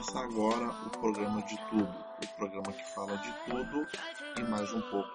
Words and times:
Começa 0.00 0.18
agora 0.18 0.70
o 0.86 0.90
programa 0.98 1.42
de 1.42 1.58
tudo, 1.68 1.94
o 2.24 2.36
programa 2.38 2.72
que 2.72 2.94
fala 2.94 3.18
de 3.18 3.30
tudo 3.44 3.86
e 4.38 4.42
mais 4.50 4.72
um 4.72 4.80
pouco. 4.80 5.10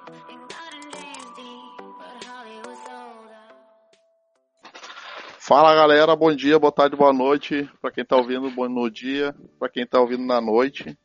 Fala 5.40 5.74
galera, 5.74 6.16
bom 6.16 6.36
dia, 6.36 6.60
boa 6.60 6.72
tarde, 6.72 6.96
boa 6.96 7.12
noite. 7.12 7.68
Para 7.82 7.90
quem 7.90 8.06
tá 8.06 8.16
ouvindo, 8.16 8.52
bom 8.52 8.88
dia. 8.88 9.36
Para 9.58 9.70
quem 9.70 9.88
tá 9.88 10.00
ouvindo 10.00 10.24
na 10.24 10.40
noite. 10.40 10.96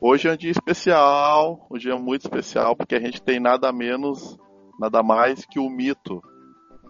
Hoje 0.00 0.28
é 0.28 0.32
um 0.32 0.36
dia 0.36 0.52
especial, 0.52 1.66
um 1.68 1.76
dia 1.76 1.96
muito 1.96 2.22
especial, 2.22 2.76
porque 2.76 2.94
a 2.94 3.00
gente 3.00 3.20
tem 3.20 3.40
nada 3.40 3.72
menos, 3.72 4.38
nada 4.78 5.02
mais 5.02 5.44
que 5.44 5.58
o 5.58 5.68
mito, 5.68 6.22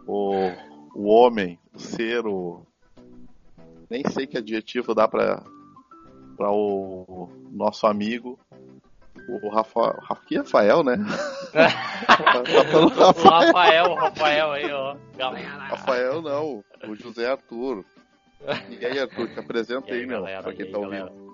o, 0.07 0.35
o 0.95 1.07
homem, 1.07 1.59
o 1.73 1.79
ser, 1.79 2.27
o. 2.27 2.67
Nem 3.89 4.03
sei 4.11 4.27
que 4.27 4.37
adjetivo 4.37 4.95
dá 4.95 5.09
para 5.09 5.43
para 6.39 6.53
o 6.53 7.29
nosso 7.51 7.85
amigo, 7.89 8.39
o 9.29 9.49
Rafael, 9.49 9.95
que 10.27 10.39
Rafael, 10.39 10.85
né? 10.85 10.95
Rafael. 12.07 12.87
o 12.87 12.89
Rafael, 12.89 13.85
o 13.91 13.95
Rafael 13.97 14.53
aí, 14.53 14.73
ó. 14.73 14.97
Galera. 15.17 15.49
Rafael 15.49 16.23
não, 16.23 16.65
o 16.87 16.95
José 16.95 17.29
Arthur. 17.29 17.85
E 18.71 18.87
aí, 18.87 19.01
Arthur, 19.01 19.29
te 19.29 19.41
apresenta 19.41 19.93
aí, 19.93 20.01
aí, 20.01 20.07
meu, 20.07 20.21
galera, 20.21 20.43
pra 20.45 20.55
quem 20.55 20.67
aí, 20.67 20.73
tá 20.73 20.79
ouvindo. 20.79 21.07
Galera. 21.07 21.29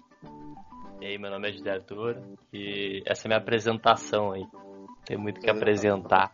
E 1.02 1.06
aí, 1.06 1.18
meu 1.18 1.30
nome 1.30 1.50
é 1.50 1.52
José 1.52 1.70
Arthur 1.70 2.16
e 2.50 3.02
essa 3.06 3.22
é 3.22 3.26
a 3.26 3.28
minha 3.28 3.38
apresentação 3.38 4.32
aí. 4.32 4.46
Tem 5.04 5.18
muito 5.18 5.38
que 5.38 5.50
é. 5.50 5.52
apresentar. 5.52 6.32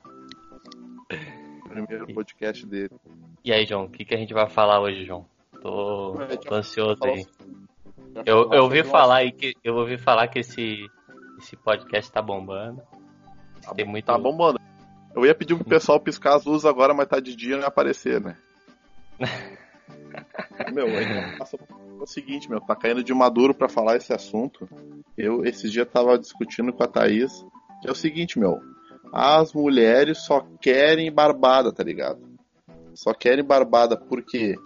Primeiro 1.68 2.06
podcast 2.14 2.64
dele. 2.64 2.92
E 3.44 3.52
aí, 3.52 3.66
João, 3.66 3.86
o 3.86 3.90
que, 3.90 4.04
que 4.04 4.14
a 4.14 4.18
gente 4.18 4.32
vai 4.32 4.48
falar 4.48 4.80
hoje, 4.80 5.04
João? 5.04 5.26
Tô, 5.60 6.14
tô 6.46 6.54
ansioso 6.54 7.00
aí. 7.04 7.26
Eu, 8.26 8.52
eu 8.52 8.64
ouvi 8.64 8.82
falar 8.82 9.16
aí 9.16 9.32
que 9.32 9.54
eu 9.62 9.76
ouvi 9.76 9.96
falar 9.96 10.28
que 10.28 10.40
esse 10.40 10.88
esse 11.38 11.56
podcast 11.56 12.12
tá 12.12 12.20
bombando. 12.20 12.82
Tá, 13.62 13.74
Tem 13.74 13.84
muito... 13.84 14.04
tá 14.04 14.18
bombando. 14.18 14.60
Eu 15.14 15.24
ia 15.24 15.34
pedir 15.34 15.56
pro 15.56 15.64
pessoal 15.64 15.98
piscar 15.98 16.36
as 16.36 16.44
luzes 16.44 16.64
agora, 16.64 16.94
mas 16.94 17.08
tá 17.08 17.18
de 17.18 17.34
dia 17.34 17.56
não 17.56 17.62
ia 17.62 17.68
aparecer, 17.68 18.20
né? 18.20 18.36
meu, 20.72 20.86
passa 21.38 21.58
o 21.98 22.06
seguinte, 22.06 22.48
meu, 22.48 22.60
tá 22.60 22.76
caindo 22.76 23.02
de 23.02 23.12
maduro 23.12 23.54
para 23.54 23.68
falar 23.68 23.96
esse 23.96 24.12
assunto. 24.12 24.68
Eu 25.16 25.44
esses 25.44 25.72
dias 25.72 25.88
tava 25.88 26.18
discutindo 26.18 26.72
com 26.72 26.82
a 26.82 26.86
Thaís, 26.86 27.44
que 27.82 27.88
é 27.88 27.90
o 27.90 27.94
seguinte, 27.94 28.38
meu, 28.38 28.60
as 29.12 29.52
mulheres 29.52 30.18
só 30.18 30.46
querem 30.60 31.10
barbada, 31.10 31.72
tá 31.72 31.82
ligado? 31.82 32.20
Só 32.94 33.12
querem 33.12 33.44
barbada 33.44 33.96
porque 33.96 34.56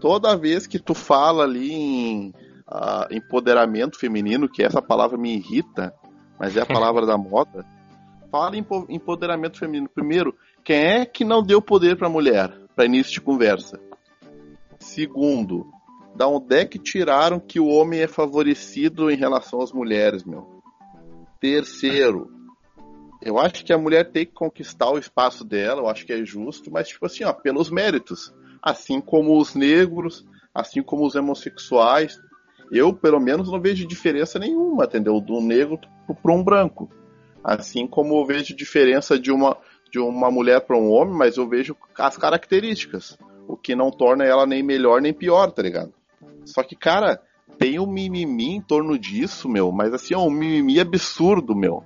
toda 0.00 0.36
vez 0.36 0.66
que 0.66 0.78
tu 0.78 0.94
fala 0.94 1.44
ali 1.44 1.72
em 1.72 2.34
uh, 2.72 3.14
empoderamento 3.14 3.98
feminino, 3.98 4.48
que 4.48 4.62
essa 4.62 4.80
palavra 4.80 5.18
me 5.18 5.36
irrita, 5.36 5.94
mas 6.38 6.56
é 6.56 6.62
a 6.62 6.66
palavra 6.66 7.04
da 7.04 7.18
moda. 7.18 7.64
Fala 8.30 8.56
em 8.56 8.64
empoderamento 8.88 9.58
feminino. 9.58 9.88
Primeiro, 9.88 10.34
quem 10.64 10.76
é 10.76 11.04
que 11.04 11.24
não 11.24 11.42
deu 11.42 11.60
poder 11.60 11.96
para 11.96 12.06
a 12.06 12.10
mulher, 12.10 12.50
para 12.74 12.86
início 12.86 13.12
de 13.12 13.20
conversa? 13.20 13.78
Segundo, 14.78 15.70
da 16.16 16.26
onde 16.26 16.56
é 16.56 16.64
que 16.64 16.78
tiraram 16.78 17.38
que 17.38 17.60
o 17.60 17.68
homem 17.68 18.00
é 18.00 18.06
favorecido 18.06 19.10
em 19.10 19.16
relação 19.16 19.60
às 19.60 19.72
mulheres, 19.72 20.24
meu? 20.24 20.62
Terceiro, 21.38 22.30
eu 23.20 23.38
acho 23.38 23.64
que 23.64 23.72
a 23.72 23.78
mulher 23.78 24.10
tem 24.10 24.24
que 24.24 24.32
conquistar 24.32 24.90
o 24.90 24.98
espaço 24.98 25.44
dela, 25.44 25.82
eu 25.82 25.88
acho 25.88 26.06
que 26.06 26.12
é 26.12 26.24
justo, 26.24 26.70
mas 26.70 26.88
tipo 26.88 27.04
assim, 27.04 27.24
ó, 27.24 27.32
pelos 27.32 27.70
méritos. 27.70 28.34
Assim 28.62 29.00
como 29.00 29.38
os 29.38 29.54
negros, 29.54 30.24
assim 30.54 30.82
como 30.82 31.04
os 31.04 31.14
homossexuais, 31.14 32.18
eu, 32.72 32.94
pelo 32.94 33.20
menos, 33.20 33.50
não 33.50 33.60
vejo 33.60 33.86
diferença 33.86 34.38
nenhuma, 34.38 34.84
entendeu? 34.84 35.20
Do 35.20 35.40
negro 35.40 35.78
para 36.22 36.32
um 36.32 36.42
branco. 36.42 36.90
Assim 37.44 37.86
como 37.86 38.16
eu 38.18 38.26
vejo 38.26 38.56
diferença 38.56 39.18
de 39.18 39.30
uma, 39.30 39.56
de 39.90 39.98
uma 39.98 40.30
mulher 40.30 40.62
para 40.62 40.78
um 40.78 40.90
homem, 40.90 41.14
mas 41.14 41.36
eu 41.36 41.46
vejo 41.46 41.76
as 41.98 42.16
características. 42.16 43.18
O 43.46 43.56
que 43.56 43.74
não 43.74 43.90
torna 43.90 44.24
ela 44.24 44.46
nem 44.46 44.62
melhor 44.62 45.02
nem 45.02 45.12
pior, 45.12 45.50
tá 45.50 45.60
ligado? 45.60 45.92
Só 46.46 46.62
que, 46.62 46.74
cara, 46.74 47.20
tem 47.58 47.78
um 47.78 47.86
mimimi 47.86 48.56
em 48.56 48.60
torno 48.60 48.98
disso, 48.98 49.48
meu, 49.48 49.70
mas 49.70 49.92
assim, 49.92 50.14
é 50.14 50.18
um 50.18 50.30
mimimi 50.30 50.80
absurdo, 50.80 51.54
meu. 51.54 51.84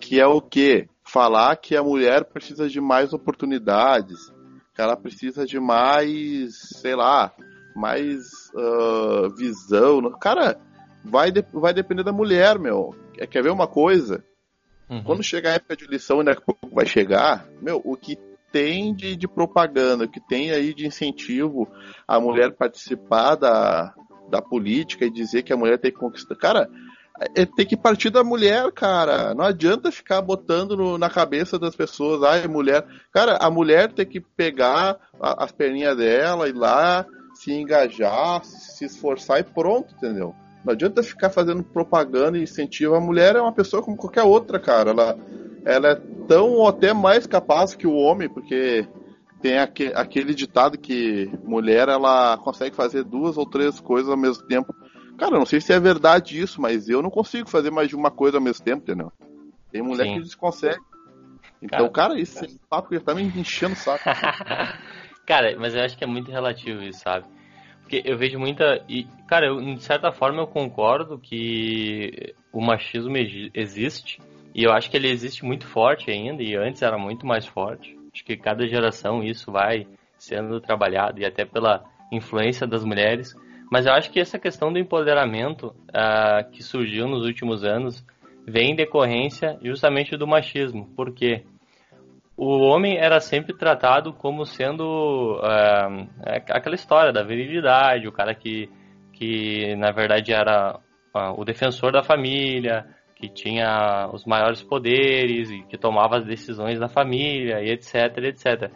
Que 0.00 0.20
é 0.20 0.26
o 0.26 0.40
quê? 0.40 0.88
Falar 1.04 1.56
que 1.56 1.76
a 1.76 1.82
mulher 1.82 2.24
precisa 2.24 2.68
de 2.68 2.80
mais 2.80 3.12
oportunidades, 3.12 4.32
que 4.74 4.80
ela 4.80 4.96
precisa 4.96 5.46
de 5.46 5.60
mais, 5.60 6.58
sei 6.80 6.96
lá, 6.96 7.32
mais 7.74 8.50
uh, 8.54 9.30
visão. 9.34 10.10
Cara, 10.18 10.58
vai, 11.04 11.30
de, 11.30 11.44
vai 11.52 11.74
depender 11.74 12.02
da 12.02 12.12
mulher, 12.12 12.58
meu. 12.58 12.94
Quer 13.30 13.42
ver 13.42 13.50
uma 13.50 13.66
coisa? 13.66 14.24
Uhum. 14.88 15.02
Quando 15.02 15.22
chegar 15.22 15.50
a 15.50 15.54
época 15.54 15.76
de 15.76 15.86
lição, 15.86 16.20
e 16.20 16.24
daqui 16.24 16.42
a 16.42 16.44
pouco 16.44 16.74
vai 16.74 16.86
chegar, 16.86 17.46
meu, 17.60 17.80
o 17.84 17.96
que 17.96 18.18
tem 18.52 18.94
de, 18.94 19.16
de 19.16 19.26
propaganda, 19.26 20.04
o 20.04 20.08
que 20.08 20.20
tem 20.20 20.52
aí 20.52 20.72
de 20.72 20.86
incentivo 20.86 21.68
a 22.06 22.20
mulher 22.20 22.52
participar 22.52 23.34
da, 23.34 23.92
da 24.30 24.40
política 24.40 25.04
e 25.04 25.10
dizer 25.10 25.42
que 25.42 25.52
a 25.52 25.56
mulher 25.56 25.78
tem 25.78 25.90
que 25.90 25.98
conquistar. 25.98 26.36
Cara, 26.36 26.70
é, 27.36 27.46
tem 27.46 27.66
que 27.66 27.76
partir 27.76 28.10
da 28.10 28.24
mulher, 28.24 28.70
cara. 28.72 29.34
Não 29.34 29.44
adianta 29.44 29.90
ficar 29.90 30.20
botando 30.20 30.76
no, 30.76 30.98
na 30.98 31.08
cabeça 31.08 31.58
das 31.58 31.74
pessoas, 31.74 32.22
ai, 32.22 32.46
mulher. 32.46 32.84
Cara, 33.12 33.38
a 33.40 33.50
mulher 33.50 33.92
tem 33.92 34.06
que 34.06 34.20
pegar 34.20 34.98
a, 35.20 35.44
as 35.44 35.52
perninhas 35.52 35.96
dela, 35.96 36.48
ir 36.48 36.54
lá, 36.54 37.06
se 37.44 37.52
engajar, 37.52 38.42
se 38.44 38.86
esforçar 38.86 39.38
e 39.38 39.44
pronto, 39.44 39.94
entendeu? 39.94 40.34
Não 40.64 40.72
adianta 40.72 41.02
ficar 41.02 41.28
fazendo 41.28 41.62
propaganda 41.62 42.38
e 42.38 42.42
incentivo. 42.42 42.94
A 42.94 43.00
mulher 43.00 43.36
é 43.36 43.40
uma 43.40 43.52
pessoa 43.52 43.82
como 43.82 43.98
qualquer 43.98 44.22
outra, 44.22 44.58
cara. 44.58 44.90
Ela, 44.90 45.18
ela 45.62 45.88
é 45.90 45.94
tão 46.26 46.52
ou 46.52 46.66
até 46.66 46.94
mais 46.94 47.26
capaz 47.26 47.74
que 47.74 47.86
o 47.86 47.94
homem, 47.94 48.30
porque 48.30 48.88
tem 49.42 49.58
aquele 49.58 50.34
ditado 50.34 50.78
que 50.78 51.30
mulher 51.44 51.90
ela 51.90 52.38
consegue 52.38 52.74
fazer 52.74 53.04
duas 53.04 53.36
ou 53.36 53.44
três 53.44 53.78
coisas 53.78 54.10
ao 54.10 54.16
mesmo 54.16 54.42
tempo. 54.44 54.74
Cara, 55.18 55.38
não 55.38 55.44
sei 55.44 55.60
se 55.60 55.70
é 55.70 55.78
verdade 55.78 56.40
isso, 56.40 56.62
mas 56.62 56.88
eu 56.88 57.02
não 57.02 57.10
consigo 57.10 57.50
fazer 57.50 57.70
mais 57.70 57.88
de 57.88 57.94
uma 57.94 58.10
coisa 58.10 58.38
ao 58.38 58.42
mesmo 58.42 58.64
tempo, 58.64 58.84
entendeu? 58.84 59.12
Tem 59.70 59.82
mulher 59.82 60.06
Sim. 60.06 60.12
que 60.14 60.18
eles 60.20 60.34
conseguem. 60.34 60.82
Então, 61.60 61.90
cara, 61.90 62.08
cara 62.08 62.20
isso 62.20 62.40
cara. 62.40 62.46
é 62.46 62.54
papo 62.70 62.94
já 62.94 63.00
tá 63.00 63.14
me 63.14 63.22
enchendo 63.22 63.74
o 63.74 63.76
saco. 63.76 64.02
Cara, 65.26 65.56
mas 65.58 65.74
eu 65.74 65.82
acho 65.82 65.96
que 65.96 66.04
é 66.04 66.06
muito 66.06 66.30
relativo 66.30 66.82
isso, 66.82 67.00
sabe? 67.00 67.26
Porque 67.80 68.02
eu 68.04 68.16
vejo 68.16 68.38
muita. 68.38 68.82
E, 68.88 69.04
cara, 69.26 69.46
eu, 69.46 69.60
de 69.60 69.82
certa 69.82 70.10
forma 70.10 70.40
eu 70.40 70.46
concordo 70.46 71.18
que 71.18 72.34
o 72.52 72.60
machismo 72.60 73.16
existe. 73.54 74.20
E 74.54 74.62
eu 74.62 74.72
acho 74.72 74.90
que 74.90 74.96
ele 74.96 75.10
existe 75.10 75.44
muito 75.44 75.66
forte 75.66 76.10
ainda. 76.10 76.42
E 76.42 76.56
antes 76.56 76.82
era 76.82 76.96
muito 76.96 77.26
mais 77.26 77.46
forte. 77.46 77.96
Acho 78.12 78.24
que 78.24 78.36
cada 78.36 78.66
geração 78.66 79.22
isso 79.22 79.50
vai 79.52 79.86
sendo 80.16 80.60
trabalhado. 80.60 81.20
E 81.20 81.26
até 81.26 81.44
pela 81.44 81.84
influência 82.10 82.66
das 82.66 82.84
mulheres. 82.84 83.34
Mas 83.70 83.86
eu 83.86 83.92
acho 83.92 84.10
que 84.10 84.20
essa 84.20 84.38
questão 84.38 84.72
do 84.72 84.78
empoderamento 84.78 85.66
uh, 85.88 86.50
que 86.52 86.62
surgiu 86.62 87.06
nos 87.08 87.24
últimos 87.24 87.64
anos 87.64 88.04
vem 88.46 88.72
em 88.72 88.76
decorrência 88.76 89.58
justamente 89.62 90.16
do 90.16 90.26
machismo. 90.26 90.86
Por 90.94 91.12
quê? 91.12 91.44
O 92.36 92.58
homem 92.60 92.98
era 92.98 93.20
sempre 93.20 93.56
tratado 93.56 94.12
como 94.12 94.44
sendo 94.44 95.40
é, 95.42 96.42
aquela 96.50 96.74
história 96.74 97.12
da 97.12 97.22
virilidade, 97.22 98.08
o 98.08 98.12
cara 98.12 98.34
que, 98.34 98.68
que 99.12 99.76
na 99.76 99.92
verdade 99.92 100.32
era 100.32 100.78
o 101.36 101.44
defensor 101.44 101.92
da 101.92 102.02
família, 102.02 102.84
que 103.14 103.28
tinha 103.28 104.10
os 104.12 104.24
maiores 104.24 104.62
poderes 104.62 105.50
e 105.50 105.62
que 105.62 105.78
tomava 105.78 106.18
as 106.18 106.24
decisões 106.24 106.78
da 106.78 106.88
família 106.88 107.62
e 107.62 107.70
etc, 107.70 108.18
etc. 108.18 108.70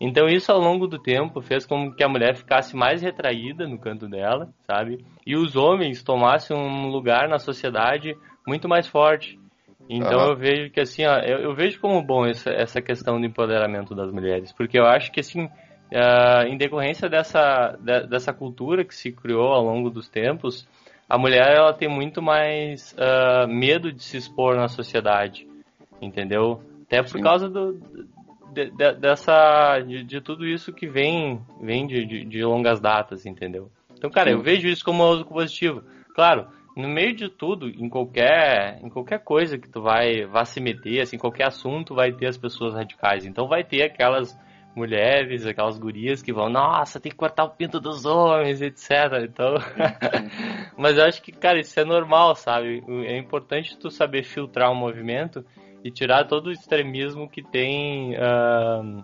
Então 0.00 0.28
isso 0.28 0.52
ao 0.52 0.60
longo 0.60 0.86
do 0.86 0.98
tempo 0.98 1.40
fez 1.40 1.66
com 1.66 1.90
que 1.92 2.04
a 2.04 2.08
mulher 2.08 2.36
ficasse 2.36 2.76
mais 2.76 3.02
retraída 3.02 3.66
no 3.66 3.78
canto 3.78 4.06
dela, 4.08 4.48
sabe? 4.66 5.04
E 5.26 5.34
os 5.34 5.56
homens 5.56 6.02
tomassem 6.02 6.56
um 6.56 6.88
lugar 6.88 7.28
na 7.28 7.38
sociedade 7.38 8.14
muito 8.46 8.68
mais 8.68 8.86
forte. 8.86 9.38
Então 9.88 10.18
uhum. 10.18 10.30
eu 10.30 10.36
vejo 10.36 10.70
que 10.70 10.80
assim, 10.80 11.06
ó, 11.06 11.18
eu, 11.20 11.38
eu, 11.38 11.54
vejo 11.54 11.80
como 11.80 12.02
bom 12.02 12.26
essa, 12.26 12.50
essa 12.50 12.82
questão 12.82 13.18
do 13.18 13.26
empoderamento 13.26 13.94
das 13.94 14.12
mulheres, 14.12 14.52
porque 14.52 14.78
eu 14.78 14.84
acho 14.84 15.10
que 15.10 15.20
assim, 15.20 15.44
uh, 15.46 16.46
em 16.46 16.58
decorrência 16.58 17.08
dessa, 17.08 17.74
de, 17.80 18.06
dessa 18.06 18.32
cultura 18.34 18.84
que 18.84 18.94
se 18.94 19.10
criou 19.10 19.48
ao 19.48 19.64
longo 19.64 19.88
dos 19.88 20.06
tempos, 20.06 20.68
a 21.08 21.16
mulher 21.16 21.56
ela 21.56 21.72
tem 21.72 21.88
muito 21.88 22.20
mais 22.20 22.94
uh, 22.98 23.48
medo 23.48 23.90
de 23.90 24.02
se 24.02 24.18
expor 24.18 24.56
na 24.56 24.68
sociedade, 24.68 25.48
entendeu? 26.02 26.60
Até 26.82 27.02
por 27.02 27.12
Sim. 27.12 27.22
causa 27.22 27.48
do, 27.48 27.80
de, 28.52 28.70
de, 28.70 28.92
dessa 28.94 29.78
de, 29.80 30.04
de, 30.04 30.20
tudo 30.20 30.46
isso 30.46 30.70
que 30.70 30.86
vem 30.86 31.40
vem 31.62 31.86
de, 31.86 32.24
de, 32.26 32.44
longas 32.44 32.78
datas, 32.78 33.24
entendeu? 33.24 33.70
Então, 33.96 34.10
cara, 34.10 34.30
Sim. 34.30 34.36
eu 34.36 34.42
vejo 34.42 34.68
isso 34.68 34.84
como 34.84 35.02
algo 35.02 35.24
positivo. 35.24 35.82
Claro, 36.14 36.46
no 36.78 36.88
meio 36.88 37.12
de 37.12 37.28
tudo, 37.28 37.68
em 37.68 37.88
qualquer, 37.88 38.78
em 38.82 38.88
qualquer 38.88 39.18
coisa 39.18 39.58
que 39.58 39.68
tu 39.68 39.82
vai, 39.82 40.24
vai 40.26 40.46
se 40.46 40.60
meter, 40.60 41.00
assim, 41.00 41.18
qualquer 41.18 41.48
assunto 41.48 41.92
vai 41.92 42.12
ter 42.12 42.26
as 42.26 42.38
pessoas 42.38 42.72
radicais. 42.72 43.26
Então 43.26 43.48
vai 43.48 43.64
ter 43.64 43.82
aquelas 43.82 44.38
mulheres, 44.76 45.44
aquelas 45.44 45.76
gurias 45.76 46.22
que 46.22 46.32
vão, 46.32 46.48
nossa, 46.48 47.00
tem 47.00 47.10
que 47.10 47.18
cortar 47.18 47.44
o 47.44 47.50
pinto 47.50 47.80
dos 47.80 48.06
homens, 48.06 48.62
etc. 48.62 48.90
Então, 49.24 49.54
mas 50.78 50.96
eu 50.96 51.04
acho 51.04 51.20
que, 51.20 51.32
cara, 51.32 51.58
isso 51.58 51.78
é 51.80 51.84
normal, 51.84 52.36
sabe? 52.36 52.80
É 53.06 53.18
importante 53.18 53.76
tu 53.76 53.90
saber 53.90 54.22
filtrar 54.22 54.70
o 54.70 54.76
movimento 54.76 55.44
e 55.82 55.90
tirar 55.90 56.28
todo 56.28 56.46
o 56.46 56.52
extremismo 56.52 57.28
que 57.28 57.42
tem 57.42 58.14
uh, 58.14 59.02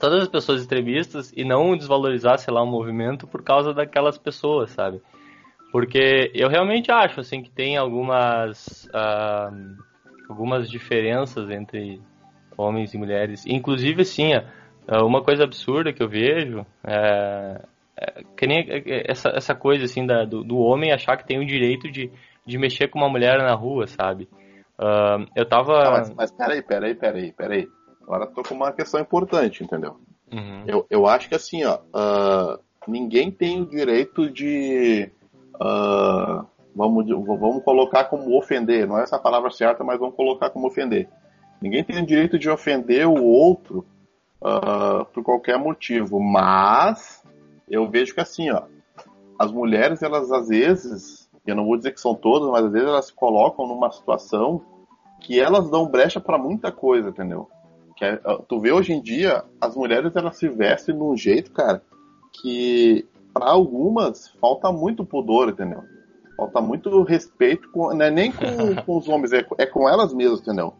todas 0.00 0.22
as 0.22 0.28
pessoas 0.28 0.62
extremistas 0.62 1.32
e 1.36 1.44
não 1.44 1.76
desvalorizar, 1.76 2.38
sei 2.38 2.52
lá, 2.52 2.60
o 2.60 2.66
movimento 2.66 3.24
por 3.24 3.44
causa 3.44 3.72
daquelas 3.72 4.18
pessoas, 4.18 4.72
sabe? 4.72 5.00
Porque 5.74 6.30
eu 6.32 6.48
realmente 6.48 6.92
acho, 6.92 7.18
assim, 7.18 7.42
que 7.42 7.50
tem 7.50 7.76
algumas, 7.76 8.88
uh, 8.94 9.76
algumas 10.28 10.70
diferenças 10.70 11.50
entre 11.50 12.00
homens 12.56 12.94
e 12.94 12.96
mulheres. 12.96 13.44
Inclusive, 13.44 14.02
assim, 14.02 14.34
uma 15.02 15.20
coisa 15.20 15.42
absurda 15.42 15.92
que 15.92 16.00
eu 16.00 16.08
vejo 16.08 16.64
é, 16.86 17.60
é 17.96 18.22
que 18.36 18.46
nem 18.46 18.68
essa, 19.04 19.30
essa 19.30 19.52
coisa, 19.52 19.86
assim, 19.86 20.06
da, 20.06 20.24
do, 20.24 20.44
do 20.44 20.58
homem 20.58 20.92
achar 20.92 21.16
que 21.16 21.26
tem 21.26 21.40
o 21.40 21.44
direito 21.44 21.90
de, 21.90 22.08
de 22.46 22.56
mexer 22.56 22.86
com 22.86 23.00
uma 23.00 23.08
mulher 23.08 23.38
na 23.38 23.54
rua, 23.56 23.88
sabe? 23.88 24.28
Uh, 24.78 25.26
eu 25.34 25.44
tava. 25.44 25.88
Ah, 25.88 25.90
mas, 25.90 26.14
mas 26.14 26.30
peraí, 26.30 26.62
peraí, 26.62 26.94
peraí, 26.94 27.32
peraí. 27.32 27.68
Agora 28.04 28.28
tô 28.28 28.44
com 28.44 28.54
uma 28.54 28.70
questão 28.70 29.00
importante, 29.00 29.64
entendeu? 29.64 29.96
Uhum. 30.32 30.62
Eu, 30.68 30.86
eu 30.88 31.04
acho 31.04 31.28
que 31.28 31.34
assim, 31.34 31.64
ó, 31.64 31.80
uh, 31.92 32.60
ninguém 32.86 33.28
tem 33.32 33.60
o 33.60 33.66
direito 33.66 34.30
de 34.30 35.10
uh, 35.54 36.46
vamos, 36.74 37.06
vamos 37.06 37.62
colocar 37.62 38.04
como 38.04 38.36
ofender, 38.36 38.86
não 38.86 38.98
é 38.98 39.02
essa 39.02 39.18
palavra 39.18 39.50
certa, 39.50 39.84
mas 39.84 39.98
vamos 39.98 40.16
colocar 40.16 40.50
como 40.50 40.66
ofender. 40.66 41.08
Ninguém 41.60 41.84
tem 41.84 42.02
o 42.02 42.06
direito 42.06 42.38
de 42.38 42.50
ofender 42.50 43.06
o 43.06 43.22
outro 43.22 43.84
uh, 44.42 45.04
por 45.12 45.22
qualquer 45.22 45.58
motivo, 45.58 46.20
mas 46.20 47.22
eu 47.68 47.88
vejo 47.88 48.14
que 48.14 48.20
assim, 48.20 48.50
ó, 48.50 48.62
as 49.38 49.50
mulheres, 49.50 50.02
elas 50.02 50.30
às 50.30 50.48
vezes, 50.48 51.30
eu 51.46 51.56
não 51.56 51.64
vou 51.64 51.76
dizer 51.76 51.92
que 51.92 52.00
são 52.00 52.14
todas, 52.14 52.48
mas 52.50 52.64
às 52.64 52.72
vezes 52.72 52.88
elas 52.88 53.06
se 53.06 53.14
colocam 53.14 53.66
numa 53.66 53.90
situação 53.90 54.62
que 55.20 55.40
elas 55.40 55.70
dão 55.70 55.88
brecha 55.88 56.20
para 56.20 56.38
muita 56.38 56.70
coisa, 56.70 57.08
entendeu? 57.08 57.48
Que 57.96 58.04
é, 58.04 58.20
tu 58.48 58.60
vê 58.60 58.72
hoje 58.72 58.92
em 58.92 59.00
dia, 59.00 59.44
as 59.60 59.74
mulheres 59.74 60.14
elas 60.14 60.36
se 60.36 60.48
vestem 60.48 60.94
de 60.94 61.02
um 61.02 61.16
jeito, 61.16 61.50
cara, 61.52 61.82
que 62.40 63.06
para 63.34 63.50
algumas 63.50 64.28
falta 64.40 64.70
muito 64.70 65.04
pudor, 65.04 65.48
entendeu? 65.48 65.82
Falta 66.36 66.60
muito 66.60 67.02
respeito, 67.02 67.68
com, 67.70 67.92
não 67.92 68.04
é 68.06 68.10
nem 68.10 68.30
com, 68.30 68.46
com 68.86 68.96
os 68.96 69.08
homens, 69.08 69.32
é, 69.32 69.44
é, 69.58 69.66
com 69.66 69.88
elas 69.88 70.14
mesmas, 70.14 70.40
entendeu? 70.40 70.72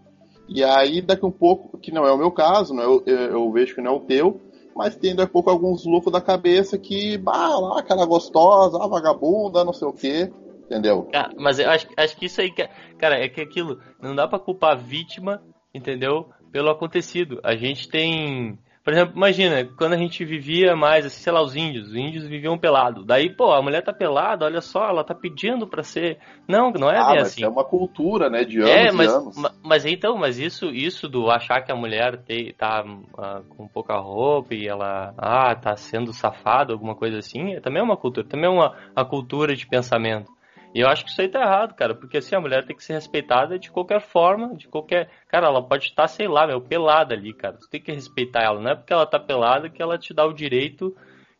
E 0.49 0.63
aí, 0.63 1.03
daqui 1.03 1.27
um 1.27 1.31
pouco, 1.31 1.77
que 1.79 1.91
não 1.91 2.07
é 2.07 2.13
o 2.13 2.19
meu 2.19 2.31
caso, 2.31 2.73
não 2.73 2.83
é, 2.83 2.87
eu, 2.87 3.03
eu 3.07 3.53
vejo 3.53 3.75
que 3.75 3.81
não 3.81 3.93
é 3.93 3.97
o 3.97 4.01
teu, 4.01 4.41
mas 4.77 4.97
tem 4.97 5.17
daqui 5.17 5.31
a 5.31 5.33
pouco 5.33 5.51
alguns 5.51 5.85
loucos 5.85 6.13
da 6.13 6.21
cabeça 6.21 6.79
que, 6.79 7.19
bah, 7.19 7.59
lá, 7.59 7.83
cara 7.83 8.05
gostosa, 8.05 8.79
ah, 8.81 8.87
vagabunda, 8.87 9.65
não 9.65 9.73
sei 9.73 9.89
o 9.89 9.93
quê, 9.93 10.33
entendeu? 10.65 11.09
Ah, 11.15 11.31
mas 11.37 11.59
eu 11.59 11.69
acho, 11.71 11.89
acho 11.97 12.17
que 12.17 12.27
isso 12.27 12.41
aí, 12.41 12.53
cara, 12.99 13.19
é 13.19 13.29
que 13.29 13.41
aquilo, 13.41 13.81
não 14.01 14.15
dá 14.15 14.29
pra 14.29 14.39
culpar 14.39 14.73
a 14.73 14.81
vítima, 14.81 15.43
entendeu? 15.73 16.29
Pelo 16.53 16.71
acontecido. 16.71 17.41
A 17.43 17.57
gente 17.57 17.89
tem 17.89 18.59
por 18.85 18.93
exemplo, 18.93 19.17
imagina, 19.17 19.65
quando 19.79 19.95
a 19.95 19.97
gente 19.97 20.23
vivia 20.27 20.77
mais, 20.77 21.07
assim, 21.07 21.23
sei 21.23 21.33
lá, 21.33 21.43
os 21.43 21.57
índios, 21.57 21.89
os 21.89 21.95
índios 21.95 22.27
viviam 22.27 22.59
pelado. 22.59 23.03
Daí, 23.03 23.35
pô, 23.35 23.51
a 23.51 23.63
mulher 23.63 23.83
tá 23.83 23.95
pelada, 23.95 24.45
olha 24.45 24.61
só, 24.61 24.91
ela 24.91 25.03
tá 25.03 25.15
pedindo 25.15 25.67
pra 25.67 25.83
ser. 25.83 26.19
Não, 26.47 26.71
não 26.71 26.91
é 26.91 26.99
ah, 26.99 27.07
bem 27.07 27.15
mas 27.15 27.29
assim. 27.29 27.43
É 27.43 27.49
uma 27.49 27.65
cultura, 27.65 28.29
né, 28.29 28.45
de 28.45 28.61
é, 28.61 28.89
anos 28.89 28.93
é, 28.93 28.93
mas, 28.93 29.11
e 29.11 29.17
anos. 29.17 29.37
Mas 29.63 29.87
então, 29.87 30.19
mas 30.19 30.39
isso, 30.39 30.67
isso 30.67 31.09
do 31.09 31.31
achar 31.31 31.63
que 31.63 31.73
a 31.73 31.75
mulher 31.75 32.19
te, 32.19 32.53
tá 32.59 32.85
uh, 32.85 33.43
com 33.57 33.67
pouca 33.67 33.97
roupa 33.97 34.55
e 34.55 34.69
ela, 34.69 35.15
ah, 35.17 35.55
tá 35.55 35.75
sendo 35.77 36.13
safada, 36.13 36.75
alguma 36.75 36.95
coisa 36.95 37.17
assim, 37.17 37.59
também 37.63 37.81
é 37.81 37.85
uma 37.85 37.97
cultura, 37.97 38.29
também 38.29 38.51
é 38.51 38.53
uma, 38.53 38.77
uma 38.95 39.05
cultura 39.07 39.57
de 39.57 39.67
pensamento. 39.67 40.31
E 40.75 40.81
eu 40.81 40.89
acho 40.89 41.05
que 41.05 41.11
isso 41.11 41.21
aí 41.21 41.29
tá 41.29 41.41
errado, 41.41 41.73
cara, 41.75 41.95
porque 41.95 42.19
assim, 42.19 42.35
a 42.35 42.41
mulher 42.41 42.67
tem 42.67 42.75
que 42.75 42.83
ser 42.83 42.95
respeitada 42.95 43.57
de 43.57 43.71
qualquer 43.71 44.01
forma, 44.01 44.57
de 44.57 44.67
qualquer. 44.67 45.09
Cara, 45.29 45.47
ela 45.47 45.63
pode 45.63 45.85
estar, 45.85 46.09
sei 46.09 46.27
lá, 46.27 46.49
meu, 46.49 46.61
pelada 46.61 47.15
ali, 47.15 47.33
cara. 47.33 47.57
Você 47.61 47.71
tem 47.71 47.81
que 47.81 47.93
respeitar 47.93 48.43
ela. 48.43 48.61
Não 48.61 48.73
é 48.73 48.75
porque 48.75 48.93
ela 48.93 49.07
tá 49.07 49.21
pelada 49.21 49.71
que 49.71 49.81
ela 49.81 49.97
te 49.97 50.13
dá 50.13 50.27
o 50.27 50.33
direito 50.33 50.93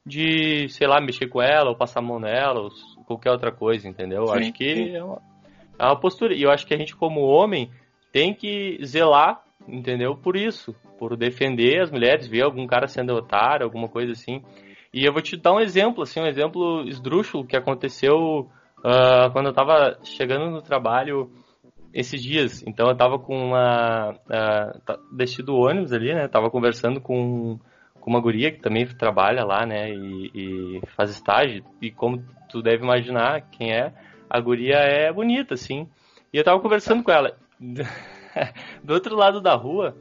de, 0.07 0.69
sei 0.69 0.87
lá, 0.87 1.01
mexer 1.01 1.27
com 1.27 1.43
ela, 1.43 1.71
ou 1.71 1.77
passar 1.77 1.99
a 1.99 2.03
mão 2.03 2.21
nela, 2.21 2.61
ou 2.61 2.69
qualquer 3.07 3.33
outra 3.33 3.51
coisa, 3.51 3.89
entendeu? 3.89 4.25
Sim, 4.29 4.39
acho 4.39 4.53
que 4.53 4.95
é 4.95 5.03
uma, 5.03 5.21
é 5.81 5.85
uma 5.85 5.99
postura. 5.99 6.33
E 6.33 6.43
eu 6.43 6.51
acho 6.53 6.65
que 6.65 6.75
a 6.75 6.79
gente, 6.79 6.95
como 6.95 7.23
homem, 7.23 7.69
tem 8.13 8.33
que 8.33 8.79
zelar, 8.85 9.43
entendeu? 9.67 10.15
Por 10.17 10.37
isso. 10.37 10.73
Por 10.97 11.17
defender 11.17 11.83
as 11.83 11.91
mulheres, 11.91 12.29
ver 12.29 12.43
algum 12.43 12.69
cara 12.69 12.87
sendo 12.87 13.13
otário, 13.15 13.65
alguma 13.65 13.89
coisa 13.89 14.13
assim. 14.13 14.45
E 14.93 15.05
eu 15.05 15.13
vou 15.13 15.21
te 15.21 15.37
dar 15.37 15.55
um 15.55 15.61
exemplo, 15.61 16.05
assim, 16.05 16.21
um 16.21 16.27
exemplo 16.27 16.85
esdrúxulo 16.87 17.45
que 17.45 17.57
aconteceu 17.57 18.49
uh, 18.85 19.33
quando 19.33 19.47
eu 19.47 19.53
tava 19.53 19.99
chegando 20.05 20.51
no 20.51 20.61
trabalho 20.63 21.31
esses 21.93 22.23
dias. 22.23 22.63
Então 22.67 22.89
eu 22.89 22.97
tava 22.97 23.19
com 23.19 23.37
uma. 23.37 24.13
Uh, 24.13 25.17
desci 25.17 25.43
do 25.43 25.57
ônibus 25.57 25.93
ali, 25.93 26.13
né? 26.13 26.29
Tava 26.29 26.51
conversando 26.51 27.01
com, 27.01 27.59
com 28.01 28.11
uma 28.11 28.21
guria 28.21 28.51
que 28.51 28.61
também 28.61 28.87
trabalha 28.87 29.45
lá, 29.45 29.65
né? 29.65 29.91
E, 29.91 30.31
e, 30.35 30.81
faz 30.97 31.11
estágio. 31.11 31.65
E 31.81 31.91
como 31.91 32.23
tu 32.51 32.61
deve 32.61 32.83
imaginar 32.85 33.49
quem 33.51 33.73
é, 33.73 33.93
a 34.29 34.41
guria 34.41 34.77
é 34.77 35.13
bonita, 35.13 35.55
assim. 35.55 35.89
E 36.33 36.37
eu 36.37 36.45
tava 36.45 36.61
conversando 36.61 37.03
com 37.03 37.11
ela. 37.11 37.37
do 38.83 38.93
outro 38.93 39.17
lado 39.17 39.41
da 39.41 39.55
rua, 39.55 39.97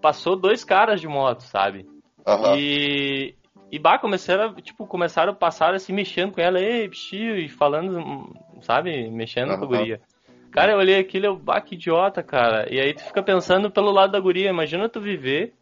passou 0.00 0.36
dois 0.36 0.64
caras 0.64 1.00
de 1.00 1.08
moto, 1.08 1.40
sabe? 1.40 1.84
Uhum. 2.26 2.56
E, 2.56 3.34
e 3.72 3.78
bah, 3.78 3.98
começaram, 3.98 4.54
tipo, 4.56 4.86
começaram 4.86 5.32
a 5.32 5.34
passar 5.34 5.74
assim, 5.74 5.94
mexendo 5.94 6.32
com 6.32 6.42
ela, 6.42 6.60
ei, 6.60 6.90
e 7.12 7.48
falando, 7.48 8.36
sabe, 8.60 9.10
mexendo 9.10 9.52
uhum. 9.52 9.58
com 9.58 9.64
a 9.64 9.68
guria. 9.68 10.00
Cara, 10.50 10.72
eu 10.72 10.78
olhei 10.78 10.98
aquilo 10.98 11.24
e 11.24 11.28
eu, 11.28 11.36
bah, 11.36 11.58
que 11.62 11.74
idiota, 11.74 12.22
cara. 12.22 12.66
E 12.70 12.78
aí 12.78 12.92
tu 12.92 13.02
fica 13.02 13.22
pensando 13.22 13.70
pelo 13.70 13.90
lado 13.90 14.12
da 14.12 14.20
guria, 14.20 14.50
imagina 14.50 14.90
tu 14.90 15.00
viver 15.00 15.54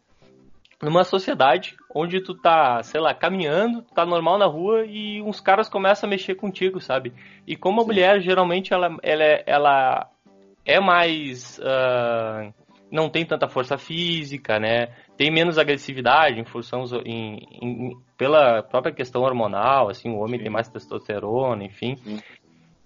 numa 0.83 1.05
sociedade 1.05 1.77
onde 1.95 2.19
tu 2.19 2.35
tá, 2.35 2.83
sei 2.83 2.99
lá, 2.99 3.13
caminhando, 3.13 3.81
tá 3.81 4.05
normal 4.05 4.37
na 4.37 4.45
rua 4.45 4.83
e 4.85 5.21
uns 5.21 5.39
caras 5.39 5.69
começam 5.69 6.05
a 6.05 6.09
mexer 6.09 6.35
contigo, 6.35 6.81
sabe? 6.81 7.13
E 7.47 7.55
como 7.55 7.79
a 7.79 7.83
Sim. 7.83 7.87
mulher, 7.87 8.19
geralmente, 8.19 8.73
ela, 8.73 8.97
ela, 9.01 9.23
é, 9.23 9.43
ela 9.45 10.09
é 10.65 10.81
mais... 10.81 11.59
Uh, 11.59 12.53
não 12.91 13.09
tem 13.09 13.25
tanta 13.25 13.47
força 13.47 13.77
física, 13.77 14.59
né? 14.59 14.89
Tem 15.21 15.29
menos 15.29 15.59
agressividade 15.59 16.39
em 16.39 16.43
função 16.43 16.83
em, 17.05 17.47
em, 17.61 17.97
pela 18.17 18.63
própria 18.63 18.91
questão 18.91 19.21
hormonal, 19.21 19.87
assim, 19.87 20.09
o 20.09 20.17
homem 20.17 20.39
Sim. 20.39 20.45
tem 20.45 20.51
mais 20.51 20.67
testosterona, 20.67 21.63
enfim. 21.63 21.95
Sim. 21.97 22.19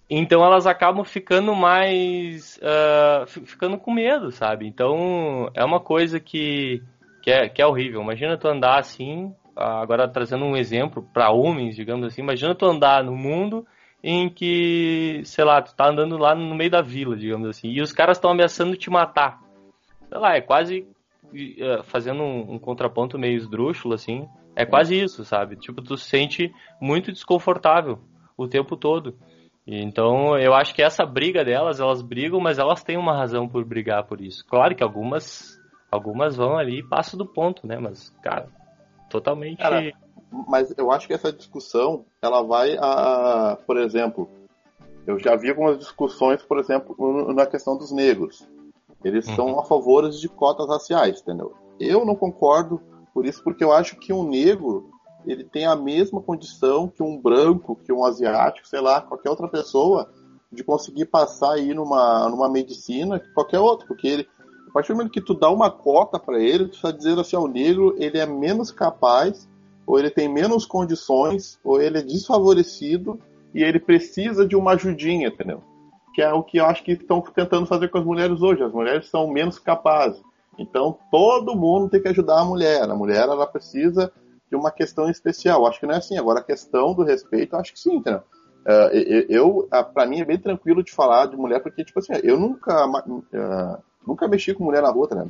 Então 0.10 0.44
elas 0.44 0.68
acabam 0.68 1.06
ficando 1.06 1.56
mais, 1.56 2.58
uh, 2.58 3.25
ficando 3.25 3.77
com 3.77 3.89
medo, 3.89 4.34
sabe? 4.34 4.68
Então 4.68 5.50
é 5.54 5.63
uma 5.63 5.80
coisa 5.80 6.20
que, 6.20 6.84
que, 7.24 7.32
é, 7.32 7.48
que 7.48 7.62
é 7.62 7.65
horrível. 7.65 8.01
Imagina 8.01 8.38
tu 8.38 8.50
andar 8.50 8.80
assim, 8.80 9.34
agora 9.56 10.06
trazendo 10.06 10.44
um 10.44 10.58
exemplo 10.58 11.08
para 11.13 11.32
homens, 11.32 11.74
digamos 11.77 12.06
assim. 12.06 12.22
Imagina 12.22 12.54
tu 12.54 12.65
andar 12.65 13.01
no 13.01 13.15
mundo 13.15 13.65
em 14.04 14.27
que, 14.27 15.22
sei 15.24 15.46
lá, 15.46 15.62
tu 15.62 15.74
tá 15.74 15.88
andando 15.88 16.18
lá 16.18 16.36
no 16.36 16.54
meio 16.54 16.70
da 16.70 16.82
vila, 16.82 17.15
digamos 17.15 17.48
assim, 17.48 17.70
e 17.70 17.82
os 17.82 17.94
caras 17.94 18.18
estão 18.18 18.32
ameaçando 18.32 18.75
te 18.75 18.89
matar 18.89 19.39
sei 20.10 20.18
lá, 20.20 20.36
é 20.36 20.42
quase 20.42 20.88
fazendo 21.86 22.22
um, 22.22 22.54
um, 22.54 22.60
contraponto 22.60 23.18
meio 23.18 23.38
esdrúxulo, 23.38 23.94
assim. 23.94 24.27
É 24.56 24.65
quase 24.65 24.96
isso, 24.96 25.25
sabe? 25.25 25.56
Tipo, 25.56 25.82
tu 25.82 25.98
se 25.98 26.10
sente 26.10 26.54
muito 26.80 27.12
desconfortável 27.12 28.00
o 28.38 28.48
tempo 28.48 28.77
todo. 28.77 29.18
Então, 29.68 30.38
eu 30.38 30.54
acho 30.54 30.75
que 30.75 30.84
essa 30.84 31.06
briga 31.06 31.44
delas, 31.44 31.80
elas 31.80 32.01
brigam, 32.01 32.39
mas 32.39 32.60
elas 32.60 32.84
têm 32.84 32.98
uma 32.98 33.18
razão 33.18 33.48
por 33.48 33.65
brigar 33.65 34.06
por 34.06 34.22
isso. 34.22 34.46
Claro 34.48 34.75
que 34.75 34.84
algumas 34.84 35.60
algumas 35.92 36.36
vão 36.36 36.58
ali 36.58 36.80
e 36.80 36.88
passam 36.88 37.18
do 37.18 37.25
ponto, 37.25 37.65
né? 37.65 37.77
Mas, 37.80 38.10
cara, 38.22 38.48
totalmente. 39.10 39.58
Cara, 39.58 39.92
mas 40.48 40.74
eu 40.77 40.92
acho 40.92 41.08
que 41.08 41.13
essa 41.13 41.32
discussão, 41.32 42.06
ela 42.22 42.44
vai 42.44 42.77
a, 42.77 43.58
por 43.65 43.77
exemplo, 43.77 44.30
eu 45.08 45.18
já 45.20 45.36
vi 45.36 45.50
algumas 45.50 45.77
discussões, 45.77 46.44
por 46.44 46.60
exemplo, 46.60 47.34
na 47.34 47.46
questão 47.46 47.77
dos 47.77 47.92
negros. 47.92 48.48
Eles 49.05 49.27
uhum. 49.27 49.35
são 49.35 49.59
a 49.59 49.63
favor 49.63 50.09
de 50.09 50.27
cotas 50.27 50.67
raciais, 50.67 51.21
entendeu? 51.21 51.53
Eu 51.79 52.03
não 52.03 52.15
concordo 52.15 52.81
por 53.13 53.24
isso, 53.24 53.43
porque 53.43 53.63
eu 53.63 53.71
acho 53.71 53.97
que 53.97 54.12
um 54.12 54.27
negro 54.27 54.89
ele 55.27 55.43
tem 55.43 55.67
a 55.67 55.75
mesma 55.75 56.21
condição 56.21 56.88
que 56.88 57.03
um 57.03 57.21
branco, 57.21 57.79
que 57.85 57.93
um 57.93 58.03
asiático, 58.03 58.67
sei 58.67 58.81
lá, 58.81 59.01
qualquer 59.01 59.29
outra 59.29 59.47
pessoa, 59.47 60.09
de 60.51 60.63
conseguir 60.63 61.05
passar 61.05 61.53
aí 61.53 61.71
numa, 61.74 62.27
numa 62.29 62.50
medicina 62.50 63.19
que 63.19 63.31
qualquer 63.31 63.59
outro, 63.59 63.88
porque 63.88 64.07
ele, 64.07 64.27
a 64.67 64.71
partir 64.71 64.89
do 64.89 64.97
momento 64.97 65.12
que 65.12 65.21
tu 65.21 65.35
dá 65.35 65.51
uma 65.51 65.69
cota 65.69 66.17
para 66.19 66.39
ele, 66.39 66.67
tu 66.67 66.75
está 66.75 66.89
dizendo 66.89 67.21
assim, 67.21 67.35
o 67.35 67.47
negro 67.47 67.95
ele 68.00 68.17
é 68.17 68.25
menos 68.25 68.71
capaz, 68.71 69.47
ou 69.85 70.00
ele 70.00 70.09
tem 70.09 70.27
menos 70.27 70.65
condições, 70.65 71.59
ou 71.63 71.79
ele 71.79 72.00
é 72.00 72.01
desfavorecido 72.01 73.19
e 73.53 73.63
ele 73.63 73.79
precisa 73.79 74.47
de 74.47 74.55
uma 74.55 74.71
ajudinha, 74.71 75.27
entendeu? 75.27 75.62
Que 76.15 76.22
é 76.22 76.31
o 76.31 76.41
que 76.41 76.57
eu 76.57 76.65
acho 76.65 76.81
que 76.81 76.93
estão 76.93 77.19
tentando 77.19 77.65
fazer 77.65 77.89
com 77.89 77.98
as 77.98 78.05
mulheres 78.05 78.41
hoje. 78.41 78.63
As 78.63 78.72
mulheres 78.72 79.10
são 79.10 79.27
menos 79.27 79.60
capazes. 79.60 80.24
Então 80.57 80.98
todo 81.12 81.57
mundo 81.57 81.89
tem 81.89 82.01
que 82.01 82.07
ajudar 82.07 82.39
a 82.39 82.45
mulher. 82.45 82.84
A 82.84 82.95
mulher 82.95 83.24
ela 83.24 83.45
precisa 83.45 84.10
de 84.50 84.55
uma 84.55 84.72
questão 84.72 85.10
especial. 85.10 85.67
Acho 85.67 85.81
que 85.81 85.86
não 85.86 85.93
é 85.93 85.98
assim. 85.98 86.17
Agora 86.17 86.39
a 86.39 86.43
questão 86.43 86.93
do 86.93 87.03
respeito, 87.03 87.57
acho 87.57 87.74
que 87.74 87.79
sim, 87.79 87.98
entendeu? 87.98 88.22
Uh, 88.65 88.95
eu, 89.29 89.60
uh, 89.60 89.93
para 89.93 90.07
mim 90.07 90.22
é 90.22 90.25
bem 90.25 90.39
tranquilo 90.39 90.81
de 90.81 90.91
falar 90.91 91.25
de 91.27 91.36
mulher 91.36 91.62
porque 91.62 91.84
tipo 91.84 92.00
assim, 92.00 92.13
eu 92.24 92.39
nunca 92.39 92.88
uh, 92.88 93.77
nunca 94.07 94.27
mexi 94.27 94.53
com 94.53 94.63
mulher 94.63 94.81
na 94.81 94.89
rua, 94.89 95.10
né? 95.12 95.27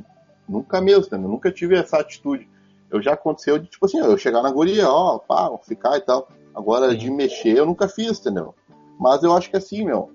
Nunca 0.48 0.80
mesmo, 0.80 1.04
entendeu? 1.06 1.28
Nunca 1.28 1.50
tive 1.50 1.74
essa 1.74 1.98
atitude. 1.98 2.48
Eu 2.88 3.02
já 3.02 3.14
aconteceu 3.14 3.58
de 3.58 3.66
tipo 3.66 3.86
assim, 3.86 3.98
eu 3.98 4.16
chegar 4.16 4.40
na 4.40 4.52
guria, 4.52 4.88
ó, 4.88 5.18
pá, 5.18 5.50
ficar 5.64 5.96
e 5.96 6.00
tal. 6.00 6.28
Agora 6.54 6.92
sim. 6.92 6.96
de 6.96 7.10
mexer 7.10 7.58
eu 7.58 7.66
nunca 7.66 7.88
fiz, 7.88 8.20
entendeu? 8.20 8.54
Mas 9.00 9.24
eu 9.24 9.36
acho 9.36 9.50
que 9.50 9.56
assim, 9.56 9.84
meu, 9.84 10.10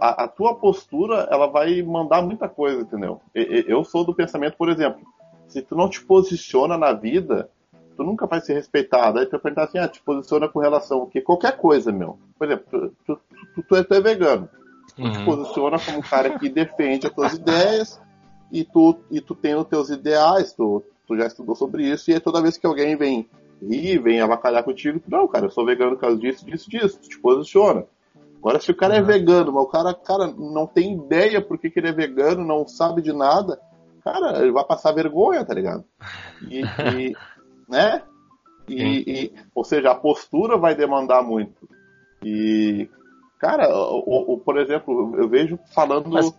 a, 0.00 0.24
a, 0.24 0.28
tua 0.28 0.54
postura 0.54 1.28
ela 1.30 1.46
vai 1.46 1.82
mandar 1.82 2.22
muita 2.22 2.48
coisa, 2.48 2.82
entendeu? 2.82 3.20
Eu 3.34 3.84
sou 3.84 4.04
do 4.04 4.14
pensamento, 4.14 4.56
por 4.56 4.68
exemplo, 4.68 5.00
se 5.48 5.60
tu 5.60 5.74
não 5.74 5.88
te 5.88 6.00
posiciona 6.02 6.78
na 6.78 6.92
vida, 6.92 7.50
tu 7.96 8.04
nunca 8.04 8.26
vai 8.26 8.40
ser 8.40 8.54
respeitado. 8.54 9.18
Aí 9.18 9.26
tu 9.26 9.32
vai 9.32 9.40
perguntar 9.40 9.64
assim, 9.64 9.78
ah, 9.78 9.88
te 9.88 10.00
posiciona 10.00 10.48
com 10.48 10.60
relação 10.60 11.10
a? 11.12 11.20
Qualquer 11.20 11.56
coisa, 11.56 11.90
meu. 11.90 12.18
Por 12.38 12.46
exemplo, 12.46 12.66
tu, 12.70 12.92
tu, 13.06 13.20
tu, 13.54 13.62
tu 13.62 13.76
é, 13.76 13.82
tu 13.82 13.94
é 13.94 14.00
vegano. 14.00 14.48
Tu 14.94 15.02
uhum. 15.02 15.12
te 15.12 15.24
posiciona 15.24 15.78
como 15.78 15.98
um 15.98 16.02
cara 16.02 16.38
que 16.38 16.48
defende 16.48 17.06
as 17.06 17.12
tuas 17.12 17.34
ideias 17.34 18.00
e 18.52 18.64
tu, 18.64 18.96
e 19.10 19.20
tu 19.20 19.34
tem 19.34 19.54
os 19.54 19.66
teus 19.66 19.90
ideais, 19.90 20.52
tu, 20.52 20.82
tu 21.06 21.16
já 21.16 21.26
estudou 21.26 21.54
sobre 21.54 21.88
isso, 21.88 22.10
e 22.10 22.14
aí 22.14 22.20
toda 22.20 22.42
vez 22.42 22.56
que 22.56 22.66
alguém 22.66 22.96
vem 22.96 23.28
rir, 23.62 23.98
vem 23.98 24.20
avacalhar 24.20 24.64
contigo, 24.64 24.98
tu, 24.98 25.10
não, 25.10 25.28
cara, 25.28 25.46
eu 25.46 25.50
sou 25.50 25.64
vegano 25.64 25.92
por 25.92 26.00
causa 26.00 26.16
disso, 26.16 26.44
disso, 26.44 26.70
disso, 26.70 26.98
tu 27.00 27.08
te 27.08 27.18
posiciona. 27.18 27.84
Agora, 28.40 28.58
se 28.58 28.70
o 28.70 28.74
cara 28.74 28.96
é 28.96 29.02
uhum. 29.02 29.04
é 29.04 29.12
vegano, 29.12 29.52
mas 29.52 29.62
o 29.62 29.68
cara, 29.68 29.94
cara 29.94 30.26
não 30.26 30.66
tem 30.66 30.94
ideia 30.94 31.42
por 31.42 31.58
que, 31.58 31.70
que 31.70 31.78
ele 31.78 31.88
é 31.88 31.92
vegano, 31.92 32.44
não 32.44 32.66
sabe 32.66 33.02
de 33.02 33.12
nada, 33.12 33.60
cara, 34.02 34.40
ele 34.40 34.50
vai 34.50 34.64
passar 34.64 34.92
vergonha, 34.92 35.44
tá 35.44 35.52
ligado? 35.52 35.84
E, 36.48 36.62
e 36.62 37.16
né? 37.68 38.02
E, 38.66 39.04
e, 39.06 39.34
ou 39.54 39.62
seja, 39.62 39.90
a 39.90 39.94
postura 39.94 40.56
vai 40.56 40.74
demandar 40.74 41.22
muito. 41.22 41.68
E, 42.24 42.88
cara, 43.38 43.68
o, 43.68 44.34
o 44.34 44.38
por 44.38 44.58
exemplo, 44.58 45.14
eu 45.16 45.28
vejo 45.28 45.58
falando. 45.74 46.08
Mas, 46.08 46.34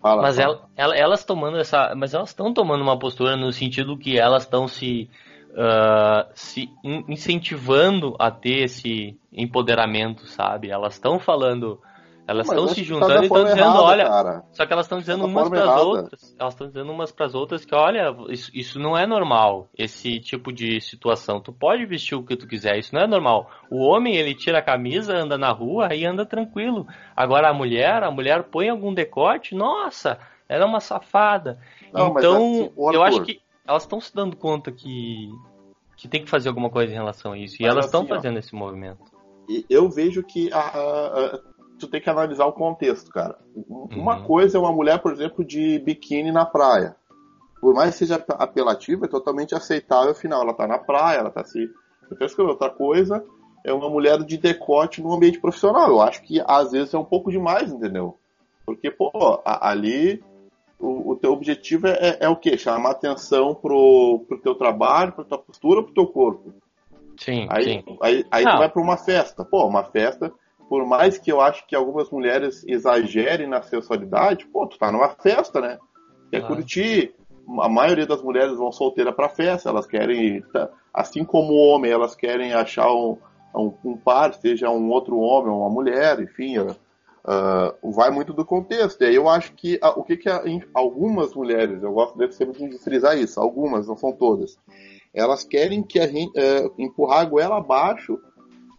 Fala, 0.00 0.22
mas 0.22 0.36
ela, 0.36 0.68
ela, 0.76 0.96
elas 0.96 1.24
tomando 1.24 1.58
essa. 1.58 1.94
Mas 1.94 2.12
elas 2.12 2.30
estão 2.30 2.52
tomando 2.52 2.82
uma 2.82 2.98
postura 2.98 3.36
no 3.36 3.52
sentido 3.52 3.96
que 3.96 4.18
elas 4.18 4.42
estão 4.42 4.66
se 4.66 5.08
uh, 5.52 6.30
se 6.34 6.68
incentivando 7.08 8.16
a 8.18 8.30
ter 8.30 8.64
esse 8.64 9.18
empoderamento, 9.32 10.26
sabe? 10.26 10.70
Elas 10.70 10.94
estão 10.94 11.18
falando, 11.18 11.80
elas 12.26 12.48
estão 12.48 12.68
se 12.68 12.82
juntando 12.82 13.22
e 13.22 13.26
estão 13.26 13.44
dizendo, 13.44 13.60
errada, 13.60 13.82
olha, 13.82 14.04
cara. 14.04 14.44
só 14.52 14.66
que 14.66 14.72
elas 14.72 14.86
estão 14.86 14.98
dizendo 14.98 15.24
umas 15.24 15.48
para 15.48 15.74
as 15.74 15.80
outras, 15.80 16.36
elas 16.38 16.54
estão 16.54 16.66
dizendo 16.66 16.92
umas 16.92 17.12
para 17.12 17.26
as 17.26 17.34
outras 17.34 17.64
que, 17.64 17.74
olha, 17.74 18.14
isso, 18.28 18.50
isso 18.54 18.78
não 18.78 18.96
é 18.96 19.06
normal, 19.06 19.68
esse 19.76 20.20
tipo 20.20 20.52
de 20.52 20.80
situação. 20.80 21.40
Tu 21.40 21.52
pode 21.52 21.84
vestir 21.86 22.14
o 22.14 22.24
que 22.24 22.36
tu 22.36 22.46
quiser, 22.46 22.78
isso 22.78 22.94
não 22.94 23.02
é 23.02 23.06
normal. 23.06 23.50
O 23.70 23.80
homem 23.80 24.16
ele 24.16 24.34
tira 24.34 24.58
a 24.58 24.62
camisa, 24.62 25.16
anda 25.16 25.36
na 25.36 25.50
rua 25.50 25.94
e 25.94 26.04
anda 26.04 26.24
tranquilo. 26.24 26.86
Agora 27.14 27.50
a 27.50 27.54
mulher, 27.54 28.02
a 28.02 28.10
mulher 28.10 28.44
põe 28.44 28.68
algum 28.68 28.92
decote, 28.92 29.54
nossa, 29.54 30.18
ela 30.48 30.64
é 30.64 30.66
uma 30.66 30.80
safada. 30.80 31.58
Não, 31.92 32.08
então, 32.08 32.36
assim, 32.36 32.72
eu 32.94 33.02
acho 33.02 33.22
que 33.22 33.40
elas 33.72 33.82
estão 33.82 34.00
se 34.00 34.14
dando 34.14 34.36
conta 34.36 34.70
que, 34.70 35.30
que 35.96 36.06
tem 36.06 36.22
que 36.22 36.30
fazer 36.30 36.48
alguma 36.48 36.70
coisa 36.70 36.92
em 36.92 36.96
relação 36.96 37.32
a 37.32 37.38
isso. 37.38 37.56
E 37.56 37.62
mas 37.62 37.72
elas 37.72 37.86
estão 37.86 38.02
assim, 38.02 38.10
fazendo 38.10 38.36
ó, 38.36 38.38
esse 38.38 38.54
movimento. 38.54 39.02
Eu 39.68 39.88
vejo 39.90 40.22
que 40.22 40.52
a, 40.52 40.58
a, 40.58 41.24
a, 41.24 41.40
tu 41.78 41.88
tem 41.88 42.00
que 42.00 42.10
analisar 42.10 42.46
o 42.46 42.52
contexto, 42.52 43.10
cara. 43.10 43.38
Uma 43.68 44.18
uhum. 44.18 44.24
coisa 44.24 44.56
é 44.56 44.60
uma 44.60 44.72
mulher, 44.72 45.00
por 45.00 45.12
exemplo, 45.12 45.44
de 45.44 45.78
biquíni 45.80 46.30
na 46.30 46.44
praia. 46.44 46.94
Por 47.60 47.74
mais 47.74 47.92
que 47.92 47.98
seja 47.98 48.16
apelativa, 48.28 49.06
é 49.06 49.08
totalmente 49.08 49.54
aceitável, 49.54 50.10
afinal, 50.10 50.42
ela 50.42 50.54
tá 50.54 50.66
na 50.66 50.78
praia, 50.78 51.18
ela 51.18 51.30
tá 51.30 51.44
se. 51.44 51.70
Outra 52.38 52.68
coisa 52.68 53.24
é 53.64 53.72
uma 53.72 53.88
mulher 53.88 54.18
de 54.22 54.36
decote 54.36 55.00
no 55.00 55.12
ambiente 55.14 55.40
profissional. 55.40 55.88
Eu 55.88 56.00
acho 56.02 56.22
que 56.22 56.42
às 56.46 56.72
vezes 56.72 56.92
é 56.92 56.98
um 56.98 57.04
pouco 57.04 57.30
demais, 57.30 57.72
entendeu? 57.72 58.18
Porque, 58.66 58.90
pô, 58.90 59.40
ali 59.44 60.22
o, 60.82 61.12
o 61.12 61.16
teu 61.16 61.32
objetivo 61.32 61.86
é, 61.86 61.92
é, 61.92 62.18
é, 62.22 62.28
o 62.28 62.36
quê? 62.36 62.58
Chamar 62.58 62.90
atenção 62.90 63.54
pro, 63.54 64.24
pro 64.28 64.40
teu 64.40 64.54
trabalho, 64.54 65.12
pra 65.12 65.24
tua 65.24 65.38
postura, 65.38 65.82
pro 65.82 65.94
teu 65.94 66.06
corpo. 66.08 66.52
Sim, 67.16 67.46
aí, 67.48 67.64
sim. 67.64 67.84
Aí, 68.02 68.26
aí 68.30 68.44
tu 68.44 68.58
vai 68.58 68.68
pra 68.68 68.82
uma 68.82 68.96
festa. 68.96 69.44
Pô, 69.44 69.64
uma 69.64 69.84
festa, 69.84 70.32
por 70.68 70.84
mais 70.84 71.18
que 71.18 71.30
eu 71.30 71.40
acho 71.40 71.64
que 71.66 71.76
algumas 71.76 72.10
mulheres 72.10 72.64
exagerem 72.66 73.46
na 73.46 73.62
sensualidade, 73.62 74.46
pô, 74.46 74.66
tu 74.66 74.76
tá 74.76 74.90
numa 74.90 75.10
festa, 75.10 75.60
né? 75.60 75.78
Quer 76.30 76.40
claro. 76.40 76.56
curtir. 76.56 77.14
A 77.60 77.68
maioria 77.68 78.06
das 78.06 78.22
mulheres 78.22 78.56
vão 78.56 78.72
solteira 78.72 79.12
pra 79.12 79.28
festa, 79.28 79.68
elas 79.68 79.86
querem, 79.86 80.42
tá, 80.52 80.68
assim 80.94 81.24
como 81.24 81.52
o 81.52 81.68
homem, 81.68 81.90
elas 81.90 82.14
querem 82.14 82.52
achar 82.54 82.92
um, 82.92 83.18
um, 83.54 83.72
um 83.84 83.96
par, 83.96 84.32
seja 84.34 84.70
um 84.70 84.88
outro 84.90 85.18
homem 85.18 85.52
ou 85.52 85.60
uma 85.60 85.70
mulher, 85.70 86.20
enfim, 86.20 86.56
Uh, 87.24 87.92
vai 87.92 88.10
muito 88.10 88.32
do 88.32 88.44
contexto. 88.44 89.00
E 89.00 89.06
aí 89.06 89.14
eu 89.14 89.28
acho 89.28 89.52
que 89.52 89.76
uh, 89.76 89.96
o 89.96 90.02
que, 90.02 90.16
que 90.16 90.28
a, 90.28 90.42
algumas 90.74 91.32
mulheres, 91.34 91.80
eu 91.82 91.92
gosto 91.92 92.18
de 92.18 92.32
sempre 92.32 92.68
de 92.68 92.78
frisar 92.78 93.16
isso, 93.16 93.38
algumas, 93.40 93.86
não 93.86 93.96
são 93.96 94.12
todas, 94.12 94.58
elas 95.14 95.44
querem 95.44 95.84
que 95.84 96.00
a 96.00 96.06
gente 96.08 96.36
uh, 96.36 96.72
empurrar 96.76 97.20
a 97.20 97.24
goela 97.24 97.58
abaixo 97.58 98.18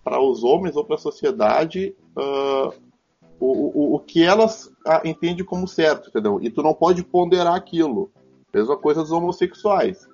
para 0.04 0.20
os 0.20 0.44
homens 0.44 0.76
ou 0.76 0.84
para 0.84 0.96
a 0.96 1.00
sociedade 1.00 1.96
uh, 2.18 2.74
o, 3.40 3.94
o, 3.94 3.96
o 3.96 4.00
que 4.00 4.22
elas 4.22 4.70
entendem 5.06 5.46
como 5.46 5.66
certo, 5.66 6.10
entendeu? 6.10 6.40
E 6.42 6.50
tu 6.50 6.62
não 6.62 6.74
pode 6.74 7.04
ponderar 7.04 7.56
aquilo. 7.56 8.12
Mesma 8.54 8.78
coisa 8.78 9.02
dos 9.02 9.12
homossexuais. 9.12 10.08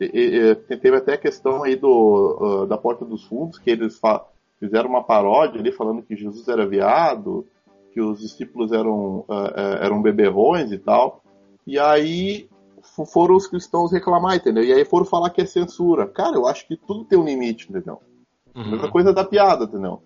E, 0.00 0.04
e, 0.04 0.54
teve 0.76 0.96
até 0.96 1.14
a 1.14 1.18
questão 1.18 1.64
aí 1.64 1.74
do, 1.74 2.66
da 2.66 2.76
porta 2.76 3.04
dos 3.04 3.24
fundos, 3.24 3.58
que 3.58 3.70
eles 3.70 3.98
falam 3.98 4.26
fizeram 4.58 4.88
uma 4.88 5.02
paródia 5.02 5.60
ali 5.60 5.72
falando 5.72 6.02
que 6.02 6.16
Jesus 6.16 6.46
era 6.48 6.66
viado, 6.66 7.46
que 7.92 8.00
os 8.00 8.20
discípulos 8.20 8.72
eram, 8.72 9.20
uh, 9.20 9.80
eram 9.80 10.02
beberrões 10.02 10.72
e 10.72 10.78
tal. 10.78 11.22
E 11.66 11.78
aí 11.78 12.48
foram 13.12 13.34
os 13.34 13.46
cristãos 13.46 13.92
reclamar, 13.92 14.36
entendeu? 14.36 14.62
E 14.62 14.72
aí 14.72 14.84
foram 14.84 15.04
falar 15.04 15.30
que 15.30 15.40
é 15.40 15.46
censura. 15.46 16.06
Cara, 16.06 16.36
eu 16.36 16.46
acho 16.46 16.66
que 16.66 16.76
tudo 16.76 17.04
tem 17.04 17.18
um 17.18 17.24
limite, 17.24 17.68
entendeu? 17.68 18.00
Uhum. 18.54 18.70
Mesma 18.70 18.90
coisa 18.90 19.12
da 19.12 19.24
piada, 19.24 19.64
entendeu? 19.64 20.02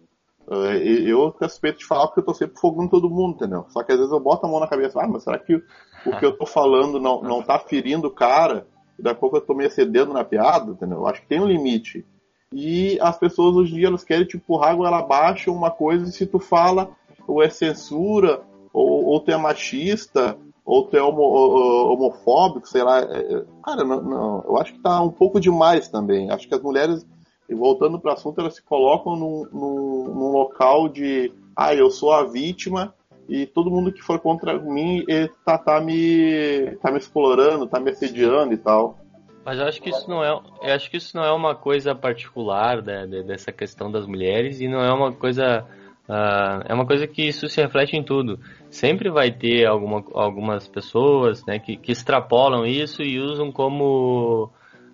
Uh, 0.46 0.72
eu 0.74 1.30
tenho 1.32 1.50
suspeito 1.50 1.78
de 1.78 1.86
falar 1.86 2.06
porque 2.06 2.20
eu 2.20 2.24
tô 2.24 2.34
sempre 2.34 2.58
fogando 2.58 2.90
todo 2.90 3.10
mundo, 3.10 3.36
entendeu? 3.36 3.66
Só 3.68 3.82
que 3.82 3.92
às 3.92 3.98
vezes 3.98 4.12
eu 4.12 4.18
boto 4.18 4.46
a 4.46 4.48
mão 4.48 4.58
na 4.58 4.66
cabeça, 4.66 5.00
ah, 5.00 5.06
mas 5.06 5.22
será 5.22 5.38
que 5.38 5.54
o 5.54 6.18
que 6.18 6.24
eu 6.24 6.36
tô 6.36 6.46
falando 6.46 6.98
não, 6.98 7.22
não 7.22 7.42
tá 7.42 7.58
ferindo 7.58 8.08
o 8.08 8.14
cara? 8.14 8.66
E 8.98 9.02
daqui 9.02 9.16
a 9.16 9.20
pouco 9.20 9.36
eu 9.36 9.40
tô 9.40 9.54
me 9.54 9.64
excedendo 9.64 10.12
na 10.12 10.24
piada, 10.24 10.72
entendeu? 10.72 10.98
Eu 10.98 11.06
acho 11.06 11.20
que 11.22 11.28
tem 11.28 11.40
um 11.40 11.46
limite. 11.46 12.04
E 12.52 12.98
as 13.00 13.16
pessoas 13.16 13.54
hoje 13.56 13.72
em 13.72 13.76
dia 13.76 13.86
elas 13.86 14.04
querem 14.04 14.26
te 14.26 14.36
empurrar 14.36 14.74
ela 14.74 14.98
abaixo 14.98 15.52
uma 15.52 15.70
coisa 15.70 16.08
e 16.08 16.12
se 16.12 16.26
tu 16.26 16.40
fala 16.40 16.90
ou 17.26 17.42
é 17.42 17.48
censura, 17.48 18.42
ou, 18.72 19.04
ou 19.04 19.20
tu 19.20 19.30
é 19.30 19.36
machista, 19.36 20.36
ou 20.64 20.84
tu 20.84 20.96
é 20.96 21.02
homo, 21.02 21.22
homofóbico, 21.22 22.68
sei 22.68 22.82
lá. 22.82 23.00
É, 23.00 23.34
é, 23.34 23.44
cara, 23.64 23.84
não, 23.84 24.02
não, 24.02 24.44
eu 24.46 24.56
acho 24.58 24.72
que 24.72 24.80
tá 24.80 25.00
um 25.00 25.10
pouco 25.10 25.40
demais 25.40 25.88
também. 25.88 26.30
Acho 26.30 26.48
que 26.48 26.54
as 26.54 26.62
mulheres, 26.62 27.06
voltando 27.50 27.98
para 27.98 28.10
o 28.10 28.14
assunto, 28.14 28.40
elas 28.40 28.54
se 28.54 28.62
colocam 28.62 29.16
num, 29.16 29.46
num, 29.52 30.14
num, 30.14 30.32
local 30.32 30.88
de 30.88 31.32
ah, 31.56 31.74
eu 31.74 31.90
sou 31.90 32.12
a 32.12 32.24
vítima 32.24 32.94
e 33.28 33.46
todo 33.46 33.70
mundo 33.70 33.92
que 33.92 34.02
for 34.02 34.18
contra 34.18 34.58
mim 34.58 35.04
tá, 35.44 35.58
tá, 35.58 35.80
me, 35.80 36.76
tá 36.82 36.90
me 36.90 36.98
explorando, 36.98 37.66
tá 37.66 37.80
me 37.80 37.90
assediando 37.90 38.52
e 38.54 38.56
tal. 38.56 38.99
Mas 39.44 39.58
eu 39.58 39.66
acho 39.66 39.80
que 39.80 39.90
isso 39.90 40.08
não 40.08 40.22
é, 40.22 40.30
eu 40.30 40.74
acho 40.74 40.90
que 40.90 40.96
isso 40.98 41.16
não 41.16 41.24
é 41.24 41.32
uma 41.32 41.54
coisa 41.54 41.94
particular 41.94 42.82
né, 42.82 43.06
dessa 43.22 43.50
questão 43.50 43.90
das 43.90 44.06
mulheres 44.06 44.60
e 44.60 44.68
não 44.68 44.80
é 44.80 44.92
uma 44.92 45.12
coisa 45.12 45.64
uh, 46.08 46.62
é 46.68 46.74
uma 46.74 46.86
coisa 46.86 47.06
que 47.06 47.22
isso 47.22 47.48
se 47.48 47.60
reflete 47.60 47.96
em 47.96 48.02
tudo. 48.02 48.38
Sempre 48.68 49.10
vai 49.10 49.30
ter 49.30 49.66
alguma, 49.66 50.04
algumas 50.14 50.68
pessoas 50.68 51.44
né, 51.46 51.58
que, 51.58 51.76
que 51.76 51.92
extrapolam 51.92 52.66
isso 52.66 53.02
e 53.02 53.18
usam 53.18 53.50
como 53.50 54.50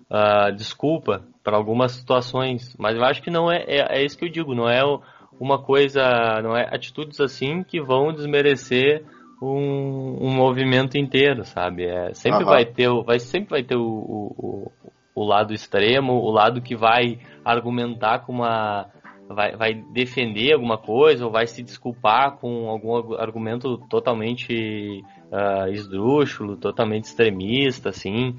uh, 0.09 0.55
desculpa 0.55 1.23
para 1.43 1.57
algumas 1.57 1.91
situações. 1.91 2.75
Mas 2.77 2.95
eu 2.95 3.03
acho 3.03 3.21
que 3.21 3.31
não 3.31 3.51
é, 3.51 3.63
é, 3.67 3.99
é 3.99 4.05
isso 4.05 4.17
que 4.17 4.25
eu 4.25 4.29
digo. 4.29 4.55
Não 4.55 4.69
é 4.69 4.81
uma 5.39 5.61
coisa, 5.61 6.01
não 6.41 6.55
é 6.55 6.67
atitudes 6.73 7.19
assim 7.19 7.63
que 7.63 7.81
vão 7.81 8.13
desmerecer 8.13 9.03
um, 9.41 10.27
um 10.27 10.33
movimento 10.33 10.97
inteiro, 10.97 11.43
sabe? 11.45 11.85
É, 11.85 12.13
sempre 12.13 12.43
vai 12.43 12.65
ter, 12.65 12.89
vai, 13.03 13.19
sempre 13.19 13.49
vai 13.51 13.63
ter 13.63 13.75
o, 13.75 13.83
o, 13.85 14.71
o, 15.15 15.23
lado 15.23 15.53
extremo, 15.53 16.13
o 16.13 16.31
lado 16.31 16.61
que 16.61 16.75
vai 16.75 17.19
argumentar 17.45 18.19
com 18.19 18.33
uma. 18.33 18.89
Vai, 19.29 19.57
vai 19.57 19.73
defender 19.91 20.53
alguma 20.53 20.77
coisa 20.77 21.25
ou 21.25 21.31
vai 21.31 21.45
se 21.47 21.61
desculpar 21.61 22.37
com 22.37 22.69
algum 22.69 23.13
argumento 23.15 23.77
totalmente 23.89 25.03
uh, 25.29 25.67
esdrúxulo, 25.69 26.55
totalmente 26.55 27.03
extremista, 27.03 27.89
assim. 27.89 28.37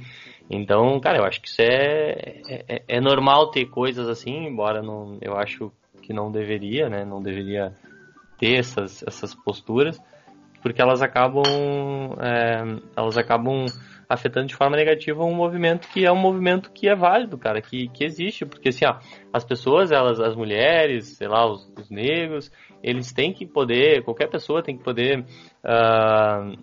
Então, 0.50 0.99
cara, 0.99 1.19
eu 1.19 1.25
acho 1.25 1.43
que 1.43 1.49
isso 1.49 1.61
é, 1.61 2.40
é, 2.49 2.83
é 2.88 3.00
normal 3.02 3.50
ter 3.50 3.67
coisas 3.67 4.09
assim, 4.09 4.47
embora 4.47 4.81
não, 4.81 5.19
eu 5.21 5.37
acho 5.37 5.71
que 6.00 6.14
não 6.14 6.33
deveria, 6.33 6.88
né? 6.88 7.05
Não 7.05 7.21
deveria 7.21 7.75
ter 8.38 8.55
essas, 8.55 9.02
essas 9.02 9.35
posturas 9.35 10.00
porque 10.62 10.81
elas 10.83 11.03
acabam, 11.03 11.45
é, 12.21 12.81
elas 12.97 13.17
acabam 13.17 13.67
afetando 14.09 14.47
de 14.47 14.57
forma 14.57 14.77
negativa 14.77 15.23
um 15.23 15.35
movimento 15.35 15.87
que 15.88 16.07
é 16.07 16.11
um 16.11 16.17
movimento 16.17 16.73
que 16.73 16.88
é 16.88 16.95
válido, 16.95 17.37
cara, 17.37 17.61
que, 17.61 17.88
que 17.88 18.05
existe, 18.05 18.47
porque 18.47 18.71
assim, 18.71 18.87
ó, 18.87 18.99
as 19.33 19.45
pessoas, 19.45 19.93
elas, 19.93 20.19
as 20.19 20.35
mulheres, 20.35 21.17
sei 21.17 21.29
lá, 21.29 21.47
os, 21.47 21.71
os 21.79 21.91
negros, 21.91 22.50
eles 22.83 23.12
têm 23.12 23.33
que 23.33 23.47
poder, 23.47 24.03
qualquer 24.03 24.29
pessoa 24.29 24.62
tem 24.62 24.79
que 24.79 24.83
poder 24.83 25.21
uh, 25.21 26.57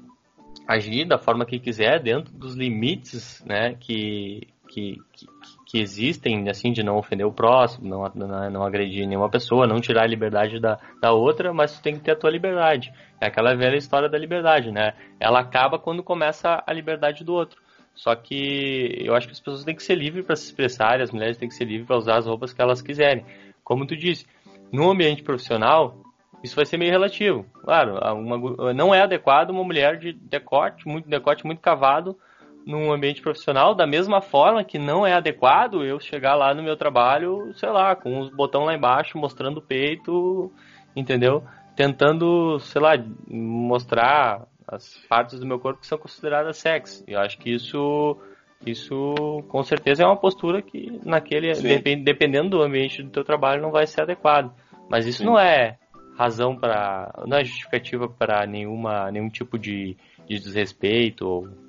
agir 0.67 1.05
da 1.05 1.19
forma 1.19 1.45
que 1.45 1.59
quiser, 1.59 2.01
dentro 2.01 2.33
dos 2.33 2.55
limites, 2.55 3.43
né, 3.45 3.75
que, 3.75 4.47
que, 4.67 4.97
que, 5.13 5.27
que 5.75 5.81
existem, 5.81 6.47
assim, 6.49 6.71
de 6.71 6.81
não 6.81 6.95
ofender 6.95 7.27
o 7.27 7.33
próximo, 7.33 7.85
não, 7.89 8.09
não, 8.15 8.49
não, 8.49 8.63
agredir 8.63 9.05
nenhuma 9.05 9.29
pessoa, 9.29 9.67
não 9.67 9.81
tirar 9.81 10.03
a 10.03 10.07
liberdade 10.07 10.57
da, 10.57 10.79
da 11.01 11.11
outra, 11.11 11.53
mas 11.53 11.75
tu 11.75 11.83
tem 11.83 11.95
que 11.95 11.99
ter 11.99 12.11
a 12.11 12.15
tua 12.15 12.29
liberdade. 12.29 12.93
É 13.19 13.27
aquela 13.27 13.53
velha 13.53 13.75
história 13.75 14.07
da 14.07 14.17
liberdade, 14.17 14.71
né? 14.71 14.93
Ela 15.19 15.41
acaba 15.41 15.77
quando 15.77 16.01
começa 16.01 16.63
a 16.65 16.71
liberdade 16.71 17.25
do 17.25 17.33
outro. 17.33 17.61
Só 17.93 18.15
que 18.15 19.01
eu 19.03 19.13
acho 19.15 19.27
que 19.27 19.33
as 19.33 19.39
pessoas 19.41 19.65
têm 19.65 19.75
que 19.75 19.83
ser 19.83 19.95
livres 19.95 20.25
para 20.25 20.37
se 20.37 20.45
expressar, 20.45 21.01
as 21.01 21.11
mulheres 21.11 21.35
têm 21.35 21.49
que 21.49 21.55
ser 21.55 21.65
livres 21.65 21.87
para 21.87 21.97
usar 21.97 22.19
as 22.19 22.25
roupas 22.25 22.53
que 22.53 22.61
elas 22.61 22.81
quiserem. 22.81 23.25
Como 23.61 23.85
tu 23.85 23.97
disse, 23.97 24.25
no 24.71 24.89
ambiente 24.89 25.23
profissional, 25.23 25.97
isso 26.41 26.55
vai 26.55 26.65
ser 26.65 26.77
meio 26.77 26.91
relativo. 26.91 27.45
Claro, 27.65 27.99
uma, 28.15 28.73
não 28.73 28.95
é 28.95 29.01
adequado 29.01 29.49
uma 29.49 29.63
mulher 29.65 29.97
de 29.97 30.13
decote, 30.13 30.87
muito 30.87 31.09
decote, 31.09 31.45
muito 31.45 31.59
cavado, 31.59 32.17
num 32.65 32.91
ambiente 32.91 33.21
profissional, 33.21 33.75
da 33.75 33.85
mesma 33.85 34.21
forma 34.21 34.63
que 34.63 34.79
não 34.79 35.05
é 35.05 35.13
adequado 35.13 35.83
eu 35.83 35.99
chegar 35.99 36.35
lá 36.35 36.53
no 36.53 36.63
meu 36.63 36.75
trabalho, 36.75 37.53
sei 37.55 37.69
lá, 37.69 37.95
com 37.95 38.19
os 38.19 38.29
botões 38.29 38.65
lá 38.65 38.73
embaixo 38.73 39.17
mostrando 39.17 39.57
o 39.57 39.61
peito, 39.61 40.51
entendeu? 40.95 41.43
Tentando, 41.75 42.59
sei 42.59 42.81
lá, 42.81 42.93
mostrar 43.27 44.47
as 44.67 44.97
partes 45.07 45.39
do 45.39 45.45
meu 45.45 45.59
corpo 45.59 45.81
que 45.81 45.87
são 45.87 45.97
consideradas 45.97 46.57
sexy. 46.57 47.03
Eu 47.07 47.19
acho 47.19 47.37
que 47.37 47.51
isso 47.51 48.17
isso 48.65 49.13
com 49.49 49.61
certeza 49.61 50.03
é 50.03 50.05
uma 50.07 50.17
postura 50.17 50.61
que 50.61 50.99
naquele 51.03 51.53
dependendo 51.97 52.57
do 52.57 52.63
ambiente 52.63 53.03
do 53.03 53.11
teu 53.11 53.23
trabalho 53.23 53.61
não 53.61 53.71
vai 53.71 53.85
ser 53.85 54.01
adequado. 54.01 54.51
Mas 54.89 55.05
isso 55.05 55.19
Sim. 55.19 55.25
não 55.25 55.39
é 55.39 55.77
razão 56.17 56.55
para 56.55 57.13
não 57.27 57.37
é 57.37 57.43
justificativa 57.43 58.07
para 58.07 58.47
nenhuma 58.47 59.11
nenhum 59.11 59.29
tipo 59.29 59.59
de, 59.59 59.95
de 60.25 60.39
desrespeito 60.39 61.27
ou 61.27 61.64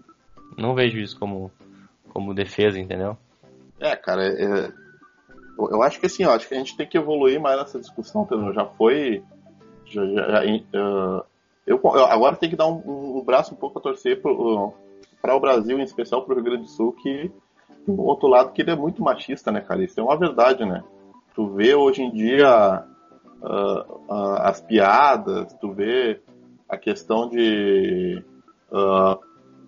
não 0.56 0.74
vejo 0.74 0.98
isso 0.98 1.18
como, 1.18 1.50
como 2.08 2.34
defesa, 2.34 2.78
entendeu? 2.78 3.16
É, 3.80 3.94
cara, 3.96 4.24
é, 4.24 4.44
é 4.44 4.72
eu 5.58 5.82
acho 5.82 5.98
que 5.98 6.06
assim, 6.06 6.24
ó, 6.24 6.34
acho 6.34 6.46
que 6.46 6.54
a 6.54 6.58
gente 6.58 6.76
tem 6.76 6.86
que 6.86 6.98
evoluir 6.98 7.40
mais 7.40 7.58
nessa 7.58 7.80
discussão, 7.80 8.22
entendeu? 8.22 8.52
Já 8.52 8.66
foi. 8.66 9.22
Já, 9.86 10.04
já, 10.04 10.42
uh, 10.44 11.24
eu, 11.66 11.80
agora 12.10 12.36
tem 12.36 12.50
que 12.50 12.56
dar 12.56 12.66
um, 12.66 13.18
um, 13.18 13.24
braço 13.24 13.54
um 13.54 13.56
pouco 13.56 13.78
a 13.78 13.82
torcer 13.82 14.20
para 14.20 14.30
o 15.34 15.40
Brasil, 15.40 15.78
em 15.78 15.82
especial 15.82 16.22
para 16.22 16.32
o 16.32 16.34
Rio 16.36 16.44
Grande 16.44 16.62
do 16.62 16.68
Sul, 16.68 16.92
que 16.92 17.30
do 17.86 18.02
outro 18.02 18.28
lado 18.28 18.52
que 18.52 18.62
ele 18.62 18.72
é 18.72 18.76
muito 18.76 19.02
machista, 19.02 19.50
né, 19.50 19.60
cara? 19.60 19.82
Isso 19.82 19.98
é 19.98 20.02
uma 20.02 20.18
verdade, 20.18 20.64
né? 20.64 20.82
Tu 21.34 21.48
vê 21.50 21.74
hoje 21.74 22.02
em 22.02 22.10
dia 22.10 22.84
uh, 23.40 23.94
uh, 24.08 24.36
as 24.40 24.60
piadas, 24.60 25.52
tu 25.54 25.72
vê 25.72 26.20
a 26.68 26.76
questão 26.76 27.28
de 27.28 28.22
uh, 28.70 29.18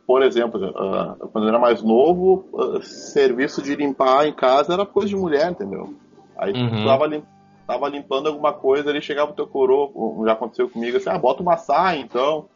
por 0.09 0.23
exemplo, 0.23 0.71
uh, 0.71 1.29
quando 1.29 1.45
eu 1.45 1.51
era 1.51 1.59
mais 1.59 1.83
novo, 1.83 2.49
uh, 2.55 2.83
serviço 2.83 3.61
de 3.61 3.77
limpar 3.77 4.27
em 4.27 4.33
casa 4.33 4.73
era 4.73 4.87
coisa 4.87 5.11
de 5.11 5.15
mulher, 5.15 5.51
entendeu? 5.51 5.95
Aí 6.35 6.51
uhum. 6.51 6.71
tu 6.71 6.85
tava, 6.87 7.07
lim 7.07 7.23
tava, 7.67 7.91
limpando 7.91 8.27
alguma 8.27 8.55
coisa, 8.55 8.89
ali 8.89 9.03
chegava 9.03 9.33
o 9.33 9.35
teu 9.35 9.47
coroa, 9.47 10.25
já 10.25 10.33
aconteceu 10.33 10.67
comigo, 10.71 10.97
assim, 10.97 11.11
ah, 11.11 11.19
bota 11.19 11.43
uma 11.43 11.59
saia, 11.59 12.01
então. 12.01 12.47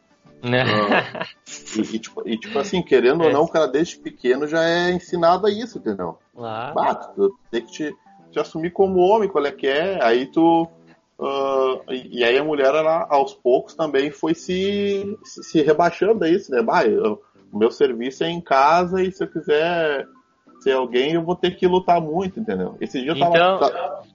Uh, 0.41 1.77
e, 1.77 1.95
e, 1.95 1.99
tipo, 1.99 2.27
e, 2.27 2.37
tipo, 2.39 2.57
assim, 2.57 2.81
querendo 2.81 3.21
é. 3.21 3.27
ou 3.27 3.31
não, 3.31 3.43
o 3.43 3.47
cara 3.47 3.67
desde 3.67 3.97
pequeno 3.99 4.47
já 4.47 4.63
é 4.67 4.91
ensinado 4.91 5.45
a 5.45 5.51
isso, 5.51 5.77
entendeu? 5.77 6.17
Claro. 6.35 7.13
Tu 7.15 7.37
tem 7.51 7.61
que 7.61 7.71
te, 7.71 7.95
te, 8.31 8.39
assumir 8.39 8.71
como 8.71 8.97
homem, 8.97 9.29
qual 9.29 9.45
é 9.45 9.51
que 9.51 9.67
é, 9.67 10.03
aí 10.03 10.25
tu... 10.25 10.67
Uh, 11.19 11.79
e, 11.87 12.17
e, 12.17 12.23
aí 12.23 12.35
a 12.35 12.43
mulher, 12.43 12.73
ela, 12.73 13.05
aos 13.07 13.35
poucos, 13.35 13.75
também 13.75 14.09
foi 14.09 14.33
se, 14.33 15.15
se, 15.23 15.43
se 15.43 15.61
rebaixando 15.61 16.25
a 16.25 16.27
isso, 16.27 16.51
né? 16.51 16.63
Bah, 16.63 16.83
eu, 16.83 17.21
o 17.53 17.57
meu 17.57 17.69
serviço 17.69 18.23
é 18.23 18.29
em 18.29 18.41
casa 18.41 19.01
e 19.01 19.11
se 19.11 19.23
eu 19.23 19.27
quiser 19.27 20.07
ser 20.59 20.71
alguém, 20.71 21.13
eu 21.13 21.23
vou 21.23 21.35
ter 21.35 21.55
que 21.55 21.67
lutar 21.67 22.01
muito, 22.01 22.39
entendeu? 22.39 22.75
Esse 22.81 22.99
dia 22.99 23.11
eu 23.11 23.19
tava. 23.19 23.35
Então, 23.35 24.13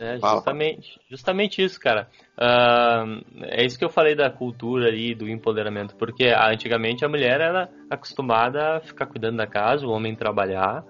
é 0.00 0.18
justamente, 0.18 1.00
justamente 1.10 1.62
isso, 1.62 1.78
cara. 1.78 2.08
Uh, 2.36 3.22
é 3.42 3.64
isso 3.64 3.78
que 3.78 3.84
eu 3.84 3.90
falei 3.90 4.16
da 4.16 4.30
cultura 4.30 4.88
ali, 4.88 5.14
do 5.14 5.28
empoderamento, 5.28 5.94
porque 5.96 6.26
antigamente 6.28 7.04
a 7.04 7.08
mulher 7.08 7.40
era 7.40 7.70
acostumada 7.90 8.76
a 8.76 8.80
ficar 8.80 9.06
cuidando 9.06 9.36
da 9.36 9.46
casa, 9.46 9.86
o 9.86 9.90
homem 9.90 10.16
trabalhar, 10.16 10.84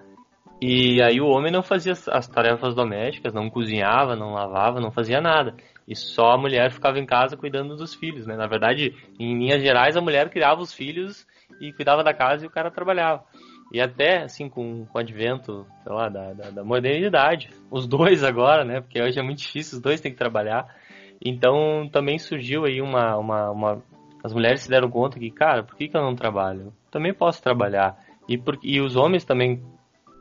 e 0.61 1.01
aí 1.01 1.19
o 1.19 1.27
homem 1.27 1.51
não 1.51 1.61
fazia 1.61 1.91
as 1.91 2.27
tarefas 2.27 2.73
domésticas, 2.73 3.33
não 3.33 3.49
cozinhava, 3.49 4.15
não 4.15 4.31
lavava, 4.31 4.79
não 4.79 4.91
fazia 4.91 5.19
nada. 5.19 5.55
E 5.87 5.95
só 5.95 6.31
a 6.31 6.37
mulher 6.37 6.71
ficava 6.71 6.99
em 6.99 7.05
casa 7.05 7.35
cuidando 7.35 7.75
dos 7.75 7.93
filhos, 7.93 8.25
né? 8.25 8.35
Na 8.35 8.47
verdade, 8.47 8.95
em 9.19 9.37
linhas 9.37 9.61
gerais, 9.61 9.97
a 9.97 10.01
mulher 10.01 10.29
criava 10.29 10.61
os 10.61 10.73
filhos 10.73 11.27
e 11.59 11.73
cuidava 11.73 12.03
da 12.03 12.13
casa 12.13 12.45
e 12.45 12.47
o 12.47 12.51
cara 12.51 12.71
trabalhava. 12.71 13.23
E 13.73 13.79
até, 13.79 14.23
assim, 14.23 14.49
com, 14.49 14.85
com 14.85 14.97
o 14.97 15.01
advento, 15.01 15.65
sei 15.83 15.91
lá, 15.91 16.09
da, 16.09 16.33
da, 16.33 16.49
da, 16.49 16.63
modernidade, 16.63 17.49
os 17.69 17.87
dois 17.87 18.23
agora, 18.23 18.65
né, 18.65 18.81
porque 18.81 19.01
hoje 19.01 19.17
é 19.17 19.23
muito 19.23 19.39
difícil, 19.39 19.77
os 19.77 19.81
dois 19.81 20.01
têm 20.01 20.11
que 20.11 20.17
trabalhar, 20.17 20.67
então 21.23 21.87
também 21.89 22.19
surgiu 22.19 22.65
aí 22.65 22.81
uma, 22.81 23.15
uma, 23.15 23.49
uma... 23.51 23.83
as 24.21 24.33
mulheres 24.33 24.61
se 24.61 24.69
deram 24.69 24.89
conta 24.89 25.17
que, 25.17 25.31
cara, 25.31 25.63
por 25.63 25.75
que, 25.77 25.87
que 25.87 25.95
eu 25.95 26.01
não 26.01 26.15
trabalho? 26.15 26.73
também 26.91 27.13
posso 27.13 27.41
trabalhar. 27.41 27.97
E, 28.27 28.37
por, 28.37 28.59
e 28.61 28.79
os 28.81 28.95
homens 28.95 29.23
também, 29.23 29.63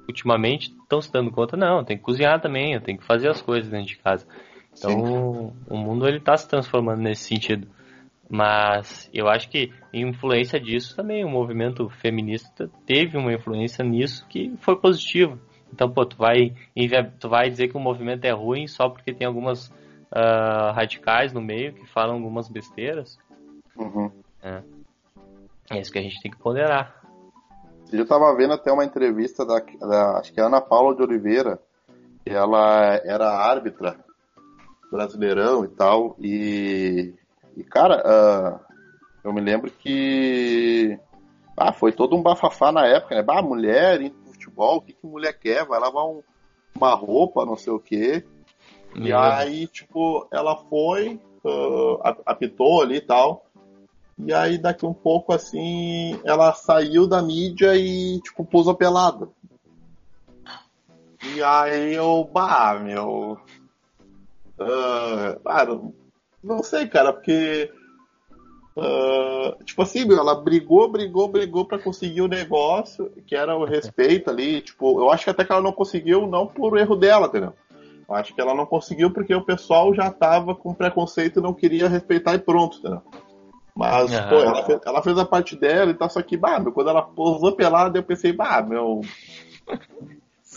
ultimamente, 0.09 0.71
estão 0.71 1.03
se 1.03 1.13
dando 1.13 1.31
conta, 1.31 1.57
não, 1.57 1.85
tem 1.85 1.99
que 1.99 2.03
cozinhar 2.03 2.41
também, 2.41 2.73
eu 2.73 2.81
tenho 2.81 2.97
que 2.97 3.05
fazer 3.05 3.29
as 3.29 3.43
coisas 3.43 3.69
dentro 3.69 3.89
de 3.89 3.99
casa. 3.99 4.27
Então, 4.81 5.53
Sim. 5.53 5.53
o 5.69 5.77
mundo 5.77 6.09
ele 6.09 6.17
está 6.17 6.37
se 6.37 6.49
transformando 6.49 7.03
nesse 7.03 7.25
sentido. 7.25 7.69
Mas 8.29 9.11
eu 9.13 9.29
acho 9.29 9.51
que 9.51 9.73
influência 9.93 10.59
disso 10.59 10.97
também, 10.97 11.25
o 11.25 11.29
movimento 11.29 11.89
feminista 12.01 12.71
teve 12.87 13.19
uma 13.19 13.33
influência 13.33 13.85
nisso 13.85 14.27
que 14.29 14.57
foi 14.61 14.77
positivo. 14.77 15.39
Então, 15.73 15.91
pô, 15.91 16.07
tu 16.07 16.17
vai, 16.17 16.55
tu 17.19 17.29
vai 17.29 17.51
dizer 17.51 17.69
que 17.69 17.77
o 17.77 17.81
movimento 17.81 18.25
é 18.25 18.31
ruim 18.31 18.67
só 18.67 18.89
porque 18.89 19.13
tem 19.13 19.27
algumas 19.27 19.69
uh, 19.69 20.73
radicais 20.75 21.33
no 21.33 21.41
meio 21.41 21.75
que 21.75 21.87
falam 21.87 22.17
algumas 22.17 22.49
besteiras? 22.49 23.19
Uhum. 23.77 24.11
É. 24.43 24.63
é 25.71 25.81
isso 25.81 25.93
que 25.93 25.99
a 25.99 26.03
gente 26.03 26.21
tem 26.23 26.31
que 26.31 26.39
ponderar. 26.39 27.01
Eu 27.93 28.05
estava 28.05 28.35
vendo 28.37 28.55
até 28.55 28.73
uma 28.73 28.85
entrevista 28.85 29.45
da, 29.45 29.59
da, 29.59 30.19
acho 30.19 30.33
que 30.33 30.41
é 30.41 30.45
Ana 30.45 30.61
Paula 30.61 30.95
de 30.95 31.03
Oliveira, 31.03 31.61
ela 32.25 33.01
era 33.05 33.29
árbitra 33.29 33.99
brasileirão 34.91 35.65
e 35.65 35.69
tal, 35.69 36.17
e 36.19 37.15
e, 37.57 37.65
cara, 37.65 38.03
uh, 38.07 38.61
eu 39.23 39.33
me 39.33 39.41
lembro 39.41 39.71
que 39.71 40.99
ah, 41.57 41.73
foi 41.73 41.93
todo 41.93 42.17
um 42.17 42.23
bafafá 42.23 42.73
na 42.73 42.87
época, 42.87 43.15
né? 43.15 43.25
Ah, 43.29 43.43
mulher 43.43 44.01
indo 44.01 44.15
pro 44.15 44.33
futebol, 44.33 44.77
o 44.79 44.81
que, 44.81 44.95
que 44.95 45.07
mulher 45.07 45.39
quer? 45.39 45.67
Vai 45.67 45.79
lavar 45.79 46.07
um, 46.07 46.23
uma 46.75 46.95
roupa, 46.95 47.45
não 47.45 47.57
sei 47.57 47.73
o 47.73 47.79
quê. 47.79 48.25
Meu 48.95 49.09
e 49.09 49.13
aí, 49.13 49.67
tipo, 49.67 50.27
ela 50.33 50.57
foi, 50.57 51.21
uh, 51.45 51.99
apitou 52.25 52.83
ali 52.83 52.97
e 52.97 53.01
tal. 53.03 53.45
E 54.19 54.33
aí, 54.33 54.59
daqui 54.59 54.87
um 54.87 54.95
pouco, 54.95 55.33
assim, 55.33 56.19
ela 56.25 56.53
saiu 56.55 57.07
da 57.07 57.23
mídia 57.23 57.77
e, 57.77 58.21
tipo, 58.21 58.45
pôs 58.45 58.71
pelada. 58.77 59.29
E 61.35 61.43
aí 61.43 61.95
eu, 61.95 62.29
bah, 62.33 62.79
meu. 62.83 63.39
Uh, 64.61 65.41
ah, 65.47 65.67
não 66.43 66.63
sei, 66.63 66.87
cara, 66.87 67.13
porque. 67.13 67.73
Uh, 68.77 69.65
tipo 69.65 69.83
assim, 69.83 70.05
meu, 70.05 70.19
ela 70.19 70.35
brigou, 70.35 70.91
brigou, 70.91 71.29
brigou 71.29 71.65
para 71.65 71.79
conseguir 71.79 72.23
o 72.23 72.29
negócio, 72.29 73.11
que 73.27 73.35
era 73.35 73.57
o 73.57 73.65
respeito 73.65 74.31
ali. 74.31 74.61
Tipo, 74.61 75.01
eu 75.01 75.11
acho 75.11 75.25
que 75.25 75.31
até 75.31 75.45
que 75.45 75.53
ela 75.53 75.63
não 75.63 75.73
conseguiu, 75.73 76.27
não 76.27 76.47
por 76.47 76.79
erro 76.79 76.95
dela, 76.95 77.27
entendeu? 77.27 77.53
Eu 78.09 78.15
acho 78.15 78.35
que 78.35 78.41
ela 78.41 78.55
não 78.55 78.67
conseguiu 78.67 79.13
porque 79.13 79.35
o 79.35 79.45
pessoal 79.45 79.95
já 79.95 80.11
tava 80.11 80.55
com 80.55 80.75
preconceito 80.75 81.39
e 81.39 81.43
não 81.43 81.55
queria 81.55 81.89
respeitar 81.89 82.35
e 82.35 82.39
pronto, 82.39 82.79
entendeu? 82.79 83.03
Mas, 83.75 84.13
uhum. 84.13 84.29
pô, 84.29 84.35
ela 84.37 84.65
fez, 84.65 84.81
ela 84.85 85.03
fez, 85.03 85.19
a 85.19 85.25
parte 85.25 85.57
dela 85.57 85.91
e 85.91 85.95
tal, 85.95 86.11
só 86.11 86.21
que, 86.21 86.37
bah, 86.37 86.59
meu, 86.59 86.73
quando 86.73 86.91
ela 86.91 87.03
posou 87.03 87.53
pelada, 87.53 87.99
eu 87.99 88.03
pensei, 88.03 88.33
bah, 88.33 88.63
meu. 88.63 89.01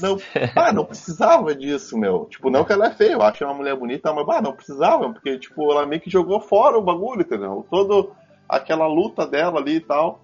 Não, 0.01 0.17
ah, 0.55 0.73
não 0.73 0.85
precisava 0.85 1.53
disso, 1.55 1.97
meu. 1.97 2.25
Tipo, 2.25 2.49
não 2.49 2.63
que 2.63 2.73
ela 2.73 2.87
é 2.87 2.91
feia, 2.91 3.13
eu 3.13 3.21
acho 3.21 3.43
uma 3.45 3.53
mulher 3.53 3.75
bonita, 3.75 4.11
mas 4.13 4.27
ah, 4.29 4.41
não 4.41 4.55
precisava, 4.55 5.11
porque, 5.11 5.37
tipo, 5.37 5.71
ela 5.71 5.85
meio 5.85 6.01
que 6.01 6.09
jogou 6.09 6.39
fora 6.41 6.77
o 6.77 6.81
bagulho, 6.81 7.21
entendeu? 7.21 7.65
Todo 7.69 8.11
aquela 8.47 8.87
luta 8.87 9.25
dela 9.25 9.59
ali 9.59 9.75
e 9.75 9.81
tal. 9.81 10.21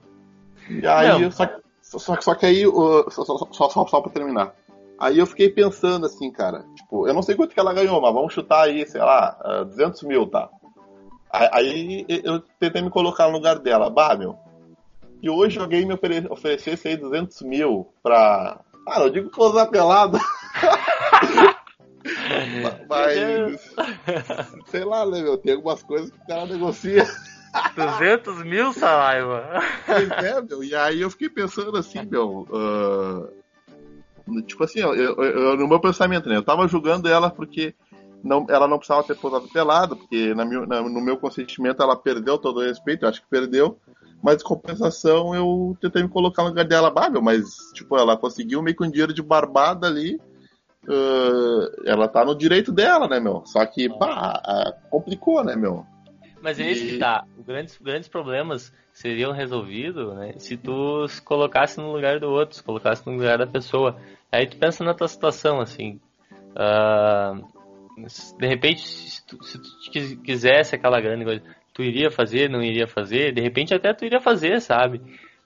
E 0.70 0.86
aí, 0.88 1.22
não. 1.22 1.32
só, 1.32 1.48
só, 1.82 2.22
só 2.22 2.36
que 2.36 2.46
aí, 2.46 2.64
só, 3.10 3.26
só, 3.26 3.70
só, 3.70 3.88
só 3.88 4.02
pra 4.02 4.12
terminar. 4.12 4.54
Aí 5.00 5.18
eu 5.18 5.26
fiquei 5.26 5.50
pensando 5.50 6.06
assim, 6.06 6.30
cara, 6.30 6.66
tipo, 6.76 7.08
eu 7.08 7.14
não 7.14 7.22
sei 7.22 7.36
quanto 7.36 7.54
que 7.54 7.60
ela 7.60 7.74
ganhou, 7.74 8.02
mas 8.02 8.14
vamos 8.14 8.34
chutar 8.34 8.64
aí, 8.64 8.86
sei 8.86 9.00
lá, 9.02 9.64
200 9.66 10.04
mil, 10.04 10.28
tá? 10.28 10.50
Aí 11.32 12.06
eu 12.10 12.42
tentei 12.60 12.82
me 12.82 12.90
colocar 12.90 13.28
no 13.28 13.34
lugar 13.34 13.60
dela. 13.60 13.90
Bah, 13.90 14.16
meu. 14.16 14.36
E 15.22 15.30
hoje 15.30 15.60
alguém 15.60 15.86
me 15.86 15.94
ofere 15.94 16.26
oferecesse 16.30 16.88
aí 16.88 16.98
200 16.98 17.42
mil 17.44 17.88
pra. 18.02 18.60
Ah, 18.90 19.02
eu 19.02 19.10
digo 19.10 19.30
posar 19.30 19.70
pelado. 19.70 20.18
Mas. 22.90 23.76
Sei 24.68 24.84
lá, 24.84 25.06
né, 25.06 25.22
meu? 25.22 25.38
Tem 25.38 25.54
algumas 25.54 25.84
coisas 25.84 26.10
que 26.10 26.18
o 26.18 26.28
cara 26.28 26.46
negocia. 26.46 27.06
200 27.76 28.44
mil, 28.44 28.74
Saraiva? 28.74 29.62
É, 29.88 30.42
meu. 30.42 30.64
E 30.64 30.76
aí 30.76 31.02
eu 31.02 31.10
fiquei 31.10 31.30
pensando 31.30 31.78
assim, 31.78 32.04
meu. 32.06 32.48
Uh, 32.50 34.42
tipo 34.44 34.64
assim, 34.64 34.80
eu, 34.80 34.96
eu, 34.96 35.16
eu, 35.16 35.58
no 35.58 35.68
meu 35.68 35.80
pensamento, 35.80 36.30
né? 36.30 36.38
Eu 36.38 36.44
tava 36.44 36.68
julgando 36.68 37.08
ela 37.08 37.30
porque 37.30 37.74
não, 38.24 38.46
ela 38.50 38.68
não 38.68 38.78
precisava 38.78 39.04
ter 39.04 39.16
posado 39.16 39.48
pelada, 39.50 39.96
porque 39.96 40.34
na, 40.34 40.46
na, 40.46 40.82
no 40.82 41.02
meu 41.02 41.18
consentimento 41.18 41.82
ela 41.82 41.96
perdeu 41.96 42.38
todo 42.38 42.58
o 42.58 42.64
respeito, 42.64 43.04
eu 43.04 43.10
acho 43.10 43.22
que 43.22 43.30
perdeu. 43.30 43.78
Mas 44.22 44.38
de 44.38 44.44
compensação 44.44 45.34
eu 45.34 45.78
tentei 45.80 46.04
me 46.04 46.10
colocar 46.10 46.44
no 46.44 46.50
lugar 46.50 46.66
dela, 46.66 46.92
Bárbara, 46.92 47.22
mas 47.22 47.46
tipo, 47.74 47.98
ela 47.98 48.18
conseguiu 48.18 48.62
meio 48.62 48.76
com 48.76 48.90
dinheiro 48.90 49.14
de 49.14 49.22
barbada 49.22 49.88
ali. 49.88 50.20
Uh, 50.86 51.70
ela 51.86 52.08
tá 52.08 52.26
no 52.26 52.36
direito 52.36 52.72
dela, 52.72 53.08
né, 53.08 53.20
meu? 53.20 53.44
Só 53.46 53.66
que, 53.66 53.90
pá, 53.90 54.74
complicou, 54.90 55.44
né, 55.44 55.56
meu? 55.56 55.86
Mas 56.42 56.60
é 56.60 56.72
isso 56.72 56.86
que 56.86 56.98
tá. 56.98 57.26
Os 57.38 57.46
grandes, 57.46 57.78
grandes 57.78 58.10
problemas 58.10 58.74
seriam 58.94 59.32
resolvidos, 59.32 60.16
né? 60.16 60.34
Se 60.38 60.58
tu 60.58 61.08
se 61.08 61.22
colocasse 61.22 61.78
no 61.78 61.92
lugar 61.92 62.20
do 62.20 62.30
outro, 62.30 62.56
se 62.56 62.64
colocasse 62.64 63.06
no 63.06 63.14
lugar 63.14 63.38
da 63.38 63.48
pessoa. 63.48 63.98
Aí 64.32 64.48
tu 64.48 64.58
pensa 64.58 64.84
na 64.84 64.94
tua 64.94 65.08
situação, 65.08 65.60
assim. 65.60 66.00
Uh, 66.52 67.46
de 68.38 68.48
repente, 68.48 68.82
se 68.88 69.26
tu, 69.26 69.44
se 69.44 69.60
tu 69.60 70.22
quisesse 70.22 70.76
aquela 70.76 71.02
grande 71.02 71.26
coisa, 71.26 71.44
tu 71.80 71.84
iria 71.84 72.12
fazer, 72.12 72.50
não 72.50 72.62
iria 72.62 72.86
fazer, 72.86 73.34
de 73.34 73.40
repente 73.40 73.74
até 73.74 73.94
tu 73.94 74.04
iria 74.04 74.20
fazer, 74.20 74.60
sabe? 74.60 74.98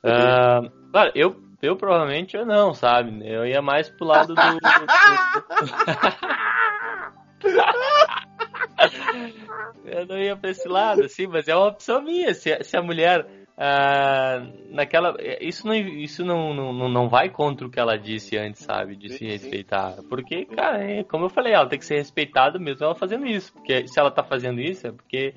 Uh, 0.04 0.67
claro, 0.91 1.12
eu, 1.13 1.36
eu 1.62 1.78
provavelmente 1.78 2.36
eu 2.36 2.43
não, 2.43 2.74
sabe? 2.74 3.22
Eu 3.24 3.46
ia 3.46 3.62
mais 3.62 3.88
pro 3.88 4.08
lado 4.08 4.34
do. 4.34 4.41
eu 9.86 10.08
não 10.08 10.17
ia 10.17 10.36
pra 10.36 10.50
esse 10.50 10.67
lado, 10.67 11.04
assim, 11.04 11.28
mas 11.28 11.48
é 11.48 11.56
uma 11.56 11.67
opção 11.67 12.02
minha. 12.02 12.34
Se, 12.34 12.63
se 12.63 12.76
a 12.76 12.82
mulher 12.82 13.28
ah, 13.56 14.48
naquela 14.72 15.15
isso 15.39 15.67
não 15.67 15.76
isso 15.76 16.26
não, 16.26 16.56
não, 16.56 16.89
não 16.89 17.08
vai 17.08 17.30
contra 17.30 17.67
o 17.67 17.69
que 17.69 17.80
ela 17.80 17.96
disse 17.96 18.36
antes 18.36 18.63
sabe 18.63 18.96
de 18.96 19.13
se 19.13 19.28
respeitar 19.28 19.98
porque 20.10 20.46
cara 20.46 20.84
é, 20.84 21.04
como 21.04 21.26
eu 21.26 21.30
falei 21.30 21.54
ela 21.54 21.69
tem 21.69 21.78
que 21.78 21.86
ser 21.86 21.98
respeitada 21.98 22.58
mesmo 22.58 22.84
ela 22.84 22.96
fazendo 22.96 23.28
isso 23.28 23.54
porque 23.54 23.88
se 23.88 24.00
ela 24.00 24.10
tá 24.10 24.24
fazendo 24.24 24.60
isso 24.60 24.88
é 24.88 24.91
porque 24.91 25.36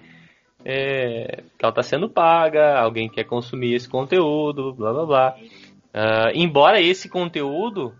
é, 0.68 1.44
ela 1.62 1.72
tá 1.72 1.80
sendo 1.80 2.10
paga 2.10 2.80
alguém 2.80 3.08
quer 3.08 3.22
consumir 3.22 3.74
esse 3.74 3.88
conteúdo 3.88 4.74
blá 4.74 4.92
blá 4.92 5.06
blá 5.06 5.36
uh, 5.38 6.30
embora 6.34 6.80
esse 6.80 7.08
conteúdo 7.08 7.94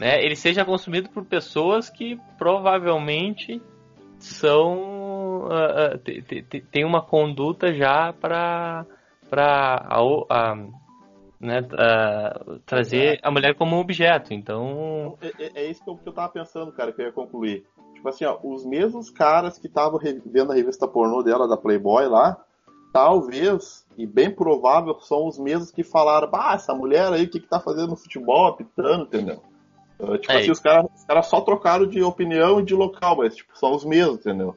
né 0.00 0.20
ele 0.20 0.34
seja 0.34 0.64
consumido 0.64 1.08
por 1.08 1.24
pessoas 1.24 1.88
que 1.88 2.18
provavelmente 2.36 3.62
são 4.18 5.44
uh, 5.44 5.98
tem 6.72 6.84
uma 6.84 7.00
conduta 7.00 7.72
já 7.72 8.12
para 8.12 8.84
para 9.30 9.86
né, 11.40 11.60
trazer 12.64 13.18
a 13.22 13.30
mulher 13.30 13.54
como 13.54 13.76
objeto. 13.76 14.32
Então. 14.32 15.18
É, 15.20 15.26
é, 15.44 15.64
é 15.64 15.70
isso 15.70 15.82
que 15.82 15.90
eu, 15.90 15.96
que 15.96 16.08
eu 16.08 16.12
tava 16.12 16.32
pensando, 16.32 16.72
cara, 16.72 16.92
que 16.92 17.02
eu 17.02 17.06
ia 17.06 17.12
concluir. 17.12 17.66
Tipo 17.96 18.10
assim, 18.10 18.24
ó, 18.26 18.38
os 18.44 18.64
mesmos 18.64 19.10
caras 19.10 19.58
que 19.58 19.66
estavam 19.66 19.98
vendo 20.24 20.52
a 20.52 20.54
revista 20.54 20.86
pornô 20.86 21.22
dela, 21.22 21.48
da 21.48 21.56
Playboy 21.56 22.06
lá, 22.06 22.36
talvez, 22.92 23.86
e 23.96 24.06
bem 24.06 24.30
provável, 24.30 24.98
são 25.00 25.26
os 25.26 25.38
mesmos 25.38 25.70
que 25.70 25.82
falaram, 25.82 26.28
ah, 26.32 26.54
essa 26.54 26.74
mulher 26.74 27.10
aí, 27.12 27.24
o 27.24 27.28
que, 27.28 27.40
que 27.40 27.48
tá 27.48 27.58
fazendo 27.58 27.88
no 27.88 27.96
futebol, 27.96 28.48
apitando, 28.48 29.04
entendeu? 29.04 29.42
Uh, 29.98 30.18
tipo 30.18 30.32
é 30.32 30.40
assim, 30.40 30.50
os 30.50 30.60
caras 30.60 31.04
cara 31.06 31.22
só 31.22 31.40
trocaram 31.40 31.86
de 31.86 32.02
opinião 32.02 32.60
e 32.60 32.64
de 32.64 32.74
local, 32.74 33.16
mas 33.16 33.34
tipo, 33.34 33.56
são 33.58 33.74
os 33.74 33.84
mesmos, 33.84 34.18
entendeu? 34.18 34.54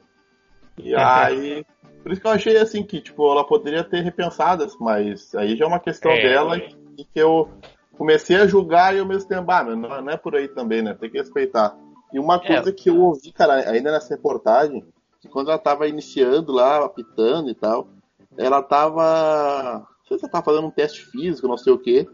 E 0.76 0.94
aí. 0.94 1.64
Por 2.02 2.12
isso 2.12 2.20
que 2.20 2.26
eu 2.26 2.32
achei 2.32 2.56
assim 2.56 2.82
que, 2.82 3.00
tipo, 3.00 3.30
ela 3.30 3.44
poderia 3.44 3.84
ter 3.84 4.02
repensado, 4.02 4.66
mas 4.78 5.34
aí 5.34 5.56
já 5.56 5.64
é 5.64 5.68
uma 5.68 5.80
questão 5.80 6.10
é, 6.12 6.22
dela 6.22 6.56
é. 6.56 6.68
e 6.96 7.04
que 7.04 7.18
eu 7.18 7.48
comecei 7.96 8.36
a 8.36 8.46
julgar 8.46 8.94
e 8.94 9.00
ao 9.00 9.06
mesmo 9.06 9.28
tempo, 9.28 9.50
ah, 9.50 9.62
não, 9.62 9.76
não 9.76 10.10
é 10.10 10.16
por 10.16 10.34
aí 10.34 10.48
também, 10.48 10.82
né? 10.82 10.94
Tem 10.94 11.10
que 11.10 11.18
respeitar. 11.18 11.76
E 12.12 12.18
uma 12.18 12.36
é. 12.36 12.46
coisa 12.46 12.70
é. 12.70 12.72
que 12.72 12.90
eu 12.90 13.00
ouvi, 13.00 13.32
cara, 13.32 13.70
ainda 13.70 13.92
nessa 13.92 14.14
reportagem, 14.14 14.84
que 15.20 15.28
quando 15.28 15.50
ela 15.50 15.58
tava 15.58 15.88
iniciando 15.88 16.52
lá, 16.52 16.84
apitando 16.84 17.50
e 17.50 17.54
tal, 17.54 17.88
ela 18.36 18.62
tava. 18.62 19.78
Não 19.78 20.06
sei 20.06 20.18
se 20.18 20.24
ela 20.24 20.32
tava 20.32 20.44
fazendo 20.44 20.66
um 20.66 20.70
teste 20.70 21.04
físico, 21.06 21.48
não 21.48 21.56
sei 21.56 21.72
o 21.72 21.78
quê. 21.78 22.08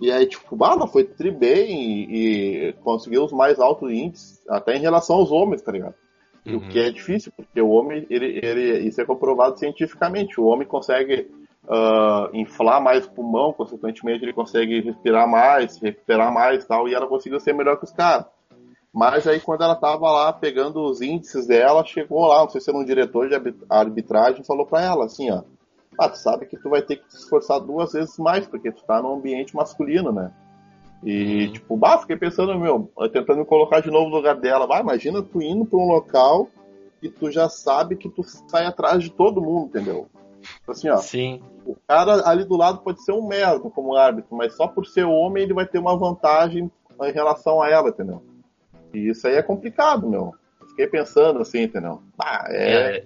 E 0.00 0.10
aí, 0.10 0.26
tipo, 0.26 0.56
bah, 0.56 0.72
ela 0.72 0.86
foi 0.86 1.04
tri 1.04 1.30
bem 1.30 2.10
e, 2.10 2.68
e 2.68 2.72
conseguiu 2.74 3.24
os 3.24 3.32
mais 3.32 3.60
altos 3.60 3.90
índices, 3.90 4.42
até 4.48 4.76
em 4.76 4.80
relação 4.80 5.16
aos 5.16 5.30
homens, 5.30 5.62
tá 5.62 5.70
ligado? 5.70 5.94
Uhum. 6.44 6.56
O 6.56 6.68
que 6.68 6.78
é 6.78 6.90
difícil, 6.90 7.32
porque 7.36 7.60
o 7.60 7.70
homem, 7.70 8.04
ele, 8.10 8.40
ele, 8.42 8.80
isso 8.80 9.00
é 9.00 9.04
comprovado 9.04 9.58
cientificamente. 9.58 10.40
O 10.40 10.46
homem 10.46 10.66
consegue 10.66 11.30
uh, 11.64 12.34
inflar 12.34 12.82
mais 12.82 13.06
o 13.06 13.10
pulmão, 13.10 13.52
consequentemente 13.52 14.24
ele 14.24 14.32
consegue 14.32 14.80
respirar 14.80 15.28
mais, 15.28 15.78
recuperar 15.78 16.32
mais 16.32 16.64
tal, 16.64 16.88
e 16.88 16.94
ela 16.94 17.06
conseguiu 17.06 17.38
ser 17.38 17.52
melhor 17.52 17.76
que 17.76 17.84
os 17.84 17.92
caras. 17.92 18.26
Mas 18.92 19.26
aí 19.26 19.40
quando 19.40 19.64
ela 19.64 19.74
tava 19.74 20.10
lá 20.10 20.32
pegando 20.32 20.84
os 20.84 21.00
índices 21.00 21.46
dela, 21.46 21.84
chegou 21.84 22.26
lá, 22.26 22.40
não 22.40 22.50
sei 22.50 22.60
se 22.60 22.68
era 22.68 22.78
um 22.78 22.84
diretor 22.84 23.28
de 23.28 23.34
arbitragem, 23.68 24.44
falou 24.44 24.66
para 24.66 24.82
ela 24.82 25.06
assim, 25.06 25.30
ó, 25.30 25.42
ah, 25.98 26.08
tu 26.08 26.18
sabe 26.18 26.46
que 26.46 26.56
tu 26.56 26.68
vai 26.68 26.82
ter 26.82 26.96
que 26.96 27.10
se 27.10 27.18
esforçar 27.18 27.60
duas 27.60 27.92
vezes 27.92 28.18
mais, 28.18 28.46
porque 28.46 28.70
tu 28.70 28.82
tá 28.84 29.00
num 29.00 29.14
ambiente 29.14 29.54
masculino, 29.54 30.12
né? 30.12 30.32
E, 31.02 31.46
uhum. 31.46 31.52
tipo, 31.52 31.76
bah, 31.76 31.98
fiquei 31.98 32.16
pensando, 32.16 32.58
meu, 32.58 32.90
tentando 33.12 33.40
me 33.40 33.44
colocar 33.44 33.80
de 33.80 33.90
novo 33.90 34.08
no 34.08 34.16
lugar 34.16 34.36
dela. 34.36 34.66
Bah, 34.66 34.80
imagina 34.80 35.22
tu 35.22 35.42
indo 35.42 35.64
pra 35.66 35.78
um 35.78 35.88
local 35.88 36.48
e 37.02 37.08
tu 37.08 37.30
já 37.30 37.48
sabe 37.48 37.96
que 37.96 38.08
tu 38.08 38.22
sai 38.22 38.66
atrás 38.66 39.02
de 39.02 39.10
todo 39.10 39.42
mundo, 39.42 39.66
entendeu? 39.66 40.06
Assim, 40.66 40.88
ó. 40.88 40.96
Sim. 40.98 41.42
O 41.66 41.76
cara 41.86 42.28
ali 42.28 42.44
do 42.44 42.56
lado 42.56 42.80
pode 42.80 43.02
ser 43.04 43.12
um 43.12 43.26
merda 43.26 43.68
como 43.70 43.96
árbitro, 43.96 44.36
mas 44.36 44.56
só 44.56 44.66
por 44.68 44.86
ser 44.86 45.04
homem 45.04 45.42
ele 45.42 45.54
vai 45.54 45.66
ter 45.66 45.78
uma 45.78 45.96
vantagem 45.96 46.70
em 47.00 47.12
relação 47.12 47.60
a 47.60 47.68
ela, 47.68 47.88
entendeu? 47.88 48.22
E 48.92 49.08
isso 49.08 49.26
aí 49.26 49.34
é 49.34 49.42
complicado, 49.42 50.08
meu. 50.08 50.34
Fiquei 50.68 50.86
pensando 50.86 51.40
assim, 51.40 51.62
entendeu? 51.62 52.02
Bah, 52.16 52.44
é... 52.48 52.98
é... 52.98 53.04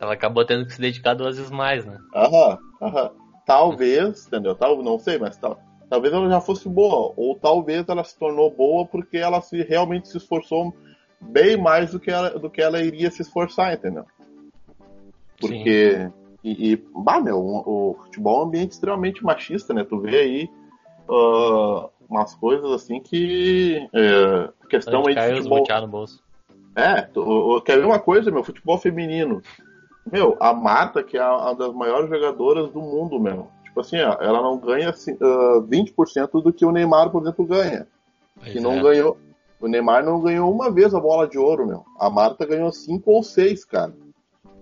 Ela 0.00 0.12
acabou 0.12 0.44
tendo 0.44 0.64
que 0.64 0.72
se 0.72 0.80
dedicar 0.80 1.14
duas 1.14 1.36
vezes 1.36 1.50
mais, 1.50 1.84
né? 1.84 1.98
Aham, 2.14 2.58
aham. 2.80 3.10
Talvez, 3.44 4.26
entendeu? 4.26 4.54
Tal, 4.54 4.82
não 4.82 4.98
sei, 4.98 5.18
mas 5.18 5.36
tal, 5.36 5.58
talvez 5.88 6.12
ela 6.12 6.28
já 6.28 6.40
fosse 6.40 6.68
boa, 6.68 7.12
ou 7.16 7.34
talvez 7.34 7.88
ela 7.88 8.04
se 8.04 8.16
tornou 8.16 8.50
boa 8.50 8.86
porque 8.86 9.16
ela 9.16 9.40
se 9.40 9.62
realmente 9.62 10.08
se 10.08 10.18
esforçou 10.18 10.74
bem 11.20 11.56
mais 11.56 11.90
do 11.90 11.98
que 11.98 12.10
ela, 12.10 12.30
do 12.38 12.50
que 12.50 12.60
ela 12.60 12.80
iria 12.80 13.10
se 13.10 13.22
esforçar, 13.22 13.72
entendeu? 13.72 14.04
Porque. 15.40 16.10
E, 16.44 16.72
e, 16.72 16.76
bah, 16.94 17.20
meu, 17.20 17.38
o, 17.38 17.90
o, 17.90 17.94
futebol 18.04 18.40
é 18.40 18.44
um 18.44 18.48
ambiente 18.48 18.72
extremamente 18.72 19.24
machista, 19.24 19.74
né? 19.74 19.84
Tu 19.84 19.98
vê 20.00 20.20
aí 20.20 20.50
uh, 21.08 21.90
umas 22.08 22.34
coisas 22.34 22.70
assim 22.72 23.00
que. 23.00 23.88
É, 23.92 24.50
questão 24.68 25.06
aí 25.06 25.14
de 25.14 25.42
futebol. 25.42 25.80
No 25.80 25.88
bolso. 25.88 26.22
É, 26.74 27.02
tu, 27.02 27.60
quer 27.64 27.78
ver 27.78 27.86
uma 27.86 27.98
coisa, 27.98 28.30
meu? 28.30 28.44
Futebol 28.44 28.78
feminino. 28.78 29.42
Meu, 30.10 30.36
a 30.40 30.54
Marta, 30.54 31.02
que 31.02 31.18
é 31.18 31.24
uma 31.24 31.54
das 31.54 31.72
maiores 31.74 32.08
jogadoras 32.08 32.70
do 32.70 32.80
mundo, 32.80 33.20
meu 33.20 33.48
tipo 33.78 33.80
assim, 33.80 34.00
ó, 34.00 34.16
ela 34.20 34.42
não 34.42 34.58
ganha 34.58 34.90
assim, 34.90 35.12
uh, 35.12 35.62
20% 35.62 36.42
do 36.42 36.52
que 36.52 36.64
o 36.64 36.72
Neymar, 36.72 37.10
por 37.10 37.22
exemplo, 37.22 37.46
ganha. 37.46 37.86
Pois 38.34 38.52
que 38.52 38.60
não 38.60 38.72
é. 38.72 38.82
ganhou. 38.82 39.16
O 39.60 39.68
Neymar 39.68 40.04
não 40.04 40.20
ganhou 40.20 40.52
uma 40.52 40.70
vez 40.70 40.94
a 40.94 41.00
bola 41.00 41.26
de 41.26 41.38
ouro, 41.38 41.66
meu. 41.66 41.84
A 41.98 42.08
Marta 42.10 42.46
ganhou 42.46 42.72
cinco 42.72 43.12
ou 43.12 43.22
seis, 43.22 43.64
cara. 43.64 43.94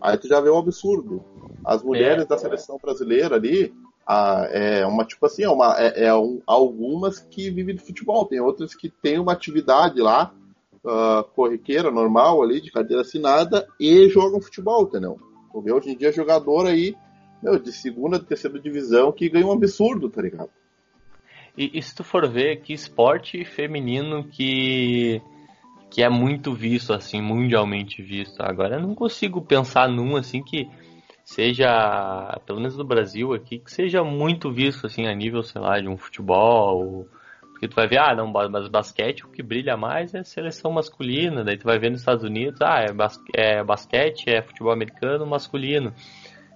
Aí 0.01 0.17
tu 0.17 0.29
já 0.29 0.41
vê 0.41 0.49
o 0.49 0.59
absurdo. 0.59 1.25
As 1.65 1.83
mulheres 1.83 2.25
é, 2.25 2.27
da 2.27 2.39
seleção 2.39 2.79
brasileira 2.83 3.37
ali, 3.37 3.75
a, 4.07 4.47
é 4.51 4.87
uma, 4.87 5.05
tipo 5.05 5.27
assim, 5.27 5.43
é, 5.43 5.49
uma, 5.49 5.75
é, 5.79 6.05
é 6.05 6.15
um, 6.15 6.41
algumas 6.47 7.19
que 7.19 7.51
vivem 7.51 7.75
de 7.75 7.83
futebol, 7.83 8.27
tem 8.27 8.41
outras 8.41 8.75
que 8.75 8.89
têm 8.89 9.19
uma 9.19 9.33
atividade 9.33 10.01
lá, 10.01 10.33
uh, 10.85 11.25
corriqueira, 11.35 11.91
normal 11.91 12.43
ali, 12.43 12.61
de 12.61 12.71
cadeira 12.71 13.03
assinada, 13.03 13.67
e 13.81 14.09
jogam 14.09 14.41
futebol, 14.41 14.85
entendeu? 14.85 15.19
Tu 15.53 15.61
vê 15.61 15.73
hoje 15.73 15.91
em 15.91 15.97
dia 15.97 16.13
jogador 16.13 16.67
aí 16.67 16.95
meu, 17.43 17.59
de 17.59 17.73
segunda, 17.73 18.19
terceira 18.19 18.59
divisão 18.59 19.13
que 19.13 19.29
ganha 19.29 19.47
um 19.47 19.53
absurdo, 19.53 20.09
tá 20.09 20.23
ligado? 20.23 20.51
E, 21.57 21.79
e, 21.79 21.83
se 21.83 21.95
tu 21.95 22.05
for 22.05 22.29
ver 22.29 22.61
que 22.61 22.73
esporte 22.73 23.45
feminino 23.45 24.25
que 24.25 25.23
que 25.89 26.03
é 26.03 26.11
muito 26.11 26.53
visto 26.53 26.93
assim, 26.93 27.23
mundialmente 27.23 28.03
visto. 28.03 28.41
Agora 28.41 28.77
eu 28.77 28.83
não 28.83 28.95
consigo 28.95 29.41
pensar 29.41 29.89
num 29.89 30.17
assim 30.17 30.43
que 30.43 30.69
seja, 31.27 32.41
pelo 32.47 32.61
menos 32.61 32.79
no 32.79 32.85
Brasil 32.85 33.35
aqui, 33.35 33.59
que 33.59 33.71
seja 33.71 34.05
muito 34.05 34.53
visto 34.53 34.87
assim 34.87 35.07
a 35.07 35.15
nível, 35.15 35.43
sei 35.43 35.61
lá, 35.61 35.81
de 35.81 35.89
um 35.89 35.97
futebol, 35.97 37.07
Porque 37.51 37.67
tu 37.67 37.75
vai 37.75 37.89
ver, 37.89 37.99
ah, 37.99 38.15
não, 38.15 38.29
mas 38.29 38.69
basquete 38.69 39.25
o 39.25 39.29
que 39.29 39.43
brilha 39.43 39.77
mais 39.77 40.15
é 40.15 40.23
seleção 40.23 40.71
masculina. 40.71 41.43
Daí 41.43 41.57
tu 41.59 41.65
vai 41.65 41.79
ver 41.79 41.91
nos 41.91 42.01
Estados 42.01 42.23
Unidos, 42.23 42.61
ah, 42.63 42.81
é, 42.81 42.93
bas 42.93 43.19
é 43.35 43.65
basquete, 43.65 44.31
é 44.31 44.41
futebol 44.41 44.73
americano 44.73 45.27
masculino. 45.27 45.93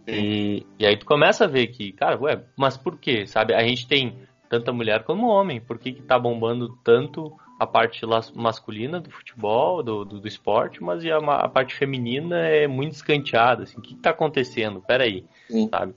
E, 0.06 0.66
e, 0.78 0.87
aí 0.87 0.96
tu 0.96 1.04
começa 1.04 1.44
a 1.44 1.48
ver 1.48 1.68
que, 1.68 1.92
cara, 1.92 2.20
ué, 2.20 2.44
mas 2.56 2.76
por 2.76 2.98
quê? 2.98 3.26
Sabe? 3.26 3.54
A 3.54 3.62
gente 3.62 3.87
tem 3.87 4.18
tanta 4.48 4.72
mulher 4.72 5.04
como 5.04 5.28
homem. 5.28 5.61
Por 5.61 5.78
que, 5.78 5.92
que 5.92 6.02
tá 6.02 6.18
bombando 6.18 6.76
tanto 6.85 7.33
a 7.60 7.66
parte 7.66 8.00
masculina 8.34 8.98
do 8.98 9.10
futebol, 9.10 9.82
do, 9.82 10.02
do, 10.02 10.18
do 10.18 10.26
esporte, 10.26 10.82
mas 10.82 11.04
a, 11.04 11.18
a, 11.18 11.46
parte 11.46 11.74
feminina 11.74 12.38
é 12.38 12.66
muito 12.66 12.92
escanteada? 12.92 13.64
Assim, 13.64 13.76
o 13.76 13.82
que, 13.82 13.94
que 13.94 14.00
tá 14.00 14.10
acontecendo? 14.10 14.80
Peraí, 14.80 15.26
Sim. 15.46 15.68
sabe? 15.68 15.94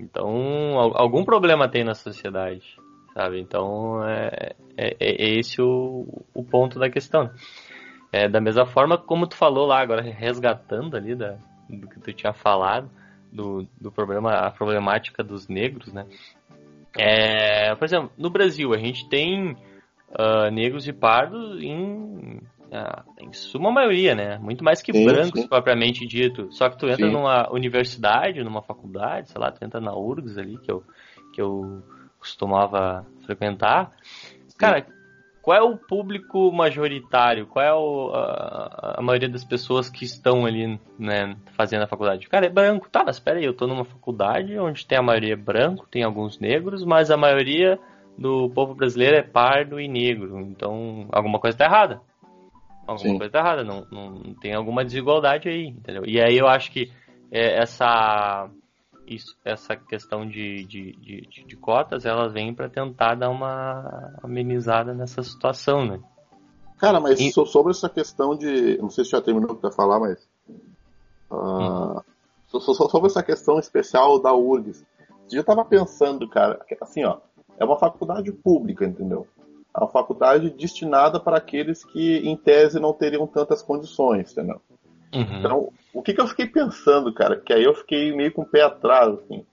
Então, 0.00 0.78
algum 0.94 1.22
problema 1.22 1.68
tem 1.68 1.84
na 1.84 1.94
sociedade, 1.94 2.64
sabe? 3.12 3.38
Então, 3.38 4.02
é, 4.08 4.54
é, 4.74 4.96
é 4.98 5.38
esse 5.38 5.60
o, 5.60 6.24
o 6.32 6.42
ponto 6.42 6.78
da 6.78 6.88
questão. 6.88 7.30
É, 8.10 8.26
da 8.26 8.40
mesma 8.40 8.64
forma 8.64 8.96
como 8.96 9.26
tu 9.26 9.36
falou 9.36 9.66
lá, 9.66 9.80
agora 9.80 10.00
resgatando 10.00 10.96
ali 10.96 11.14
da, 11.14 11.36
do 11.68 11.88
que 11.88 12.00
tu 12.00 12.10
tinha 12.14 12.32
falado, 12.32 12.90
do, 13.30 13.66
do 13.78 13.92
problema, 13.92 14.32
a 14.32 14.50
problemática 14.50 15.22
dos 15.22 15.46
negros, 15.46 15.92
né? 15.92 16.06
É, 16.96 17.74
por 17.74 17.84
exemplo, 17.84 18.10
no 18.16 18.30
Brasil 18.30 18.72
a 18.72 18.78
gente 18.78 19.06
tem 19.10 19.54
uh, 20.18 20.50
negros 20.50 20.86
e 20.86 20.92
pardos 20.92 21.60
em, 21.62 22.36
uh, 22.36 23.02
em 23.20 23.32
suma 23.32 23.70
maioria, 23.70 24.14
né? 24.14 24.38
Muito 24.38 24.62
mais 24.62 24.82
que 24.82 24.92
sim, 24.92 25.04
brancos 25.04 25.42
sim. 25.42 25.48
propriamente 25.48 26.06
dito. 26.06 26.52
Só 26.52 26.68
que 26.68 26.78
tu 26.78 26.88
entra 26.88 27.06
sim. 27.06 27.12
numa 27.12 27.50
universidade, 27.52 28.42
numa 28.42 28.62
faculdade, 28.62 29.30
sei 29.30 29.40
lá, 29.40 29.50
tu 29.50 29.64
entra 29.64 29.80
na 29.80 29.94
URGS 29.94 30.38
ali 30.38 30.58
que 30.58 30.70
eu 30.70 30.82
que 31.32 31.40
eu 31.40 31.82
costumava 32.18 33.06
frequentar. 33.24 33.90
Cara, 34.58 34.86
qual 35.42 35.56
é 35.56 35.62
o 35.62 35.76
público 35.76 36.52
majoritário? 36.52 37.46
Qual 37.46 37.64
é 37.64 37.74
o, 37.74 38.12
a, 38.14 38.94
a, 38.98 39.02
maioria 39.02 39.28
das 39.28 39.44
pessoas 39.44 39.90
que 39.90 40.04
estão 40.04 40.46
ali, 40.46 40.78
né, 40.96 41.36
fazendo 41.56 41.82
a 41.82 41.88
faculdade? 41.88 42.28
Cara, 42.28 42.46
é 42.46 42.48
branco. 42.48 42.88
Tá, 42.88 43.02
mas 43.04 43.16
espera 43.16 43.38
aí, 43.38 43.44
eu 43.44 43.52
tô 43.52 43.66
numa 43.66 43.84
faculdade 43.84 44.56
onde 44.56 44.86
tem 44.86 44.96
a 44.96 45.02
maioria 45.02 45.36
branco, 45.36 45.88
tem 45.90 46.04
alguns 46.04 46.38
negros, 46.38 46.84
mas 46.84 47.10
a 47.10 47.16
maioria 47.16 47.78
do 48.16 48.50
povo 48.50 48.74
brasileiro 48.74 49.16
é 49.16 49.22
pardo 49.22 49.80
e 49.80 49.88
negro. 49.88 50.40
Então, 50.40 51.06
alguma 51.12 51.38
coisa 51.38 51.56
tá 51.56 51.64
errada. 51.64 52.00
Alguma 52.86 52.98
Sim. 52.98 53.18
coisa 53.18 53.32
tá 53.32 53.38
errada. 53.38 53.64
Não, 53.64 53.86
não 53.90 54.34
tem 54.34 54.54
alguma 54.54 54.84
desigualdade 54.84 55.48
aí, 55.48 55.66
entendeu? 55.66 56.04
E 56.06 56.20
aí 56.20 56.36
eu 56.36 56.46
acho 56.46 56.70
que 56.70 56.92
é, 57.30 57.60
essa 57.60 58.48
isso, 59.06 59.36
essa 59.44 59.76
questão 59.76 60.26
de, 60.26 60.64
de, 60.64 60.92
de, 60.92 61.44
de 61.44 61.56
cotas, 61.56 62.04
elas 62.04 62.32
vêm 62.32 62.54
para 62.54 62.68
tentar 62.68 63.14
dar 63.14 63.30
uma 63.30 64.14
amenizada 64.22 64.94
nessa 64.94 65.22
situação, 65.22 65.84
né? 65.84 66.00
Cara, 66.78 66.98
mas 67.00 67.20
e... 67.20 67.30
sobre 67.32 67.70
essa 67.70 67.88
questão 67.88 68.36
de. 68.36 68.78
Não 68.78 68.90
sei 68.90 69.04
se 69.04 69.10
já 69.10 69.20
terminou 69.20 69.54
para 69.54 69.70
falar, 69.70 70.00
mas. 70.00 70.28
Uh, 71.30 71.98
hum. 71.98 72.60
Sobre 72.60 73.06
essa 73.06 73.22
questão 73.22 73.58
especial 73.58 74.20
da 74.20 74.34
URGS. 74.34 74.84
Eu 75.30 75.40
estava 75.40 75.64
pensando, 75.64 76.28
cara, 76.28 76.60
assim, 76.82 77.04
ó, 77.04 77.18
é 77.58 77.64
uma 77.64 77.78
faculdade 77.78 78.32
pública, 78.32 78.84
entendeu? 78.84 79.26
É 79.74 79.80
uma 79.80 79.88
faculdade 79.88 80.50
destinada 80.50 81.18
para 81.18 81.38
aqueles 81.38 81.84
que, 81.84 82.18
em 82.18 82.36
tese, 82.36 82.78
não 82.78 82.92
teriam 82.92 83.26
tantas 83.26 83.62
condições, 83.62 84.32
entendeu? 84.32 84.60
Uhum. 85.14 85.38
Então, 85.38 85.72
o 85.94 86.02
que, 86.02 86.14
que 86.14 86.20
eu 86.20 86.26
fiquei 86.26 86.46
pensando, 86.46 87.12
cara? 87.12 87.38
Que 87.38 87.52
aí 87.52 87.64
eu 87.64 87.74
fiquei 87.74 88.14
meio 88.14 88.32
com 88.32 88.42
o 88.42 88.46
pé 88.46 88.62
atrás, 88.62 89.14
assim. 89.14 89.44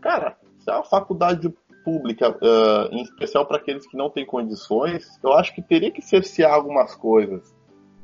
Cara, 0.00 0.36
se 0.58 0.70
é 0.70 0.74
uma 0.74 0.84
faculdade 0.84 1.52
pública, 1.84 2.30
uh, 2.30 2.92
em 2.92 3.02
especial 3.02 3.46
para 3.46 3.58
aqueles 3.58 3.86
que 3.86 3.96
não 3.96 4.10
têm 4.10 4.26
condições, 4.26 5.06
eu 5.22 5.32
acho 5.32 5.54
que 5.54 5.62
teria 5.62 5.90
que 5.90 6.02
cercear 6.02 6.52
algumas 6.52 6.94
coisas. 6.94 7.54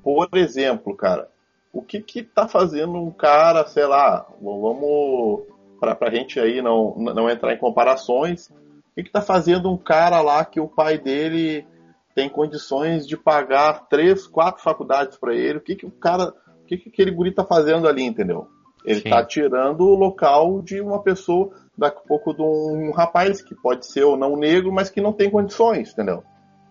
Por 0.03 0.29
exemplo, 0.35 0.97
cara, 0.97 1.29
o 1.73 1.83
que 1.83 2.01
que 2.01 2.23
tá 2.23 2.47
fazendo 2.47 2.95
um 2.95 3.11
cara, 3.11 3.67
sei 3.67 3.87
lá, 3.87 4.27
vamos 4.41 5.43
para 5.81 5.97
a 6.01 6.11
gente 6.11 6.39
aí 6.39 6.63
não, 6.63 6.95
não 6.97 7.29
entrar 7.29 7.53
em 7.53 7.59
comparações, 7.59 8.53
que 8.95 9.05
que 9.05 9.11
tá 9.11 9.21
fazendo 9.21 9.71
um 9.71 9.77
cara 9.77 10.21
lá 10.21 10.45
que 10.45 10.61
o 10.61 10.69
pai 10.69 10.99
dele 10.99 11.67
tem 12.15 12.29
condições 12.29 13.07
de 13.07 13.17
pagar 13.17 13.89
três, 13.89 14.27
quatro 14.27 14.63
faculdades 14.63 15.17
para 15.17 15.35
ele? 15.35 15.59
O 15.59 15.61
que 15.63 15.77
que 15.77 15.87
o 15.87 15.91
cara 15.91 16.35
que, 16.67 16.77
que 16.77 16.89
aquele 16.89 17.11
guri 17.11 17.33
tá 17.33 17.45
fazendo 17.45 17.89
ali, 17.89 18.03
entendeu? 18.03 18.47
Ele 18.85 19.01
Sim. 19.01 19.11
tá 19.11 19.25
tirando 19.25 19.83
o 19.83 19.95
local 19.95 20.61
de 20.61 20.81
uma 20.81 21.01
pessoa, 21.01 21.51
daqui 21.77 21.99
a 22.05 22.09
pouco 22.09 22.35
de 22.35 22.43
um 22.43 22.91
rapaz 22.91 23.41
que 23.41 23.55
pode 23.55 23.87
ser 23.87 24.05
ou 24.05 24.17
não 24.17 24.37
negro, 24.37 24.73
mas 24.73 24.91
que 24.91 25.01
não 25.01 25.13
tem 25.13 25.31
condições, 25.31 25.93
entendeu? 25.93 26.25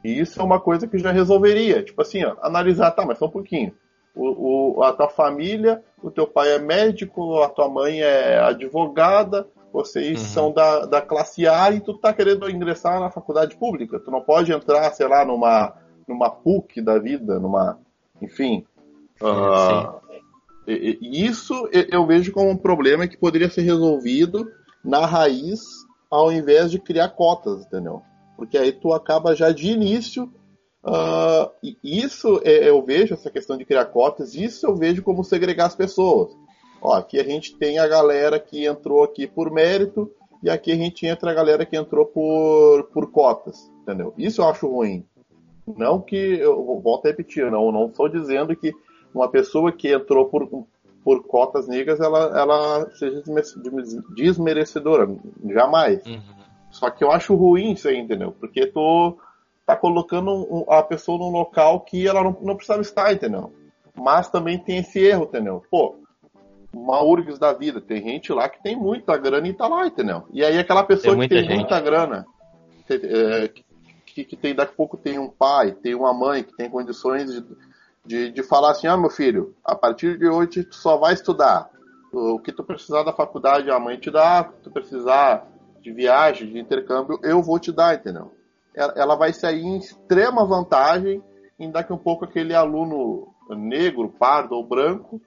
E 0.04 0.20
isso 0.20 0.42
é 0.42 0.44
uma 0.44 0.60
coisa 0.60 0.88
que 0.88 0.98
já 0.98 1.12
resolveria. 1.12 1.84
Tipo 1.84 2.02
assim, 2.02 2.24
ó, 2.24 2.36
analisar, 2.42 2.92
tá, 2.92 3.06
mas 3.06 3.18
só 3.18 3.28
um 3.28 3.32
pouquinho. 3.32 3.74
O, 4.14 4.80
o, 4.80 4.84
a 4.84 4.92
tua 4.92 5.08
família, 5.08 5.82
o 6.04 6.12
teu 6.12 6.28
pai 6.28 6.54
é 6.54 6.60
médico, 6.60 7.42
a 7.42 7.50
tua 7.50 7.70
mãe 7.70 8.02
é 8.02 8.40
advogada, 8.40 9.48
vocês 9.72 10.20
uhum. 10.20 10.28
são 10.28 10.52
da, 10.52 10.86
da 10.86 11.02
classe 11.02 11.48
A 11.48 11.72
e 11.72 11.80
tu 11.80 11.98
tá 11.98 12.14
querendo 12.14 12.50
ingressar 12.50 13.00
na 13.00 13.10
faculdade 13.10 13.56
pública. 13.56 14.00
Tu 14.00 14.12
não 14.12 14.22
pode 14.22 14.52
entrar, 14.52 14.92
sei 14.92 15.08
lá, 15.08 15.24
numa, 15.26 15.74
numa 16.08 16.30
PUC 16.30 16.82
da 16.82 17.00
vida, 17.00 17.40
numa. 17.40 17.80
Enfim, 18.22 18.66
Uh, 19.22 20.02
isso 21.02 21.70
eu 21.72 22.06
vejo 22.06 22.32
como 22.32 22.50
um 22.50 22.58
problema 22.58 23.08
que 23.08 23.18
poderia 23.18 23.50
ser 23.50 23.62
resolvido 23.62 24.52
na 24.84 25.06
raiz 25.06 25.62
ao 26.10 26.32
invés 26.32 26.72
de 26.72 26.80
criar 26.80 27.10
cotas, 27.10 27.66
entendeu? 27.66 28.02
Porque 28.36 28.58
aí 28.58 28.72
tu 28.72 28.92
acaba 28.94 29.36
já 29.36 29.52
de 29.52 29.70
início. 29.70 30.32
Uh, 30.84 31.76
isso 31.84 32.42
eu 32.44 32.84
vejo, 32.84 33.14
essa 33.14 33.30
questão 33.30 33.56
de 33.56 33.66
criar 33.66 33.86
cotas, 33.86 34.34
isso 34.34 34.66
eu 34.66 34.76
vejo 34.76 35.04
como 35.04 35.24
segregar 35.24 35.68
as 35.68 35.76
pessoas. 35.76 36.32
Ó, 36.82 36.94
aqui 36.94 37.20
a 37.20 37.24
gente 37.24 37.56
tem 37.56 37.78
a 37.78 37.88
galera 37.88 38.40
que 38.40 38.66
entrou 38.66 39.04
aqui 39.04 39.28
por 39.28 39.52
mérito 39.52 40.12
e 40.42 40.50
aqui 40.50 40.72
a 40.72 40.76
gente 40.76 41.06
entra 41.06 41.30
a 41.30 41.34
galera 41.34 41.66
que 41.66 41.78
entrou 41.78 42.06
por, 42.06 42.90
por 42.92 43.12
cotas, 43.12 43.72
entendeu? 43.82 44.14
Isso 44.18 44.42
eu 44.42 44.50
acho 44.50 44.68
ruim. 44.68 45.06
Não 45.78 46.02
que, 46.02 46.16
eu 46.16 46.80
volto 46.82 47.06
a 47.06 47.10
repetir, 47.10 47.50
não, 47.52 47.72
não 47.72 47.88
estou 47.88 48.10
dizendo 48.10 48.56
que 48.56 48.74
uma 49.14 49.30
pessoa 49.30 49.72
que 49.72 49.94
entrou 49.94 50.26
por, 50.26 50.66
por 51.04 51.24
cotas 51.24 51.68
negras, 51.68 52.00
ela, 52.00 52.40
ela 52.40 52.90
seja 52.96 53.22
desmerecedora. 54.16 55.08
Jamais. 55.46 56.04
Uhum. 56.06 56.22
Só 56.72 56.90
que 56.90 57.04
eu 57.04 57.12
acho 57.12 57.36
ruim 57.36 57.74
isso 57.74 57.88
aí, 57.88 57.98
entendeu? 57.98 58.32
Porque 58.32 58.66
tu 58.66 59.18
tá 59.66 59.76
colocando 59.76 60.66
a 60.68 60.82
pessoa 60.82 61.20
num 61.20 61.30
local 61.30 61.82
que 61.82 62.08
ela 62.08 62.24
não, 62.24 62.36
não 62.42 62.56
precisava 62.56 62.82
estar, 62.82 63.14
entendeu? 63.14 63.54
Mas 63.94 64.30
também 64.30 64.58
tem 64.58 64.78
esse 64.78 65.00
erro, 65.00 65.26
entendeu? 65.26 65.64
Pô, 65.70 66.01
uma 66.74 67.04
URGS 67.04 67.38
da 67.38 67.54
vida, 67.54 67.82
tem 67.82 68.02
gente 68.02 68.32
lá 68.32 68.48
que 68.48 68.62
tem 68.62 68.76
muita 68.76 69.18
grana 69.18 69.48
e 69.48 69.54
tá 69.54 69.68
lá, 69.68 69.86
entendeu? 69.86 70.24
E 70.32 70.44
aí 70.44 70.58
aquela 70.58 70.84
pessoa 70.84 71.16
tem 71.16 71.28
que 71.28 71.36
tem 71.36 71.44
gente. 71.44 71.56
muita 71.56 71.80
grana, 71.80 72.26
é, 72.90 73.50
que, 74.06 74.24
que 74.24 74.36
tem, 74.36 74.56
daqui 74.56 74.74
a 74.74 74.76
pouco 74.76 74.98
tem 74.98 75.20
um 75.20 75.30
pai, 75.30 75.72
tem 75.72 75.96
uma 75.96 76.14
mãe 76.14 76.44
que 76.44 76.56
tem 76.56 76.70
condições 76.70 77.32
de 77.32 77.44
de, 78.06 78.32
de 78.32 78.44
falar 78.44 78.72
assim, 78.72 78.88
ah, 78.88 78.98
meu 78.98 79.10
filho, 79.10 79.56
a 79.64 79.76
partir 79.76 80.18
de 80.18 80.28
hoje 80.28 80.64
tu 80.64 80.76
só 80.76 80.98
vai 80.98 81.14
estudar. 81.14 81.70
O 82.12 82.40
que 82.40 82.52
tu 82.52 82.64
precisar 82.64 83.04
da 83.04 83.14
faculdade, 83.14 83.72
a 83.72 83.80
mãe 83.80 83.98
te 83.98 84.12
dá. 84.12 84.42
O 84.42 84.54
que 84.54 84.64
tu 84.64 84.72
precisar 84.72 85.48
de 85.82 85.92
viagem, 85.92 86.52
de 86.52 86.60
intercâmbio, 86.60 87.20
eu 87.24 87.42
vou 87.42 87.58
te 87.58 87.72
dar, 87.72 87.96
entendeu? 87.96 88.32
Ela, 88.74 89.16
vai 89.16 89.34
sair 89.34 89.62
em 89.62 89.78
extrema 89.78 90.46
vantagem 90.46 91.22
em 91.60 91.70
daqui 91.70 91.92
um 91.92 91.98
pouco 91.98 92.26
aquele 92.26 92.54
aluno 92.54 93.28
negro, 93.50 94.10
pardo 94.10 94.56
ou 94.56 94.66
branco, 94.66 95.22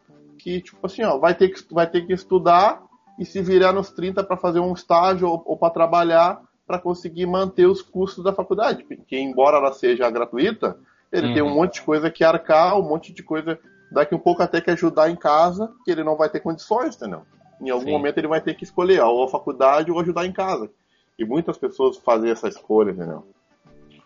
que, 0.44 0.60
tipo 0.60 0.86
assim, 0.86 1.02
ó, 1.02 1.16
vai 1.16 1.34
ter 1.34 1.48
que, 1.48 1.64
vai 1.72 1.88
ter 1.88 2.06
que 2.06 2.12
estudar 2.12 2.82
e 3.18 3.24
se 3.24 3.40
virar 3.40 3.72
nos 3.72 3.90
30 3.90 4.22
para 4.22 4.36
fazer 4.36 4.60
um 4.60 4.74
estágio 4.74 5.26
ou, 5.26 5.42
ou 5.46 5.56
para 5.56 5.72
trabalhar 5.72 6.42
para 6.66 6.78
conseguir 6.78 7.24
manter 7.24 7.66
os 7.66 7.80
custos 7.80 8.22
da 8.22 8.32
faculdade. 8.32 8.84
Porque, 8.84 9.18
embora 9.18 9.56
ela 9.56 9.72
seja 9.72 10.10
gratuita, 10.10 10.78
ele 11.10 11.28
uhum. 11.28 11.34
tem 11.34 11.42
um 11.42 11.46
uhum. 11.46 11.54
monte 11.54 11.74
de 11.74 11.82
coisa 11.82 12.10
que 12.10 12.22
arcar, 12.22 12.78
um 12.78 12.82
monte 12.82 13.10
de 13.10 13.22
coisa 13.22 13.58
daqui 13.90 14.14
um 14.14 14.18
pouco 14.18 14.42
até 14.42 14.60
que 14.60 14.70
ajudar 14.70 15.08
em 15.08 15.16
casa, 15.16 15.72
que 15.82 15.90
ele 15.90 16.04
não 16.04 16.16
vai 16.16 16.28
ter 16.28 16.40
condições, 16.40 16.94
entendeu? 16.94 17.22
Em 17.58 17.70
algum 17.70 17.86
Sim. 17.86 17.92
momento 17.92 18.18
ele 18.18 18.28
vai 18.28 18.40
ter 18.42 18.54
que 18.54 18.64
escolher 18.64 19.00
ou 19.00 19.24
a 19.24 19.28
faculdade 19.28 19.90
ou 19.90 19.98
ajudar 19.98 20.26
em 20.26 20.32
casa. 20.32 20.70
E 21.18 21.24
muitas 21.24 21.56
pessoas 21.56 21.96
fazem 21.96 22.30
essa 22.30 22.48
escolha, 22.48 22.90
entendeu? 22.90 23.24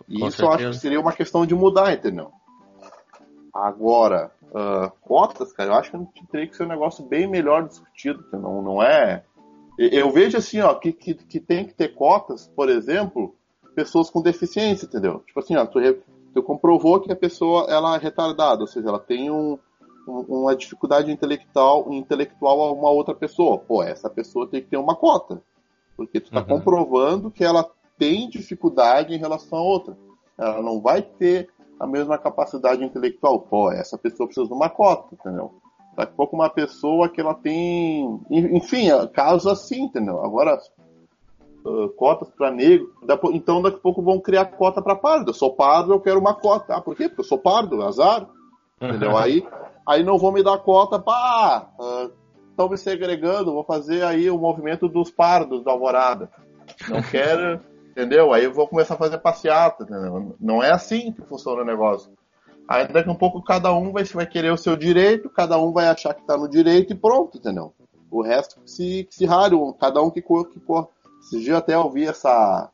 E 0.08 0.20
Com 0.20 0.28
isso 0.28 0.36
certeza. 0.36 0.44
eu 0.44 0.52
acho 0.52 0.70
que 0.70 0.82
seria 0.82 1.00
uma 1.00 1.12
questão 1.12 1.44
de 1.44 1.54
mudar, 1.54 1.92
entendeu? 1.92 2.30
Agora, 3.52 4.30
uh, 4.50 4.90
cotas, 5.00 5.52
cara, 5.52 5.70
eu 5.70 5.74
acho 5.74 5.90
que 6.14 6.26
teria 6.26 6.46
que 6.46 6.56
ser 6.56 6.64
um 6.64 6.68
negócio 6.68 7.04
bem 7.04 7.26
melhor 7.26 7.66
discutido, 7.66 8.24
não, 8.32 8.62
não 8.62 8.82
é. 8.82 9.24
Eu 9.78 10.10
vejo 10.10 10.36
assim, 10.36 10.60
ó, 10.60 10.74
que, 10.74 10.92
que, 10.92 11.14
que 11.14 11.38
tem 11.38 11.64
que 11.64 11.74
ter 11.74 11.94
cotas, 11.94 12.48
por 12.48 12.68
exemplo, 12.68 13.34
pessoas 13.74 14.10
com 14.10 14.20
deficiência, 14.20 14.86
entendeu? 14.86 15.22
Tipo 15.26 15.38
assim, 15.38 15.56
ó, 15.56 15.64
tu, 15.64 15.78
tu 16.34 16.42
comprovou 16.42 17.00
que 17.00 17.12
a 17.12 17.16
pessoa 17.16 17.66
ela 17.68 17.94
é 17.94 17.98
retardada, 17.98 18.60
ou 18.60 18.66
seja, 18.66 18.88
ela 18.88 18.98
tem 18.98 19.30
um, 19.30 19.56
um, 20.08 20.20
uma 20.28 20.56
dificuldade 20.56 21.12
intelectual, 21.12 21.92
intelectual 21.92 22.60
a 22.62 22.72
uma 22.72 22.90
outra 22.90 23.14
pessoa. 23.14 23.58
Pô, 23.58 23.82
essa 23.82 24.10
pessoa 24.10 24.48
tem 24.48 24.60
que 24.60 24.68
ter 24.68 24.76
uma 24.76 24.96
cota. 24.96 25.40
Porque 25.96 26.20
tu 26.20 26.26
está 26.26 26.40
uhum. 26.40 26.58
comprovando 26.58 27.30
que 27.30 27.44
ela 27.44 27.68
tem 27.96 28.28
dificuldade 28.28 29.14
em 29.14 29.18
relação 29.18 29.58
a 29.58 29.62
outra. 29.62 29.96
ela 30.36 30.62
não 30.62 30.80
vai 30.80 31.02
ter 31.02 31.48
a 31.78 31.86
mesma 31.86 32.18
capacidade 32.18 32.84
intelectual. 32.84 33.40
Pô, 33.40 33.70
essa 33.70 33.96
pessoa 33.96 34.26
precisa 34.26 34.46
de 34.46 34.52
uma 34.52 34.68
cota, 34.68 35.14
entendeu? 35.14 35.54
Daqui 35.96 36.12
a 36.12 36.16
pouco 36.16 36.36
uma 36.36 36.48
pessoa 36.48 37.08
que 37.08 37.20
ela 37.20 37.34
tem. 37.34 38.20
Enfim, 38.30 38.88
casos 39.12 39.46
assim, 39.50 39.82
entendeu? 39.84 40.24
Agora, 40.24 40.58
uh, 41.64 41.88
cotas 41.90 42.30
para 42.30 42.50
negro. 42.50 42.92
Então 43.32 43.60
daqui 43.60 43.78
a 43.78 43.80
pouco 43.80 44.02
vão 44.02 44.20
criar 44.20 44.46
cota 44.46 44.80
para 44.80 44.94
pardo. 44.94 45.30
Eu 45.30 45.34
sou 45.34 45.54
pardo, 45.54 45.92
eu 45.92 46.00
quero 46.00 46.20
uma 46.20 46.34
cota. 46.34 46.74
Ah, 46.74 46.80
por 46.80 46.96
quê? 46.96 47.08
Porque 47.08 47.22
eu 47.22 47.26
sou 47.26 47.38
pardo, 47.38 47.82
azar. 47.82 48.28
Entendeu? 48.80 49.16
Aí, 49.16 49.44
aí 49.86 50.04
não 50.04 50.18
vão 50.18 50.32
me 50.32 50.42
dar 50.42 50.58
cota 50.58 50.98
para. 51.00 51.68
Estão 52.50 52.66
uh, 52.66 52.70
me 52.70 52.78
segregando, 52.78 53.52
vou 53.52 53.64
fazer 53.64 54.04
aí 54.04 54.30
o 54.30 54.38
movimento 54.38 54.88
dos 54.88 55.10
pardos 55.10 55.64
da 55.64 55.72
alvorada. 55.72 56.30
Não 56.88 57.02
quero. 57.02 57.60
Entendeu? 57.98 58.32
Aí 58.32 58.44
eu 58.44 58.52
vou 58.52 58.68
começar 58.68 58.94
a 58.94 58.98
fazer 58.98 59.18
passeata, 59.18 59.82
entendeu? 59.82 60.36
Não 60.38 60.62
é 60.62 60.70
assim 60.70 61.10
que 61.10 61.20
funciona 61.22 61.62
o 61.62 61.66
negócio. 61.66 62.12
Aí 62.68 62.86
daqui 62.86 63.08
a 63.08 63.12
um 63.12 63.16
pouco 63.16 63.42
cada 63.42 63.72
um 63.74 63.90
vai, 63.90 64.04
vai 64.04 64.26
querer 64.26 64.52
o 64.52 64.56
seu 64.56 64.76
direito, 64.76 65.28
cada 65.28 65.58
um 65.58 65.72
vai 65.72 65.88
achar 65.88 66.14
que 66.14 66.20
está 66.20 66.36
no 66.36 66.48
direito 66.48 66.92
e 66.92 66.96
pronto, 66.96 67.38
entendeu? 67.38 67.74
O 68.08 68.22
resto 68.22 68.60
que 68.60 68.70
se, 68.70 69.04
que 69.04 69.14
se 69.14 69.26
rare, 69.26 69.56
cada 69.80 70.00
um 70.00 70.10
que 70.10 70.22
corra, 70.22 70.44
que 70.44 70.60
corra. 70.60 70.86
Esse 71.20 71.40
dia 71.40 71.56
até 71.56 71.76
ouvi 71.76 72.06
essa, 72.06 72.70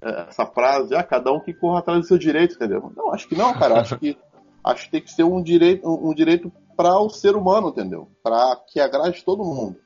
essa 0.00 0.46
frase, 0.46 0.94
ah, 0.94 1.02
cada 1.02 1.32
um 1.32 1.40
que 1.40 1.52
corra 1.52 1.80
atrás 1.80 2.00
do 2.00 2.06
seu 2.06 2.16
direito, 2.16 2.54
entendeu? 2.54 2.92
Não, 2.96 3.12
acho 3.12 3.26
que 3.26 3.34
não, 3.34 3.52
cara. 3.54 3.80
Acho 3.80 3.98
que, 3.98 4.16
acho 4.62 4.84
que 4.84 4.90
tem 4.90 5.02
que 5.02 5.10
ser 5.10 5.24
um 5.24 5.42
direito, 5.42 5.88
um, 5.88 6.10
um 6.10 6.14
direito 6.14 6.52
para 6.76 6.96
o 7.00 7.10
ser 7.10 7.34
humano, 7.34 7.70
entendeu? 7.70 8.08
Para 8.22 8.56
que 8.68 8.78
agrade 8.78 9.24
todo 9.24 9.44
mundo. 9.44 9.76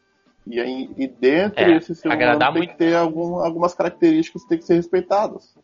E, 0.51 0.59
aí, 0.61 0.91
e 0.97 1.07
dentro 1.07 1.61
é, 1.61 1.75
desse 1.75 1.95
ser 1.95 2.09
humano 2.09 2.39
tem 2.39 2.53
muito... 2.53 2.71
que 2.71 2.79
ter 2.79 2.97
algum, 2.97 3.37
algumas 3.37 3.75
características 3.75 4.43
que 4.43 4.49
tem 4.49 4.59
que 4.59 4.65
ser 4.65 4.75
respeitadas. 4.75 5.55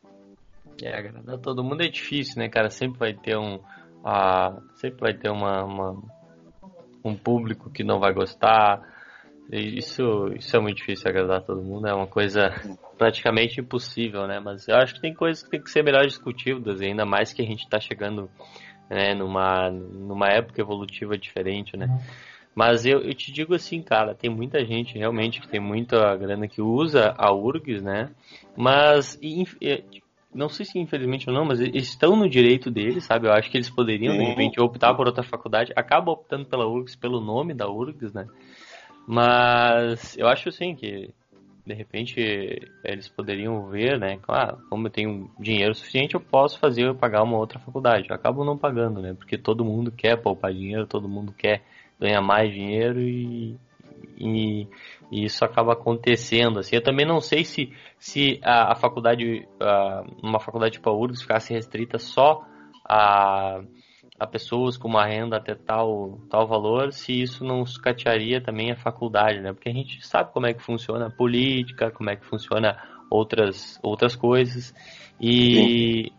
É, 0.83 0.97
agradar 0.97 1.39
todo 1.39 1.65
mundo 1.65 1.83
é 1.83 1.89
difícil, 1.89 2.39
né, 2.39 2.49
cara? 2.49 2.69
Sempre 2.69 2.99
vai 2.99 3.15
ter 3.15 3.37
um. 3.37 3.57
Uh, 3.57 4.61
sempre 4.75 5.01
vai 5.01 5.15
ter 5.15 5.31
uma, 5.31 5.65
uma, 5.65 6.03
um 7.03 7.17
público 7.17 7.71
que 7.71 7.83
não 7.83 7.99
vai 7.99 8.13
gostar. 8.13 8.83
Isso, 9.51 10.29
isso 10.37 10.57
é 10.57 10.61
muito 10.61 10.79
difícil 10.79 11.09
agradar 11.09 11.43
todo 11.43 11.63
mundo, 11.63 11.87
é 11.87 11.95
uma 11.95 12.07
coisa 12.07 12.51
praticamente 12.99 13.61
impossível, 13.61 14.27
né? 14.27 14.41
Mas 14.41 14.67
eu 14.69 14.77
acho 14.77 14.95
que 14.95 15.01
tem 15.01 15.15
coisas 15.15 15.43
que 15.43 15.51
tem 15.51 15.63
que 15.63 15.71
ser 15.71 15.83
melhor 15.83 16.05
discutidas, 16.07 16.81
ainda 16.81 17.05
mais 17.05 17.33
que 17.33 17.43
a 17.43 17.45
gente 17.45 17.63
está 17.63 17.79
chegando 17.79 18.29
né, 18.91 19.15
numa, 19.15 19.71
numa 19.71 20.29
época 20.29 20.61
evolutiva 20.61 21.17
diferente, 21.17 21.77
né? 21.77 21.87
Mas 22.55 22.87
eu, 22.87 23.01
eu 23.01 23.15
te 23.15 23.33
digo 23.33 23.55
assim, 23.55 23.83
cara, 23.83 24.15
tem 24.15 24.31
muita 24.31 24.65
gente 24.65 24.97
realmente 24.97 25.41
que 25.41 25.49
tem 25.49 25.61
muita 25.61 26.15
grana 26.17 26.47
que 26.47 26.63
usa 26.63 27.15
a 27.19 27.33
URGS, 27.33 27.83
né? 27.83 28.11
Mas 28.57 29.19
não 30.33 30.49
sei 30.49 30.65
se 30.65 30.79
infelizmente 30.79 31.29
ou 31.29 31.35
não, 31.35 31.45
mas 31.45 31.61
eles 31.61 31.89
estão 31.89 32.15
no 32.15 32.29
direito 32.29 32.71
deles, 32.71 33.05
sabe? 33.05 33.27
Eu 33.27 33.33
acho 33.33 33.51
que 33.51 33.57
eles 33.57 33.71
poderiam, 33.71 34.17
de 34.17 34.25
repente, 34.25 34.61
optar 34.61 34.95
por 34.95 35.07
outra 35.07 35.25
faculdade. 35.25 35.73
Acaba 35.75 36.13
optando 36.13 36.47
pela 36.47 36.67
URGS 36.67 36.97
pelo 36.97 37.21
nome 37.21 37.55
da 37.55 37.69
URGS, 37.69 38.15
né? 38.15 38.27
Mas 39.07 40.17
eu 40.17 40.29
acho 40.29 40.49
assim 40.49 40.75
que 40.75 41.13
de 41.67 41.75
repente 41.75 42.21
eles 42.85 43.09
poderiam 43.09 43.69
ver, 43.69 43.99
né? 43.99 44.19
Claro, 44.21 44.59
como 44.69 44.87
eu 44.87 44.91
tenho 44.91 45.31
dinheiro 45.41 45.75
suficiente, 45.75 46.15
eu 46.15 46.21
posso 46.21 46.59
fazer 46.59 46.87
eu 46.87 46.95
pagar 46.95 47.23
uma 47.23 47.39
outra 47.39 47.59
faculdade. 47.59 48.09
Eu 48.09 48.15
acabo 48.15 48.45
não 48.45 48.59
pagando, 48.59 49.01
né? 49.01 49.15
Porque 49.15 49.39
todo 49.39 49.65
mundo 49.65 49.91
quer 49.91 50.17
poupar 50.17 50.53
dinheiro, 50.53 50.87
todo 50.87 51.09
mundo 51.09 51.33
quer 51.33 51.63
ganhar 52.01 52.21
mais 52.21 52.53
dinheiro 52.53 53.01
e, 53.01 53.57
e, 54.19 54.69
e, 55.11 55.25
isso 55.25 55.45
acaba 55.45 55.73
acontecendo. 55.73 56.59
Assim, 56.59 56.77
eu 56.77 56.83
também 56.83 57.07
não 57.07 57.21
sei 57.21 57.45
se, 57.45 57.73
se 57.99 58.41
a, 58.43 58.73
a 58.73 58.75
faculdade, 58.75 59.47
a, 59.61 60.05
uma 60.23 60.41
faculdade 60.41 60.75
tipo 60.75 60.89
a 60.89 60.93
URGS 60.93 61.23
ficasse 61.23 61.53
restrita 61.53 61.99
só 61.99 62.45
a, 62.85 63.61
a 64.19 64.27
pessoas 64.27 64.77
com 64.77 64.89
uma 64.89 65.05
renda 65.05 65.37
até 65.37 65.55
tal, 65.55 66.19
tal 66.31 66.47
valor, 66.47 66.93
se 66.93 67.21
isso 67.21 67.45
não 67.45 67.65
sucatearia 67.65 68.41
também 68.41 68.71
a 68.71 68.77
faculdade, 68.77 69.41
né? 69.41 69.53
Porque 69.53 69.69
a 69.69 69.73
gente 69.73 70.07
sabe 70.07 70.33
como 70.33 70.47
é 70.47 70.55
que 70.55 70.63
funciona 70.63 71.07
a 71.07 71.11
política, 71.11 71.91
como 71.91 72.11
é 72.11 72.17
que 72.17 72.27
funciona 72.27 72.77
outras, 73.11 73.79
outras 73.83 74.15
coisas. 74.15 74.75
E, 75.21 76.13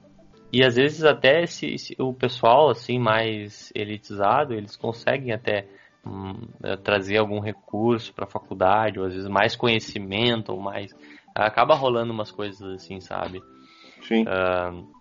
e 0.52 0.64
às 0.64 0.76
vezes 0.76 1.04
até 1.04 1.46
se, 1.46 1.76
o 2.00 2.14
pessoal 2.14 2.70
assim 2.70 3.00
mais 3.00 3.72
elitizado, 3.76 4.54
eles 4.54 4.76
conseguem 4.76 5.34
até 5.34 5.68
hum, 6.06 6.48
é, 6.64 6.78
trazer 6.78 7.18
algum 7.18 7.40
recurso 7.40 8.14
para 8.14 8.26
a 8.26 8.30
faculdade, 8.30 9.00
ou 9.00 9.06
às 9.06 9.14
vezes 9.14 9.28
mais 9.28 9.56
conhecimento, 9.56 10.52
ou 10.52 10.60
mais 10.60 10.96
acaba 11.34 11.76
rolando 11.76 12.14
umas 12.14 12.32
coisas 12.32 12.62
assim, 12.76 13.02
sabe? 13.02 13.42
Sim. 14.02 14.24
Uh, 14.24 14.96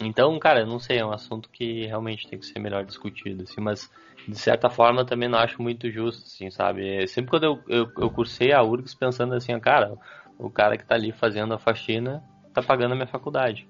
então, 0.00 0.38
cara, 0.38 0.64
não 0.64 0.78
sei, 0.78 0.98
é 0.98 1.04
um 1.04 1.12
assunto 1.12 1.50
que 1.50 1.86
realmente 1.86 2.28
tem 2.28 2.38
que 2.38 2.46
ser 2.46 2.58
melhor 2.58 2.84
discutido, 2.84 3.42
assim, 3.42 3.60
mas 3.60 3.90
de 4.26 4.38
certa 4.38 4.68
forma 4.68 5.02
eu 5.02 5.06
também 5.06 5.28
não 5.28 5.38
acho 5.38 5.60
muito 5.60 5.90
justo, 5.90 6.24
assim, 6.24 6.50
sabe? 6.50 7.02
É, 7.02 7.06
sempre 7.06 7.30
quando 7.30 7.44
eu, 7.44 7.62
eu, 7.68 7.92
eu 7.98 8.10
cursei 8.10 8.52
a 8.52 8.62
URGS 8.62 8.94
pensando 8.94 9.34
assim, 9.34 9.58
cara, 9.58 9.96
o 10.38 10.50
cara 10.50 10.76
que 10.76 10.84
tá 10.84 10.94
ali 10.94 11.12
fazendo 11.12 11.54
a 11.54 11.58
faxina 11.58 12.22
tá 12.52 12.62
pagando 12.62 12.92
a 12.92 12.94
minha 12.94 13.06
faculdade. 13.06 13.66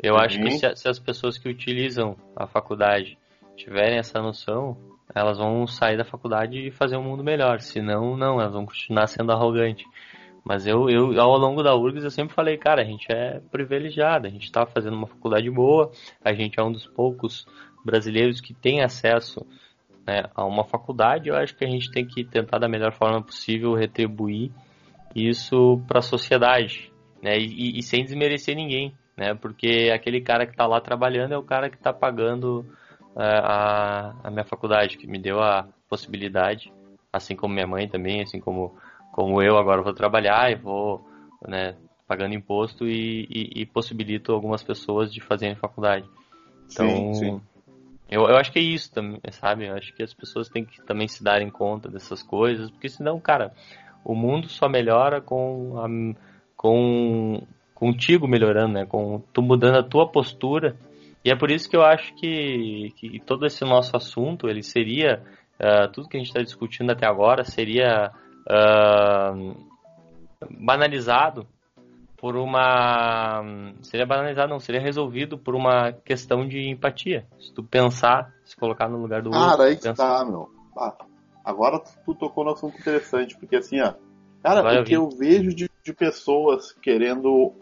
Eu 0.00 0.14
uhum. 0.14 0.20
acho 0.20 0.38
que 0.40 0.50
se, 0.52 0.76
se, 0.76 0.88
as 0.88 0.98
pessoas 0.98 1.38
que 1.38 1.48
utilizam 1.48 2.16
a 2.36 2.46
faculdade 2.46 3.18
tiverem 3.56 3.98
essa 3.98 4.20
noção, 4.20 4.76
elas 5.14 5.38
vão 5.38 5.66
sair 5.66 5.96
da 5.96 6.04
faculdade 6.04 6.58
e 6.58 6.70
fazer 6.70 6.96
um 6.96 7.02
mundo 7.02 7.22
melhor. 7.22 7.60
Senão, 7.60 8.16
não, 8.16 8.40
elas 8.40 8.52
vão 8.52 8.66
continuar 8.66 9.06
sendo 9.06 9.32
arrogantes. 9.32 9.84
Mas 10.44 10.66
eu, 10.66 10.90
eu, 10.90 11.18
ao 11.20 11.38
longo 11.38 11.62
da 11.62 11.74
URGS, 11.74 12.04
eu 12.04 12.10
sempre 12.10 12.34
falei, 12.34 12.58
cara, 12.58 12.82
a 12.82 12.84
gente 12.84 13.06
é 13.10 13.40
privilegiado, 13.50 14.26
a 14.26 14.30
gente 14.30 14.44
está 14.44 14.66
fazendo 14.66 14.94
uma 14.94 15.06
faculdade 15.06 15.50
boa, 15.50 15.90
a 16.22 16.34
gente 16.34 16.60
é 16.60 16.62
um 16.62 16.70
dos 16.70 16.86
poucos 16.86 17.46
brasileiros 17.82 18.42
que 18.42 18.52
tem 18.52 18.82
acesso 18.82 19.46
né, 20.06 20.24
a 20.34 20.44
uma 20.44 20.64
faculdade. 20.64 21.30
Eu 21.30 21.36
acho 21.36 21.56
que 21.56 21.64
a 21.64 21.70
gente 21.70 21.90
tem 21.90 22.06
que 22.06 22.24
tentar, 22.24 22.58
da 22.58 22.68
melhor 22.68 22.92
forma 22.92 23.22
possível, 23.22 23.72
retribuir 23.72 24.50
isso 25.14 25.80
para 25.86 26.00
a 26.00 26.02
sociedade, 26.02 26.92
né, 27.22 27.38
e, 27.38 27.78
e 27.78 27.82
sem 27.82 28.04
desmerecer 28.04 28.54
ninguém 28.54 28.92
né? 29.16 29.34
Porque 29.34 29.90
aquele 29.94 30.20
cara 30.20 30.46
que 30.46 30.52
está 30.52 30.66
lá 30.66 30.80
trabalhando 30.80 31.32
é 31.32 31.38
o 31.38 31.42
cara 31.42 31.70
que 31.70 31.76
está 31.76 31.92
pagando 31.92 32.66
uh, 33.14 33.20
a, 33.20 34.14
a 34.24 34.30
minha 34.30 34.44
faculdade, 34.44 34.96
que 34.96 35.06
me 35.06 35.18
deu 35.18 35.40
a 35.40 35.66
possibilidade, 35.88 36.72
assim 37.12 37.36
como 37.36 37.54
minha 37.54 37.66
mãe 37.66 37.88
também, 37.88 38.22
assim 38.22 38.40
como, 38.40 38.76
como 39.12 39.42
eu 39.42 39.56
agora 39.56 39.82
vou 39.82 39.94
trabalhar 39.94 40.50
e 40.50 40.56
vou, 40.56 41.06
né, 41.46 41.76
pagando 42.06 42.34
imposto 42.34 42.86
e, 42.86 43.26
e, 43.30 43.62
e 43.62 43.66
possibilito 43.66 44.32
algumas 44.32 44.62
pessoas 44.62 45.12
de 45.12 45.20
fazerem 45.20 45.54
faculdade. 45.54 46.08
Então, 46.70 46.86
sim, 46.88 47.14
sim. 47.14 47.40
Eu, 48.08 48.22
eu 48.28 48.36
acho 48.36 48.52
que 48.52 48.58
é 48.58 48.62
isso 48.62 48.92
também, 48.92 49.20
sabe? 49.30 49.66
Eu 49.66 49.74
acho 49.74 49.94
que 49.94 50.02
as 50.02 50.12
pessoas 50.12 50.48
têm 50.48 50.64
que 50.64 50.82
também 50.82 51.08
se 51.08 51.24
darem 51.24 51.50
conta 51.50 51.88
dessas 51.88 52.22
coisas, 52.22 52.70
porque 52.70 52.88
senão, 52.88 53.18
cara, 53.18 53.52
o 54.04 54.14
mundo 54.14 54.48
só 54.48 54.68
melhora 54.68 55.20
com, 55.20 55.78
a, 55.78 55.88
com 56.56 57.42
contigo 57.84 58.26
melhorando, 58.26 58.72
né? 58.72 58.86
Com 58.86 59.20
tu 59.30 59.42
mudando 59.42 59.76
a 59.76 59.82
tua 59.82 60.08
postura. 60.10 60.74
E 61.22 61.30
é 61.30 61.36
por 61.36 61.50
isso 61.50 61.68
que 61.68 61.76
eu 61.76 61.82
acho 61.82 62.14
que, 62.14 62.94
que 62.96 63.20
todo 63.20 63.44
esse 63.44 63.62
nosso 63.62 63.94
assunto, 63.94 64.48
ele 64.48 64.62
seria, 64.62 65.22
uh, 65.60 65.92
tudo 65.92 66.08
que 66.08 66.16
a 66.16 66.20
gente 66.20 66.28
está 66.28 66.40
discutindo 66.40 66.90
até 66.90 67.06
agora, 67.06 67.44
seria 67.44 68.10
uh, 68.48 69.54
banalizado 70.50 71.46
por 72.16 72.36
uma... 72.36 73.42
Seria 73.82 74.06
banalizado, 74.06 74.48
não, 74.48 74.60
seria 74.60 74.80
resolvido 74.80 75.36
por 75.36 75.54
uma 75.54 75.92
questão 75.92 76.48
de 76.48 76.66
empatia. 76.70 77.26
Se 77.38 77.52
tu 77.52 77.62
pensar, 77.62 78.32
se 78.46 78.56
colocar 78.56 78.88
no 78.88 78.96
lugar 78.96 79.20
do 79.20 79.30
Cara, 79.30 79.42
outro. 79.42 79.58
Cara, 79.58 79.68
aí 79.68 79.76
que 79.76 79.92
tá, 79.92 80.24
meu. 80.24 80.48
Ah, 80.78 80.96
agora 81.44 81.78
tu 81.78 82.14
tocou 82.14 82.44
no 82.44 82.52
assunto 82.52 82.78
interessante, 82.78 83.36
porque 83.36 83.56
assim, 83.56 83.78
ó, 83.82 83.92
Cara, 84.44 84.60
Vai 84.60 84.78
o 84.78 84.84
que 84.84 84.92
eu 84.92 85.08
vejo 85.08 85.54
de, 85.54 85.70
de 85.82 85.92
pessoas 85.94 86.70
querendo. 86.70 87.54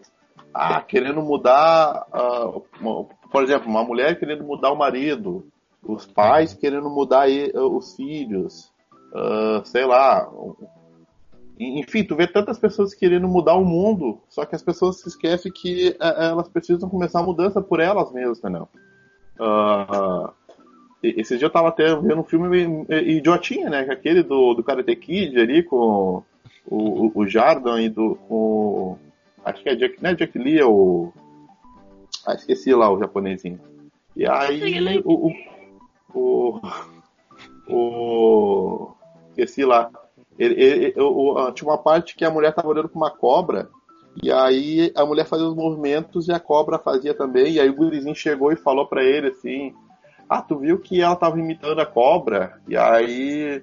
Ah, 0.53 0.81
querendo 0.81 1.21
mudar. 1.21 2.05
Uh, 2.13 3.05
por 3.31 3.43
exemplo, 3.43 3.69
uma 3.69 3.83
mulher 3.83 4.19
querendo 4.19 4.43
mudar 4.43 4.71
o 4.71 4.77
marido, 4.77 5.45
os 5.81 6.05
pais 6.05 6.53
querendo 6.53 6.89
mudar 6.89 7.27
os 7.55 7.95
filhos, 7.95 8.71
uh, 9.13 9.65
sei 9.65 9.85
lá. 9.85 10.29
Enfim, 11.59 12.03
tu 12.03 12.15
vê 12.15 12.27
tantas 12.27 12.59
pessoas 12.59 12.93
querendo 12.93 13.27
mudar 13.27 13.55
o 13.55 13.65
mundo, 13.65 14.19
só 14.29 14.45
que 14.45 14.55
as 14.55 14.63
pessoas 14.63 14.99
se 14.99 15.07
esquecem 15.07 15.51
que 15.51 15.89
uh, 15.99 16.21
elas 16.21 16.49
precisam 16.49 16.89
começar 16.89 17.19
a 17.19 17.23
mudança 17.23 17.61
por 17.61 17.79
elas 17.79 18.11
mesmas, 18.11 18.39
entendeu? 18.39 18.67
Uh, 19.39 20.31
esse 21.03 21.37
dia 21.37 21.47
eu 21.47 21.51
tava 21.51 21.67
até 21.67 21.93
vendo 21.95 22.21
um 22.21 22.23
filme 22.23 22.85
idiotinha, 22.89 23.69
né? 23.69 23.79
Aquele 23.89 24.23
do, 24.23 24.53
do 24.53 24.63
Karate 24.63 24.95
Kid 24.95 25.37
ali 25.37 25.61
com 25.63 26.23
o, 26.65 27.11
o, 27.13 27.27
Jardan 27.27 27.81
e 27.81 27.89
do. 27.89 28.17
O, 28.29 28.97
acho 29.45 29.63
que 29.63 29.69
é 29.69 29.75
Jack, 29.75 30.01
não 30.01 30.09
é 30.09 30.15
Jack 30.15 30.37
Lee, 30.37 30.59
é 30.59 30.65
o. 30.65 31.11
Ah, 32.25 32.33
esqueci 32.33 32.73
lá 32.73 32.91
o 32.91 32.99
japonesinho. 32.99 33.59
E 34.15 34.25
aí 34.25 35.01
o. 35.03 35.31
O. 36.13 36.61
o, 37.67 38.91
esqueci 39.29 39.65
lá. 39.65 39.89
Ele, 40.37 40.61
ele, 40.61 40.93
o, 40.99 41.51
tinha 41.51 41.69
uma 41.69 41.77
parte 41.77 42.15
que 42.15 42.25
a 42.25 42.31
mulher 42.31 42.53
tava 42.53 42.67
olhando 42.67 42.89
pra 42.89 42.97
uma 42.97 43.11
cobra 43.11 43.69
E 44.21 44.31
aí 44.31 44.91
a 44.95 45.05
mulher 45.05 45.25
fazia 45.25 45.45
os 45.45 45.55
movimentos 45.55 46.27
e 46.27 46.31
a 46.31 46.39
cobra 46.39 46.79
fazia 46.79 47.13
também. 47.13 47.53
E 47.53 47.59
aí 47.59 47.69
o 47.69 47.75
gurizinho 47.75 48.15
chegou 48.15 48.51
e 48.51 48.55
falou 48.55 48.87
para 48.87 49.03
ele 49.03 49.27
assim: 49.27 49.73
Ah, 50.29 50.41
tu 50.41 50.57
viu 50.57 50.79
que 50.79 51.01
ela 51.01 51.15
tava 51.15 51.39
imitando 51.39 51.79
a 51.79 51.85
cobra? 51.85 52.59
E 52.67 52.77
aí 52.77 53.61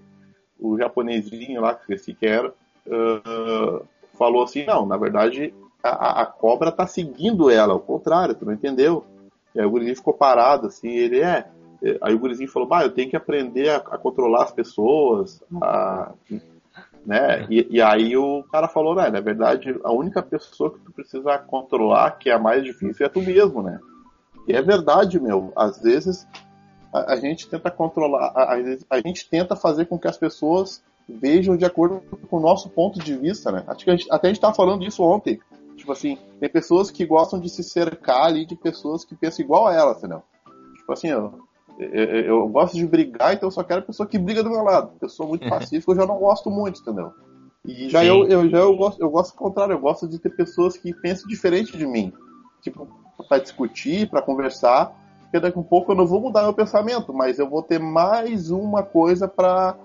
o 0.59 0.76
japonesinho 0.76 1.61
lá, 1.61 1.74
que 1.74 1.81
esqueci 1.83 2.14
que 2.14 2.26
era, 2.26 2.49
uh, 2.49 3.87
falou 4.18 4.43
assim: 4.45 4.64
Não, 4.64 4.85
na 4.87 4.97
verdade 4.97 5.55
a, 5.83 6.22
a 6.22 6.26
cobra 6.26 6.72
tá 6.72 6.87
seguindo 6.87 7.51
ela, 7.51 7.72
ao 7.72 7.81
contrário, 7.81 8.35
tu 8.35 8.45
não 8.45 8.53
entendeu? 8.53 9.05
E 9.55 9.61
aí 9.61 9.66
o 9.66 9.70
gurizinho 9.70 9.97
ficou 9.97 10.14
parado 10.14 10.66
assim, 10.66 10.91
ele 10.91 11.20
é. 11.20 11.47
Aí 12.03 12.14
o 12.14 12.18
gurizinho 12.18 12.51
falou: 12.51 12.68
Bah, 12.68 12.83
eu 12.83 12.93
tenho 12.93 13.09
que 13.09 13.16
aprender 13.16 13.70
a, 13.70 13.76
a 13.76 13.99
controlar 13.99 14.45
as 14.45 14.53
pessoas, 14.53 15.43
a 15.62 16.12
né? 17.05 17.47
E, 17.49 17.66
e, 17.70 17.83
aí 17.83 18.16
o 18.16 18.43
cara 18.45 18.68
falou, 18.68 18.95
né, 18.95 19.09
na 19.09 19.20
verdade, 19.20 19.74
a 19.83 19.93
única 19.93 20.22
pessoa 20.22 20.70
que 20.70 20.81
tu 20.81 20.93
precisa 20.93 21.39
controlar, 21.39 22.12
que 22.12 22.28
é 22.28 22.35
a 22.35 22.39
mais 22.39 22.62
difícil, 22.62 23.07
é 23.07 23.09
tu 23.09 23.20
mesmo, 23.20 23.62
né? 23.62 23.81
E 24.47 24.53
é 24.53 24.62
verdade, 24.62 25.20
meu. 25.20 25.53
Às 25.57 25.81
vezes 25.81 26.26
a, 26.93 27.14
a 27.14 27.16
gente 27.16 27.49
tenta 27.49 27.70
controlar, 27.70 28.33
a, 28.35 28.59
a, 28.91 29.01
gente 29.01 29.28
tenta 29.28 29.57
fazer 29.57 29.87
com 29.87 29.99
que 29.99 30.09
as 30.09 30.16
pessoas 30.16 30.83
vejam 31.09 31.57
de 31.57 31.64
acordo 31.64 32.03
com 32.28 32.37
o 32.37 32.41
nosso 32.41 32.68
ponto 32.68 32.99
de 32.99 33.16
vista, 33.16 33.51
né? 33.51 33.64
Acho 33.66 33.85
que 33.85 33.91
gente, 33.91 34.07
até 34.11 34.28
a 34.28 34.31
gente 34.33 34.41
tava 34.41 34.55
falando 34.55 34.81
disso 34.81 35.03
ontem. 35.03 35.41
Tipo 35.81 35.93
assim, 35.93 36.18
tem 36.39 36.49
pessoas 36.51 36.91
que 36.91 37.07
gostam 37.07 37.41
de 37.41 37.49
se 37.49 37.62
cercar 37.62 38.26
ali 38.26 38.45
de 38.45 38.55
pessoas 38.55 39.03
que 39.03 39.14
pensam 39.14 39.43
igual 39.43 39.66
a 39.66 39.74
elas, 39.74 39.97
entendeu? 39.97 40.22
Tipo 40.76 40.93
assim, 40.93 41.09
eu, 41.09 41.41
eu, 41.78 42.05
eu, 42.05 42.49
gosto 42.49 42.76
de 42.76 42.87
brigar, 42.87 43.33
então 43.33 43.47
eu 43.47 43.51
só 43.51 43.62
quero 43.64 43.83
pessoa 43.83 44.07
que 44.07 44.18
briga 44.18 44.43
do 44.43 44.51
meu 44.51 44.62
lado. 44.62 44.93
Eu 45.01 45.09
sou 45.09 45.26
muito 45.26 45.49
pacífico, 45.49 45.93
eu 45.93 45.97
já 45.97 46.07
não 46.07 46.18
gosto 46.18 46.51
muito, 46.51 46.83
entendeu? 46.83 47.12
E 47.64 47.89
já 47.89 48.05
eu, 48.05 48.26
eu, 48.28 48.49
já 48.51 48.59
eu 48.59 48.76
gosto, 48.76 49.01
eu 49.01 49.09
gosto 49.09 49.33
do 49.33 49.39
contrário, 49.39 49.72
eu 49.72 49.78
gosto 49.78 50.07
de 50.07 50.18
ter 50.18 50.28
pessoas 50.31 50.76
que 50.76 50.93
pensam 50.93 51.26
diferente 51.26 51.76
de 51.76 51.87
mim. 51.87 52.12
Tipo, 52.61 52.87
para 53.26 53.39
discutir, 53.39 54.09
para 54.11 54.20
conversar, 54.20 54.95
porque 55.22 55.41
daqui 55.41 55.57
a 55.57 55.61
um 55.61 55.64
pouco 55.64 55.93
eu 55.93 55.97
não 55.97 56.07
vou 56.07 56.20
mudar 56.20 56.43
meu 56.43 56.53
pensamento, 56.53 57.11
mas 57.14 57.39
eu 57.39 57.49
vou 57.49 57.62
ter 57.62 57.78
mais 57.78 58.51
uma 58.51 58.83
coisa 58.83 59.26
para 59.26 59.78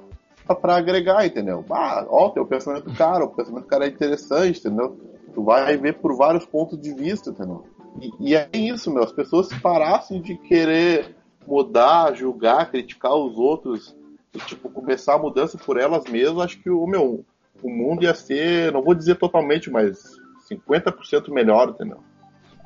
agregar, 0.64 1.26
entendeu? 1.26 1.64
Ah, 1.70 2.06
ó, 2.10 2.30
teu 2.32 2.46
pensamento 2.46 2.94
cara, 2.96 3.24
o 3.24 3.30
pensamento 3.30 3.64
do 3.64 3.70
cara 3.70 3.86
é 3.86 3.90
interessante, 3.90 4.60
entendeu? 4.60 5.15
Tu 5.36 5.44
vai 5.44 5.78
ver 5.78 5.96
por 5.96 6.16
vários 6.16 6.46
pontos 6.46 6.80
de 6.80 6.94
vista, 6.94 7.30
entendeu? 7.30 7.66
E, 8.02 8.32
e 8.32 8.36
é 8.36 8.50
isso, 8.54 8.92
meu, 8.92 9.04
as 9.04 9.12
pessoas 9.12 9.48
se 9.48 9.60
parassem 9.60 10.22
de 10.22 10.36
querer 10.36 11.16
mudar, 11.46 12.14
julgar, 12.16 12.72
criticar 12.72 13.14
os 13.14 13.38
outros, 13.38 13.96
e, 14.34 14.40
tipo, 14.40 14.70
começar 14.70 15.16
a 15.16 15.20
mudança 15.20 15.58
por 15.58 15.78
elas 15.78 16.06
mesmas, 16.06 16.46
acho 16.46 16.62
que 16.62 16.70
o 16.70 16.88
meu 16.88 17.24
o 17.62 17.70
mundo 17.70 18.04
ia 18.04 18.14
ser, 18.14 18.72
não 18.72 18.84
vou 18.84 18.94
dizer 18.94 19.16
totalmente, 19.16 19.70
mas 19.70 20.20
50% 20.52 21.30
melhor, 21.30 21.70
entendeu? 21.70 22.00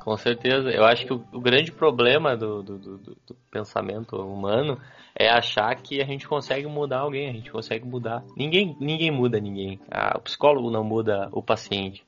Com 0.00 0.16
certeza. 0.16 0.70
Eu 0.70 0.84
acho 0.84 1.06
que 1.06 1.12
o, 1.12 1.22
o 1.32 1.40
grande 1.40 1.70
problema 1.70 2.36
do, 2.36 2.62
do, 2.62 2.78
do, 2.78 2.98
do, 2.98 3.36
pensamento 3.50 4.16
humano 4.16 4.78
é 5.14 5.28
achar 5.28 5.74
que 5.76 6.00
a 6.00 6.06
gente 6.06 6.26
consegue 6.26 6.66
mudar 6.66 7.00
alguém, 7.00 7.28
a 7.28 7.32
gente 7.32 7.52
consegue 7.52 7.86
mudar. 7.86 8.24
Ninguém, 8.36 8.76
ninguém 8.80 9.10
muda 9.10 9.38
ninguém. 9.38 9.78
Ah, 9.90 10.16
o 10.16 10.22
psicólogo 10.22 10.70
não 10.70 10.82
muda 10.82 11.28
o 11.32 11.42
paciente. 11.42 12.02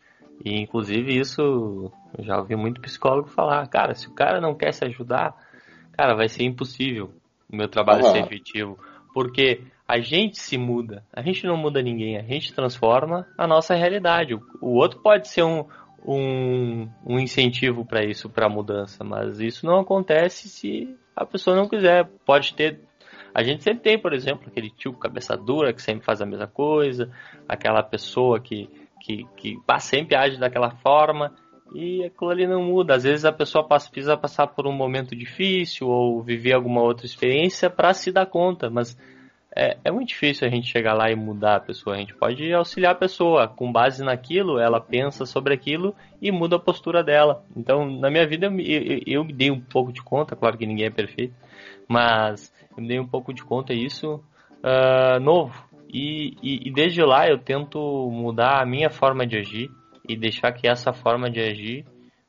E 0.44 0.60
inclusive 0.60 1.18
isso 1.18 1.92
eu 2.18 2.24
já 2.24 2.38
ouvi 2.38 2.56
muito 2.56 2.80
psicólogo 2.80 3.28
falar, 3.28 3.66
cara, 3.68 3.94
se 3.94 4.08
o 4.08 4.14
cara 4.14 4.40
não 4.40 4.54
quer 4.54 4.72
se 4.72 4.84
ajudar, 4.84 5.34
cara, 5.92 6.14
vai 6.14 6.28
ser 6.28 6.44
impossível 6.44 7.12
o 7.50 7.56
meu 7.56 7.68
trabalho 7.68 8.04
uhum. 8.04 8.12
ser 8.12 8.18
efetivo. 8.24 8.78
Porque 9.14 9.62
a 9.86 10.00
gente 10.00 10.38
se 10.38 10.56
muda, 10.56 11.04
a 11.12 11.22
gente 11.22 11.46
não 11.46 11.56
muda 11.56 11.82
ninguém, 11.82 12.16
a 12.16 12.22
gente 12.22 12.54
transforma 12.54 13.26
a 13.36 13.46
nossa 13.46 13.74
realidade. 13.74 14.34
O 14.34 14.74
outro 14.74 15.00
pode 15.00 15.28
ser 15.28 15.42
um, 15.42 15.66
um, 16.04 16.88
um 17.06 17.18
incentivo 17.18 17.84
para 17.84 18.04
isso, 18.04 18.28
para 18.28 18.48
mudança, 18.48 19.04
mas 19.04 19.38
isso 19.38 19.66
não 19.66 19.80
acontece 19.80 20.48
se 20.48 20.96
a 21.14 21.26
pessoa 21.26 21.54
não 21.54 21.68
quiser. 21.68 22.08
Pode 22.24 22.54
ter. 22.54 22.80
A 23.34 23.42
gente 23.42 23.62
sempre 23.62 23.82
tem, 23.82 23.98
por 23.98 24.12
exemplo, 24.12 24.48
aquele 24.48 24.70
tio 24.70 24.92
cabeça 24.94 25.36
dura 25.36 25.72
que 25.72 25.82
sempre 25.82 26.04
faz 26.04 26.20
a 26.20 26.26
mesma 26.26 26.46
coisa, 26.46 27.10
aquela 27.48 27.82
pessoa 27.82 28.40
que, 28.40 28.68
que, 29.02 29.26
que 29.36 29.58
sempre 29.80 30.14
age 30.14 30.38
daquela 30.38 30.70
forma. 30.70 31.34
E 31.74 32.04
aquilo 32.04 32.30
ali 32.30 32.46
não 32.46 32.62
muda. 32.62 32.94
Às 32.94 33.02
vezes 33.02 33.24
a 33.24 33.32
pessoa 33.32 33.66
precisa 33.66 34.16
passar 34.16 34.46
por 34.46 34.66
um 34.66 34.72
momento 34.72 35.16
difícil 35.16 35.88
ou 35.88 36.22
viver 36.22 36.52
alguma 36.52 36.82
outra 36.82 37.06
experiência 37.06 37.68
para 37.68 37.92
se 37.94 38.12
dar 38.12 38.26
conta, 38.26 38.70
mas 38.70 38.96
é, 39.54 39.76
é, 39.84 39.90
muito 39.90 40.08
difícil 40.08 40.46
a 40.46 40.50
gente 40.50 40.68
chegar 40.68 40.94
lá 40.94 41.10
e 41.10 41.16
mudar 41.16 41.56
a 41.56 41.60
pessoa. 41.60 41.96
A 41.96 41.98
gente 41.98 42.14
pode 42.14 42.52
auxiliar 42.52 42.92
a 42.92 42.98
pessoa. 42.98 43.48
Com 43.48 43.72
base 43.72 44.04
naquilo, 44.04 44.58
ela 44.58 44.80
pensa 44.80 45.26
sobre 45.26 45.54
aquilo 45.54 45.94
e 46.20 46.30
muda 46.30 46.56
a 46.56 46.60
postura 46.60 47.02
dela. 47.02 47.42
Então, 47.56 47.90
na 47.90 48.10
minha 48.10 48.26
vida, 48.26 48.46
eu, 48.46 48.60
eu, 48.60 49.00
eu 49.06 49.24
me 49.24 49.32
dei 49.32 49.50
um 49.50 49.60
pouco 49.60 49.92
de 49.92 50.02
conta. 50.02 50.36
Claro 50.36 50.56
que 50.56 50.66
ninguém 50.66 50.86
é 50.86 50.90
perfeito, 50.90 51.34
mas 51.88 52.52
eu 52.76 52.82
me 52.82 52.88
dei 52.88 53.00
um 53.00 53.08
pouco 53.08 53.32
de 53.32 53.42
conta 53.42 53.74
isso 53.74 54.22
uh, 54.62 55.20
novo. 55.20 55.52
E, 55.92 56.36
e, 56.42 56.68
e 56.68 56.72
desde 56.72 57.02
lá 57.02 57.28
eu 57.28 57.38
tento 57.38 57.78
mudar 58.10 58.62
a 58.62 58.66
minha 58.66 58.88
forma 58.88 59.26
de 59.26 59.36
agir 59.36 59.70
e 60.08 60.16
deixar 60.16 60.52
que 60.52 60.66
essa 60.66 60.92
forma 60.92 61.30
de 61.30 61.40
agir 61.40 61.84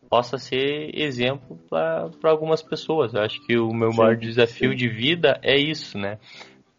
possa 0.10 0.38
ser 0.38 0.92
exemplo 0.94 1.58
para 1.70 2.30
algumas 2.30 2.62
pessoas. 2.62 3.14
Eu 3.14 3.22
acho 3.22 3.44
que 3.48 3.58
o 3.58 3.74
meu 3.74 3.92
sim, 3.92 3.98
maior 3.98 4.16
desafio 4.16 4.72
sim. 4.72 4.76
de 4.76 4.88
vida 4.88 5.40
é 5.42 5.58
isso, 5.58 5.98
né? 5.98 6.20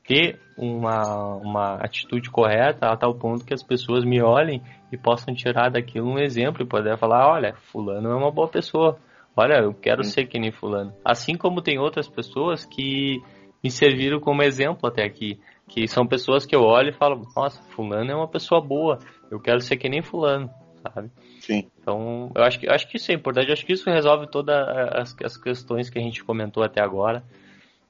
Ter 0.06 0.38
uma, 0.56 1.36
uma 1.36 1.74
atitude 1.76 2.30
correta 2.30 2.86
a 2.86 2.96
tal 2.96 3.14
ponto 3.14 3.44
que 3.44 3.54
as 3.54 3.62
pessoas 3.62 4.04
me 4.04 4.22
olhem 4.22 4.62
e 4.92 4.96
possam 4.96 5.34
tirar 5.34 5.70
daquilo 5.70 6.08
um 6.08 6.18
exemplo 6.18 6.62
e 6.62 6.68
poder 6.68 6.96
falar, 6.98 7.26
olha, 7.26 7.54
fulano 7.72 8.10
é 8.10 8.14
uma 8.14 8.30
boa 8.30 8.46
pessoa. 8.46 8.98
Olha, 9.36 9.54
eu 9.62 9.74
quero 9.74 10.04
sim. 10.04 10.10
ser 10.10 10.26
que 10.26 10.38
nem 10.38 10.52
fulano. 10.52 10.92
Assim 11.04 11.34
como 11.34 11.62
tem 11.62 11.78
outras 11.78 12.06
pessoas 12.06 12.64
que 12.64 13.20
me 13.64 13.70
serviram 13.70 14.20
como 14.20 14.42
exemplo 14.42 14.86
até 14.86 15.02
aqui, 15.02 15.40
que 15.68 15.88
são 15.88 16.06
pessoas 16.06 16.44
que 16.44 16.54
eu 16.54 16.62
olho 16.62 16.90
e 16.90 16.92
falo, 16.92 17.26
nossa, 17.34 17.62
fulano 17.70 18.10
é 18.10 18.14
uma 18.14 18.28
pessoa 18.28 18.60
boa, 18.60 18.98
eu 19.30 19.40
quero 19.40 19.60
ser 19.60 19.76
que 19.76 19.88
nem 19.88 20.02
fulano 20.02 20.50
sabe? 20.92 21.10
Sim. 21.40 21.70
Então, 21.80 22.30
eu 22.34 22.42
acho 22.42 22.58
que, 22.60 22.68
acho 22.68 22.88
que 22.88 22.96
isso 22.96 23.10
é 23.10 23.14
importante, 23.14 23.48
eu 23.48 23.52
acho 23.52 23.64
que 23.64 23.72
isso 23.72 23.88
resolve 23.88 24.26
todas 24.26 24.54
as, 24.92 25.16
as 25.22 25.36
questões 25.36 25.88
que 25.88 25.98
a 25.98 26.02
gente 26.02 26.22
comentou 26.22 26.62
até 26.62 26.80
agora, 26.80 27.22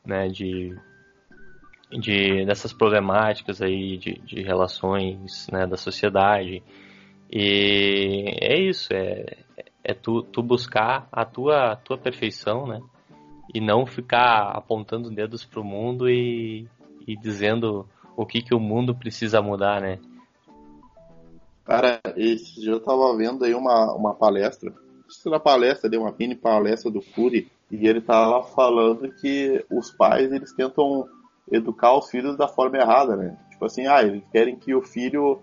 né, 0.05 0.29
de, 0.29 0.77
de 1.91 2.45
dessas 2.45 2.72
problemáticas 2.72 3.61
aí 3.61 3.97
de, 3.97 4.14
de 4.20 4.43
relações, 4.43 5.49
né, 5.51 5.66
da 5.66 5.77
sociedade. 5.77 6.62
E 7.31 8.37
é 8.41 8.59
isso, 8.61 8.93
é, 8.93 9.39
é 9.83 9.95
tu, 9.95 10.22
tu 10.22 10.43
buscar 10.43 11.09
a 11.11 11.25
tua, 11.25 11.72
a 11.72 11.77
tua 11.77 11.99
perfeição, 11.99 12.66
né? 12.66 12.81
E 13.53 13.61
não 13.61 13.87
ficar 13.87 14.51
apontando 14.53 15.11
dedos 15.11 15.45
pro 15.45 15.62
mundo 15.62 16.09
e, 16.09 16.66
e 17.07 17.17
dizendo 17.17 17.87
o 18.17 18.25
que, 18.25 18.43
que 18.43 18.55
o 18.55 18.61
mundo 18.61 18.95
precisa 18.95 19.43
mudar, 19.43 19.81
né? 19.81 19.99
Cara, 21.65 22.01
esse 22.17 22.61
dia 22.61 22.73
eu 22.73 22.81
tava 22.81 23.17
vendo 23.17 23.45
aí 23.45 23.55
uma, 23.55 23.93
uma 23.95 24.15
palestra, 24.15 24.73
uma 25.25 25.41
palestra, 25.41 25.89
deu 25.89 26.03
uma 26.03 26.15
mini 26.17 26.35
palestra 26.35 26.91
do 26.91 27.01
Fury, 27.01 27.51
e 27.71 27.87
ele 27.87 28.01
tava 28.01 28.43
falando 28.43 29.11
que 29.15 29.65
os 29.71 29.91
pais, 29.91 30.31
eles 30.31 30.53
tentam 30.53 31.09
educar 31.51 31.97
os 31.97 32.11
filhos 32.11 32.37
da 32.37 32.47
forma 32.47 32.77
errada, 32.77 33.17
né? 33.17 33.37
Tipo 33.51 33.65
assim, 33.65 33.87
ah, 33.87 34.03
eles 34.03 34.23
querem 34.31 34.57
que 34.57 34.75
o 34.75 34.83
filho 34.83 35.41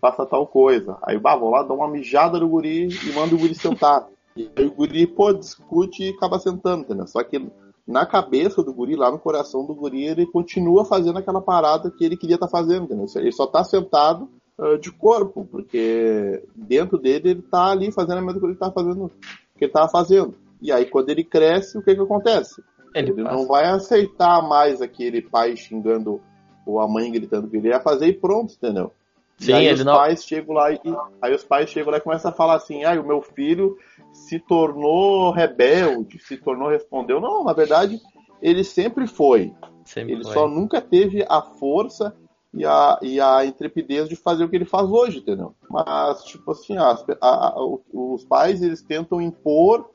faça 0.00 0.26
tal 0.26 0.46
coisa. 0.46 0.96
Aí, 1.02 1.18
bah, 1.18 1.36
vou 1.36 1.50
lá 1.50 1.62
dar 1.62 1.74
uma 1.74 1.88
mijada 1.88 2.38
no 2.38 2.48
guri 2.48 2.88
e 2.88 3.12
manda 3.12 3.34
o 3.34 3.38
guri 3.38 3.54
sentar. 3.54 4.06
E 4.36 4.50
aí 4.56 4.66
o 4.66 4.72
guri, 4.72 5.06
pô, 5.06 5.32
discute 5.32 6.02
e 6.02 6.08
acaba 6.08 6.40
sentando, 6.40 6.82
entendeu? 6.82 7.06
Só 7.06 7.22
que 7.22 7.40
na 7.86 8.06
cabeça 8.06 8.62
do 8.62 8.72
guri, 8.72 8.96
lá 8.96 9.10
no 9.10 9.18
coração 9.18 9.64
do 9.64 9.74
guri, 9.74 10.04
ele 10.04 10.26
continua 10.26 10.84
fazendo 10.84 11.18
aquela 11.18 11.40
parada 11.40 11.90
que 11.90 12.04
ele 12.04 12.16
queria 12.16 12.36
estar 12.36 12.46
tá 12.46 12.50
fazendo, 12.50 12.84
entendeu? 12.84 13.06
Ele 13.16 13.32
só 13.32 13.46
tá 13.46 13.62
sentado 13.62 14.28
uh, 14.58 14.78
de 14.78 14.90
corpo, 14.90 15.46
porque 15.50 16.42
dentro 16.54 16.98
dele 16.98 17.30
ele 17.30 17.42
tá 17.42 17.70
ali 17.70 17.92
fazendo 17.92 18.18
a 18.18 18.22
mesma 18.22 18.40
coisa 18.40 18.56
que 18.56 18.64
ele 18.64 18.70
tá 18.70 18.72
fazendo, 18.72 19.10
que 19.58 19.64
ele 19.64 19.72
tava 19.72 19.88
fazendo. 19.88 20.34
E 20.62 20.72
aí 20.72 20.86
quando 20.86 21.10
ele 21.10 21.22
cresce, 21.22 21.76
o 21.76 21.82
que 21.82 21.94
que 21.94 22.00
acontece? 22.00 22.62
Ele, 22.94 23.10
ele 23.10 23.22
não 23.22 23.46
vai 23.46 23.66
aceitar 23.66 24.40
mais 24.48 24.80
aquele 24.80 25.20
pai 25.20 25.56
xingando 25.56 26.20
ou 26.64 26.80
a 26.80 26.88
mãe 26.88 27.10
gritando 27.10 27.48
que 27.48 27.56
ele 27.58 27.68
ia 27.68 27.80
fazer 27.80 28.06
e 28.06 28.14
pronto, 28.14 28.54
entendeu? 28.54 28.90
Sim, 29.38 29.52
e 29.52 29.54
aí 29.54 29.72
os 29.72 29.84
não... 29.84 29.96
pais 29.96 30.24
chegam 30.24 30.54
lá 30.54 30.72
e 30.72 30.80
aí 31.20 31.34
os 31.34 31.44
pais 31.44 31.68
chegam 31.70 31.90
lá 31.90 31.98
e 31.98 32.00
começam 32.00 32.30
a 32.30 32.34
falar 32.34 32.54
assim, 32.54 32.84
ah, 32.84 32.98
o 33.00 33.06
meu 33.06 33.20
filho 33.20 33.76
se 34.12 34.38
tornou 34.38 35.30
rebelde, 35.32 36.18
se 36.20 36.36
tornou 36.36 36.68
respondeu. 36.68 37.20
Não, 37.20 37.44
na 37.44 37.52
verdade, 37.52 38.00
ele 38.40 38.62
sempre 38.62 39.06
foi. 39.06 39.52
Sempre 39.84 40.12
ele 40.12 40.22
foi. 40.22 40.32
só 40.32 40.48
nunca 40.48 40.80
teve 40.80 41.24
a 41.28 41.42
força 41.42 42.14
e 42.54 42.64
a, 42.64 42.98
e 43.02 43.20
a 43.20 43.44
intrepidez 43.44 44.08
de 44.08 44.14
fazer 44.14 44.44
o 44.44 44.48
que 44.48 44.54
ele 44.54 44.64
faz 44.64 44.88
hoje, 44.88 45.18
entendeu? 45.18 45.54
Mas, 45.68 46.22
tipo 46.24 46.52
assim, 46.52 46.76
a, 46.78 46.96
a, 47.20 47.54
os 47.92 48.24
pais, 48.24 48.62
eles 48.62 48.80
tentam 48.80 49.20
impor 49.20 49.90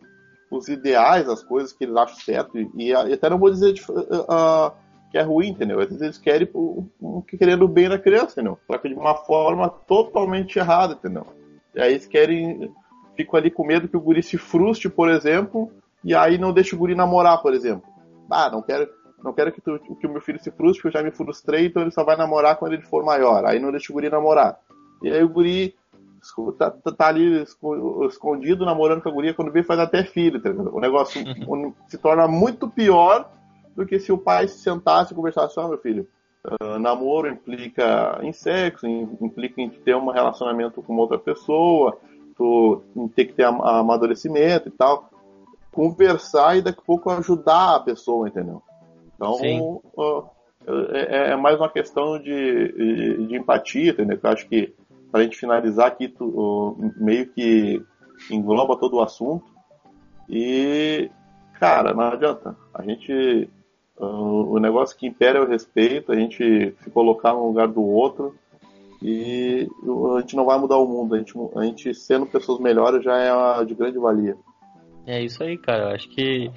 os 0.52 0.68
ideais, 0.68 1.30
as 1.30 1.44
coisas 1.44 1.72
que 1.72 1.86
eles 1.86 1.96
acham 1.96 2.18
certo, 2.18 2.58
e, 2.58 2.70
e 2.76 2.94
até 2.94 3.30
não 3.30 3.38
vou 3.38 3.50
dizer 3.50 3.72
de, 3.72 3.82
uh, 3.84 4.74
que 5.12 5.18
é 5.18 5.22
ruim, 5.22 5.50
entendeu? 5.50 5.80
Às 5.80 5.88
vezes 5.88 6.02
eles 6.02 6.18
querem 6.18 6.48
querendo 7.38 7.68
bem 7.68 7.90
da 7.90 7.98
criança, 7.98 8.34
entendeu? 8.34 8.60
Só 8.68 8.78
que 8.78 8.90
de 8.90 8.96
uma 8.96 9.16
forma 9.16 9.70
totalmente 9.70 10.60
errada, 10.60 10.94
entendeu? 10.94 11.26
E 11.74 11.82
aí 11.82 11.94
eles 11.94 12.06
querem 12.06 12.72
fico 13.16 13.36
ali 13.36 13.52
com 13.52 13.66
medo 13.66 13.88
que 13.88 13.98
o 13.98 14.02
guri 14.02 14.24
se 14.24 14.38
frustre, 14.38 14.88
por 14.88 15.10
exemplo, 15.10 15.70
e 16.04 16.16
aí 16.16 16.38
não 16.38 16.54
deixa 16.54 16.74
o 16.74 16.80
guri 16.80 16.96
namorar, 16.96 17.42
por 17.42 17.54
exemplo. 17.54 17.84
Ah, 18.30 18.50
não 18.50 18.62
quero, 18.62 18.88
não 19.22 19.34
quero 19.34 19.52
que, 19.52 19.60
tu, 19.60 19.78
que 20.00 20.08
o 20.08 20.10
meu 20.10 20.22
filho 20.22 20.42
se 20.42 20.52
frustre, 20.52 20.82
porque 20.82 20.96
eu 20.96 21.02
já 21.02 21.06
me 21.06 21.12
frustrei, 21.12 21.66
então 21.66 21.82
ele 21.82 21.92
só 21.92 22.04
vai 22.04 22.16
namorar 22.16 22.56
quando 22.56 22.74
ele 22.74 22.84
for 22.84 23.04
maior. 23.04 23.44
Aí 23.46 23.60
não 23.60 23.72
deixa 23.72 23.92
o 23.92 23.94
guri 23.94 24.10
namorar. 24.10 24.58
E 25.04 25.12
aí 25.12 25.22
o 25.22 25.28
guri 25.28 25.76
tá, 26.58 26.72
tá, 26.72 26.92
tá 26.92 27.08
ali 27.08 27.44
escondido 28.08 28.66
namorando 28.66 29.02
com 29.02 29.10
a 29.10 29.12
guria, 29.12 29.34
quando 29.34 29.52
vê 29.52 29.64
faz 29.64 29.80
até 29.80 30.04
filho, 30.04 30.42
tá 30.42 30.50
O 30.50 30.80
negócio 30.80 31.22
se 31.90 31.98
torna 31.98 32.26
muito 32.26 32.70
pior 32.70 33.30
do 33.76 33.86
que 33.86 34.00
se 34.00 34.12
o 34.12 34.18
pai 34.18 34.48
se 34.48 34.60
sentasse 34.60 35.14
e 35.14 35.16
conversasse, 35.16 35.60
ó, 35.60 35.66
oh, 35.66 35.70
meu 35.70 35.78
filho, 35.78 36.08
uh, 36.46 36.80
namoro 36.80 37.30
implica 37.30 38.20
em 38.22 38.34
sexo, 38.34 38.88
implica 38.88 39.62
em 39.62 39.70
ter 39.70 39.96
um 39.96 40.10
relacionamento 40.10 40.82
com 40.82 40.96
outra 40.98 41.18
pessoa, 41.18 41.98
tu 42.36 42.82
ter 43.16 43.26
que 43.26 43.34
ter 43.34 43.44
amadurecimento 43.44 44.70
e 44.70 44.72
tal. 44.72 45.10
Conversar 45.72 46.58
e 46.58 46.62
daqui 46.62 46.80
a 46.80 46.86
pouco 46.86 47.10
ajudar 47.12 47.76
a 47.76 47.80
pessoa, 47.80 48.28
entendeu? 48.28 48.62
Então, 49.16 49.82
uh, 49.96 50.24
é, 50.92 51.32
é, 51.32 51.36
mais 51.36 51.58
uma 51.58 51.70
questão 51.70 52.20
de, 52.20 52.74
de, 52.74 53.28
de 53.28 53.36
empatia, 53.36 53.92
entendeu? 53.92 54.20
Eu 54.22 54.30
acho 54.30 54.48
que 54.48 54.74
para 55.12 55.22
a 55.22 55.24
gente 55.24 55.38
finalizar 55.38 55.88
aqui, 55.88 56.08
tu, 56.08 56.26
uh, 56.26 56.94
meio 56.98 57.28
que 57.28 57.84
engloba 58.30 58.78
todo 58.78 58.98
o 58.98 59.02
assunto. 59.02 59.46
E, 60.30 61.10
cara, 61.60 61.94
não 61.94 62.04
adianta. 62.04 62.56
A 62.74 62.84
gente. 62.84 63.50
O 64.00 64.58
negócio 64.60 64.98
que 64.98 65.06
impera 65.06 65.40
é 65.40 65.42
o 65.42 65.48
respeito, 65.48 66.12
a 66.12 66.16
gente 66.16 66.74
se 66.80 66.90
colocar 66.90 67.34
no 67.34 67.48
lugar 67.48 67.68
do 67.68 67.84
outro. 67.84 68.34
E 69.02 69.68
a 70.16 70.22
gente 70.22 70.36
não 70.36 70.46
vai 70.46 70.58
mudar 70.58 70.78
o 70.78 70.88
mundo. 70.88 71.16
A 71.16 71.18
gente, 71.18 71.34
a 71.56 71.64
gente 71.64 71.94
sendo 71.94 72.26
pessoas 72.26 72.60
melhores 72.60 73.04
já 73.04 73.18
é 73.18 73.66
de 73.66 73.76
grande 73.76 73.98
valia. 73.98 74.38
É 75.06 75.22
isso 75.22 75.44
aí, 75.44 75.58
cara. 75.58 75.90
Eu 75.90 75.96
acho 75.96 76.10
que 76.10 76.50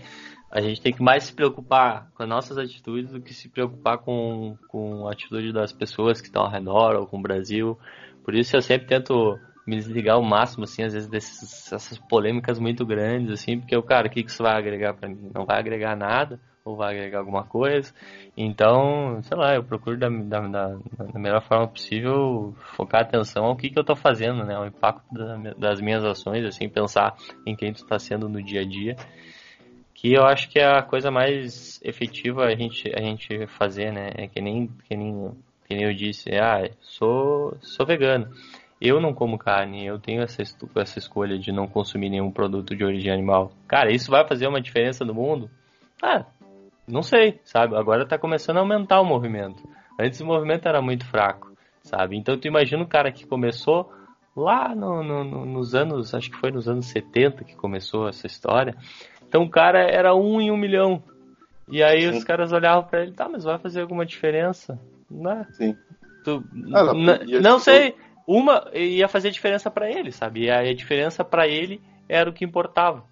a 0.51 0.61
gente 0.61 0.81
tem 0.81 0.93
que 0.93 1.03
mais 1.03 1.25
se 1.25 1.35
preocupar 1.35 2.11
com 2.15 2.23
as 2.23 2.29
nossas 2.29 2.59
atitudes 2.59 3.11
do 3.11 3.21
que 3.21 3.33
se 3.33 3.49
preocupar 3.49 3.99
com, 3.99 4.57
com 4.69 5.09
a 5.09 5.13
atitude 5.13 5.53
das 5.53 5.73
pessoas 5.73 6.21
que 6.21 6.27
estão 6.27 6.43
ao 6.43 6.51
redor 6.51 6.95
ou 6.95 7.07
com 7.07 7.19
o 7.19 7.23
Brasil. 7.23 7.79
Por 8.25 8.35
isso 8.35 8.55
eu 8.55 8.63
sempre 8.63 8.87
tento 8.87 9.39
me 9.67 9.77
desligar 9.77 10.17
ao 10.17 10.23
máximo, 10.23 10.65
assim, 10.65 10.83
às 10.83 10.93
vezes 10.93 11.09
dessas 11.09 11.99
polêmicas 12.09 12.59
muito 12.59 12.85
grandes, 12.85 13.31
assim, 13.33 13.59
porque 13.59 13.77
o 13.77 13.83
cara, 13.83 14.09
o 14.09 14.11
que, 14.11 14.23
que 14.23 14.31
isso 14.31 14.43
vai 14.43 14.57
agregar 14.57 14.95
para 14.95 15.09
mim? 15.09 15.31
Não 15.35 15.47
vai 15.47 15.59
agregar 15.59 15.97
nada, 15.97 16.41
ou 16.65 16.77
vai 16.77 16.95
agregar 16.95 17.19
alguma 17.19 17.45
coisa. 17.45 17.93
Então, 18.37 19.21
sei 19.23 19.37
lá, 19.37 19.55
eu 19.55 19.65
procuro 19.65 19.99
da, 19.99 20.09
da, 20.09 20.41
da, 20.41 20.79
da 21.13 21.19
melhor 21.19 21.43
forma 21.43 21.69
possível 21.69 22.55
focar 22.77 23.03
atenção 23.03 23.45
ao 23.45 23.57
que, 23.57 23.71
que 23.71 23.79
eu 23.79 23.85
tô 23.85 23.97
fazendo, 23.97 24.45
né? 24.45 24.59
O 24.59 24.67
impacto 24.67 25.05
da, 25.13 25.37
das 25.55 25.81
minhas 25.81 26.05
ações, 26.05 26.45
assim, 26.45 26.69
pensar 26.69 27.17
em 27.47 27.57
quem 27.57 27.73
tu 27.73 27.85
tá 27.87 27.99
sendo 27.99 28.29
no 28.29 28.43
dia 28.43 28.61
a 28.61 28.65
dia. 28.65 28.97
Que 29.95 30.15
eu 30.15 30.25
acho 30.25 30.49
que 30.49 30.59
é 30.59 30.67
a 30.67 30.83
coisa 30.83 31.11
mais 31.11 31.81
efetiva 31.83 32.45
a 32.45 32.55
gente, 32.55 32.91
a 32.95 33.01
gente 33.01 33.47
fazer, 33.47 33.93
né? 33.93 34.11
É 34.15 34.27
que 34.27 34.41
nem, 34.41 34.69
que 34.89 34.97
nem 34.97 35.33
que 35.73 35.75
nem 35.75 35.85
eu 35.85 35.95
disse, 35.95 36.31
ah, 36.37 36.71
sou, 36.81 37.57
sou 37.61 37.87
vegano. 37.87 38.29
Eu 38.81 39.01
não 39.01 39.15
como 39.15 39.39
carne, 39.39 39.87
eu 39.87 39.99
tenho 39.99 40.23
essa, 40.23 40.43
essa 40.43 40.99
escolha 40.99 41.39
de 41.39 41.53
não 41.53 41.69
consumir 41.69 42.11
nenhum 42.11 42.31
produto 42.33 42.75
de 42.75 42.85
origem 42.85 43.13
animal. 43.13 43.53
Cara, 43.69 43.93
isso 43.93 44.11
vai 44.11 44.27
fazer 44.27 44.49
uma 44.49 44.61
diferença 44.61 45.05
no 45.05 45.15
mundo? 45.15 45.49
Ah, 46.03 46.27
não 46.87 47.03
sei, 47.03 47.41
sabe? 47.45 47.77
Agora 47.77 48.07
tá 48.07 48.19
começando 48.19 48.57
a 48.59 48.61
aumentar 48.61 49.01
o 49.01 49.05
movimento. 49.05 49.63
Antes 49.99 50.21
o 50.21 50.27
movimento 50.27 50.67
era 50.67 50.83
muito 50.83 51.07
fraco, 51.07 51.53
sabe? 51.83 52.17
Então 52.17 52.39
tu 52.39 52.47
imagina 52.49 52.83
o 52.83 52.89
cara 52.89 53.13
que 53.13 53.27
começou 53.27 53.93
lá 54.37 54.75
no, 54.75 55.03
no, 55.03 55.25
no, 55.25 55.45
nos 55.45 55.75
anos, 55.75 56.15
acho 56.15 56.31
que 56.31 56.37
foi 56.37 56.51
nos 56.51 56.69
anos 56.69 56.87
70 56.87 57.45
que 57.45 57.55
começou 57.55 58.09
essa 58.09 58.27
história. 58.27 58.75
Então 59.27 59.43
o 59.43 59.51
cara 59.51 59.81
era 59.81 60.15
um 60.15 60.41
em 60.41 60.51
um 60.51 60.57
milhão. 60.57 61.03
E 61.69 61.83
aí 61.83 62.03
Sim. 62.03 62.19
os 62.19 62.25
caras 62.25 62.53
olhavam 62.53 62.85
para 62.85 63.03
ele, 63.03 63.13
tá, 63.13 63.29
mas 63.29 63.45
vai 63.45 63.59
fazer 63.59 63.83
alguma 63.83 64.05
diferença? 64.05 64.79
Né? 65.11 65.47
Sim. 65.53 65.77
Tu, 66.25 66.43
ah, 66.75 66.93
não, 66.93 67.41
não 67.41 67.59
sei. 67.59 67.95
Uma 68.27 68.71
ia 68.73 69.09
fazer 69.09 69.31
diferença 69.31 69.71
para 69.71 69.91
ele, 69.91 70.13
sabe? 70.13 70.45
E 70.45 70.51
a 70.51 70.73
diferença 70.75 71.25
para 71.25 71.47
ele 71.49 71.81
era 72.09 72.31
o 72.31 72.33
que 72.33 72.45
importava. 72.45 73.05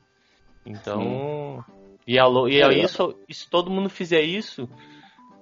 Então, 0.64 1.64
e, 2.14 2.18
a, 2.18 2.24
e 2.48 2.62
a, 2.62 2.72
isso, 2.72 3.14
se 3.30 3.48
todo 3.48 3.70
mundo 3.70 3.88
fizer 3.88 4.22
isso, 4.22 4.68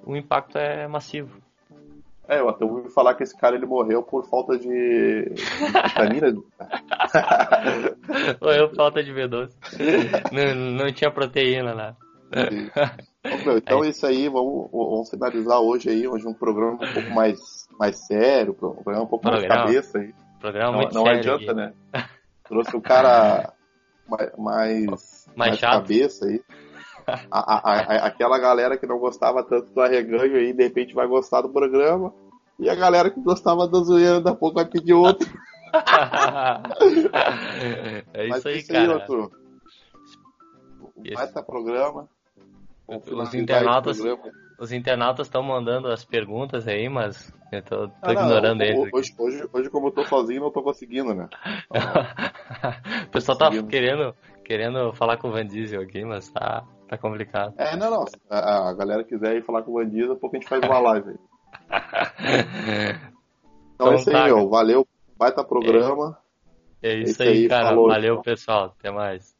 o 0.05 0.16
impacto 0.16 0.59
é 0.59 0.87
massivo. 0.89 1.41
É, 2.29 2.41
eu 2.41 2.49
até 2.51 2.64
ouvi 2.64 2.91
falar 2.91 3.14
que 3.14 3.23
esse 3.23 3.35
cara 3.35 3.57
ele 3.57 3.64
morreu 3.64 4.03
por 4.03 4.29
falta 4.29 4.59
de 4.59 4.69
vitamina. 4.69 6.31
morreu 8.39 8.69
por 8.69 8.77
falta 8.77 9.03
de 9.03 9.14
B12. 9.14 9.51
não, 10.31 10.55
não 10.85 10.93
tinha 10.93 11.11
proteína 11.11 11.73
lá. 11.73 11.97
então 13.57 13.83
é 13.83 13.89
isso 13.89 14.07
aí, 14.07 14.29
vamos, 14.29 14.71
vamos 14.71 15.09
finalizar 15.09 15.59
hoje 15.59 15.89
aí, 15.89 16.07
hoje 16.07 16.29
um 16.29 16.35
programa 16.35 16.75
um 16.75 16.93
pouco 16.93 17.11
mais, 17.14 17.39
mais 17.81 18.07
sério, 18.07 18.53
um 18.53 18.57
programa 18.57 19.05
um 19.05 19.07
pouco 19.07 19.23
programa, 19.23 19.49
mais 19.49 19.64
cabeça 19.64 19.99
aí. 19.99 20.14
Programa 20.39 20.73
não, 20.73 20.79
muito 20.81 20.95
não 20.95 21.05
sério 21.05 21.19
adianta, 21.19 21.45
aqui. 21.45 21.55
né? 21.55 21.73
Trouxe 22.45 22.77
o 22.77 22.83
cara 22.83 23.55
mais, 24.07 24.37
mais, 24.37 25.31
mais 25.35 25.59
cabeça 25.59 26.27
aí. 26.27 26.43
A, 27.31 27.71
a, 27.71 28.07
aquela 28.07 28.39
galera 28.39 28.77
que 28.77 28.87
não 28.87 28.99
gostava 28.99 29.43
tanto 29.43 29.73
do 29.73 29.81
arreganho 29.81 30.37
aí, 30.37 30.53
de 30.53 30.63
repente 30.63 30.95
vai 30.95 31.07
gostar 31.07 31.43
do 31.43 31.49
programa. 31.49 32.13
E 32.59 32.69
a 32.69 32.75
galera 32.75 33.11
que 33.11 33.21
gostava 33.21 33.69
da 33.69 33.79
zoeira, 33.79 34.21
daqui 34.21 34.37
a 34.37 34.39
pouco 34.39 34.57
vai 34.57 34.67
pedir 34.67 34.95
outro. 34.95 35.29
é 38.13 38.25
isso 38.25 38.31
Mas 38.31 38.47
aí, 38.47 38.59
isso 38.59 38.73
cara. 38.73 38.81
Aí, 38.81 38.89
outro. 38.89 39.31
Vai 41.15 41.25
estar 41.25 41.43
programa. 41.43 42.09
Os 42.89 43.35
internautas, 43.35 44.01
os 44.59 44.73
internautas 44.73 45.27
estão 45.27 45.43
mandando 45.43 45.89
as 45.89 46.05
perguntas 46.05 46.67
aí, 46.67 46.89
mas 46.89 47.33
eu 47.53 47.63
tô, 47.63 47.89
tô 47.89 47.95
ah, 48.03 48.13
ignorando 48.13 48.63
eles. 48.63 48.93
Hoje, 48.93 49.15
hoje, 49.19 49.49
hoje, 49.53 49.71
como 49.71 49.89
eu 49.89 49.93
tô 49.93 50.05
sozinho, 50.05 50.41
não 50.41 50.51
tô 50.51 50.63
conseguindo, 50.63 51.15
né? 51.15 51.29
o 53.07 53.11
pessoal 53.11 53.37
tá 53.37 53.51
querendo, 53.63 54.15
querendo 54.43 54.93
falar 54.95 55.19
com 55.19 55.29
o 55.29 55.33
Van 55.33 55.47
Diesel 55.47 55.83
aqui, 55.83 56.03
mas 56.03 56.31
tá, 56.31 56.67
tá 56.89 56.99
complicado. 56.99 57.55
É, 57.57 57.76
não, 57.76 57.91
não. 57.91 58.05
A, 58.28 58.70
a 58.70 58.74
galera 58.74 59.05
quiser 59.05 59.36
ir 59.36 59.45
falar 59.45 59.62
com 59.62 59.72
o 59.72 59.84
Diesel, 59.84 60.16
pouco 60.16 60.36
a 60.36 60.39
gente 60.41 60.49
faz 60.49 60.62
uma 60.62 60.78
live 60.78 61.11
aí. 61.11 61.16
então, 63.74 63.89
então 63.89 63.93
é 63.93 63.95
isso 63.97 64.11
aí, 64.11 64.16
tá, 64.16 64.24
meu. 64.24 64.49
Valeu. 64.49 64.86
Baita 65.16 65.45
programa. 65.45 66.18
É, 66.82 66.91
é 66.91 66.99
isso, 66.99 67.09
é 67.09 67.11
isso 67.11 67.22
aí, 67.22 67.28
aí, 67.28 67.49
cara. 67.49 67.68
Falou, 67.68 67.89
Valeu, 67.89 68.22
pessoal. 68.22 68.74
Até 68.78 68.91
mais. 68.91 69.38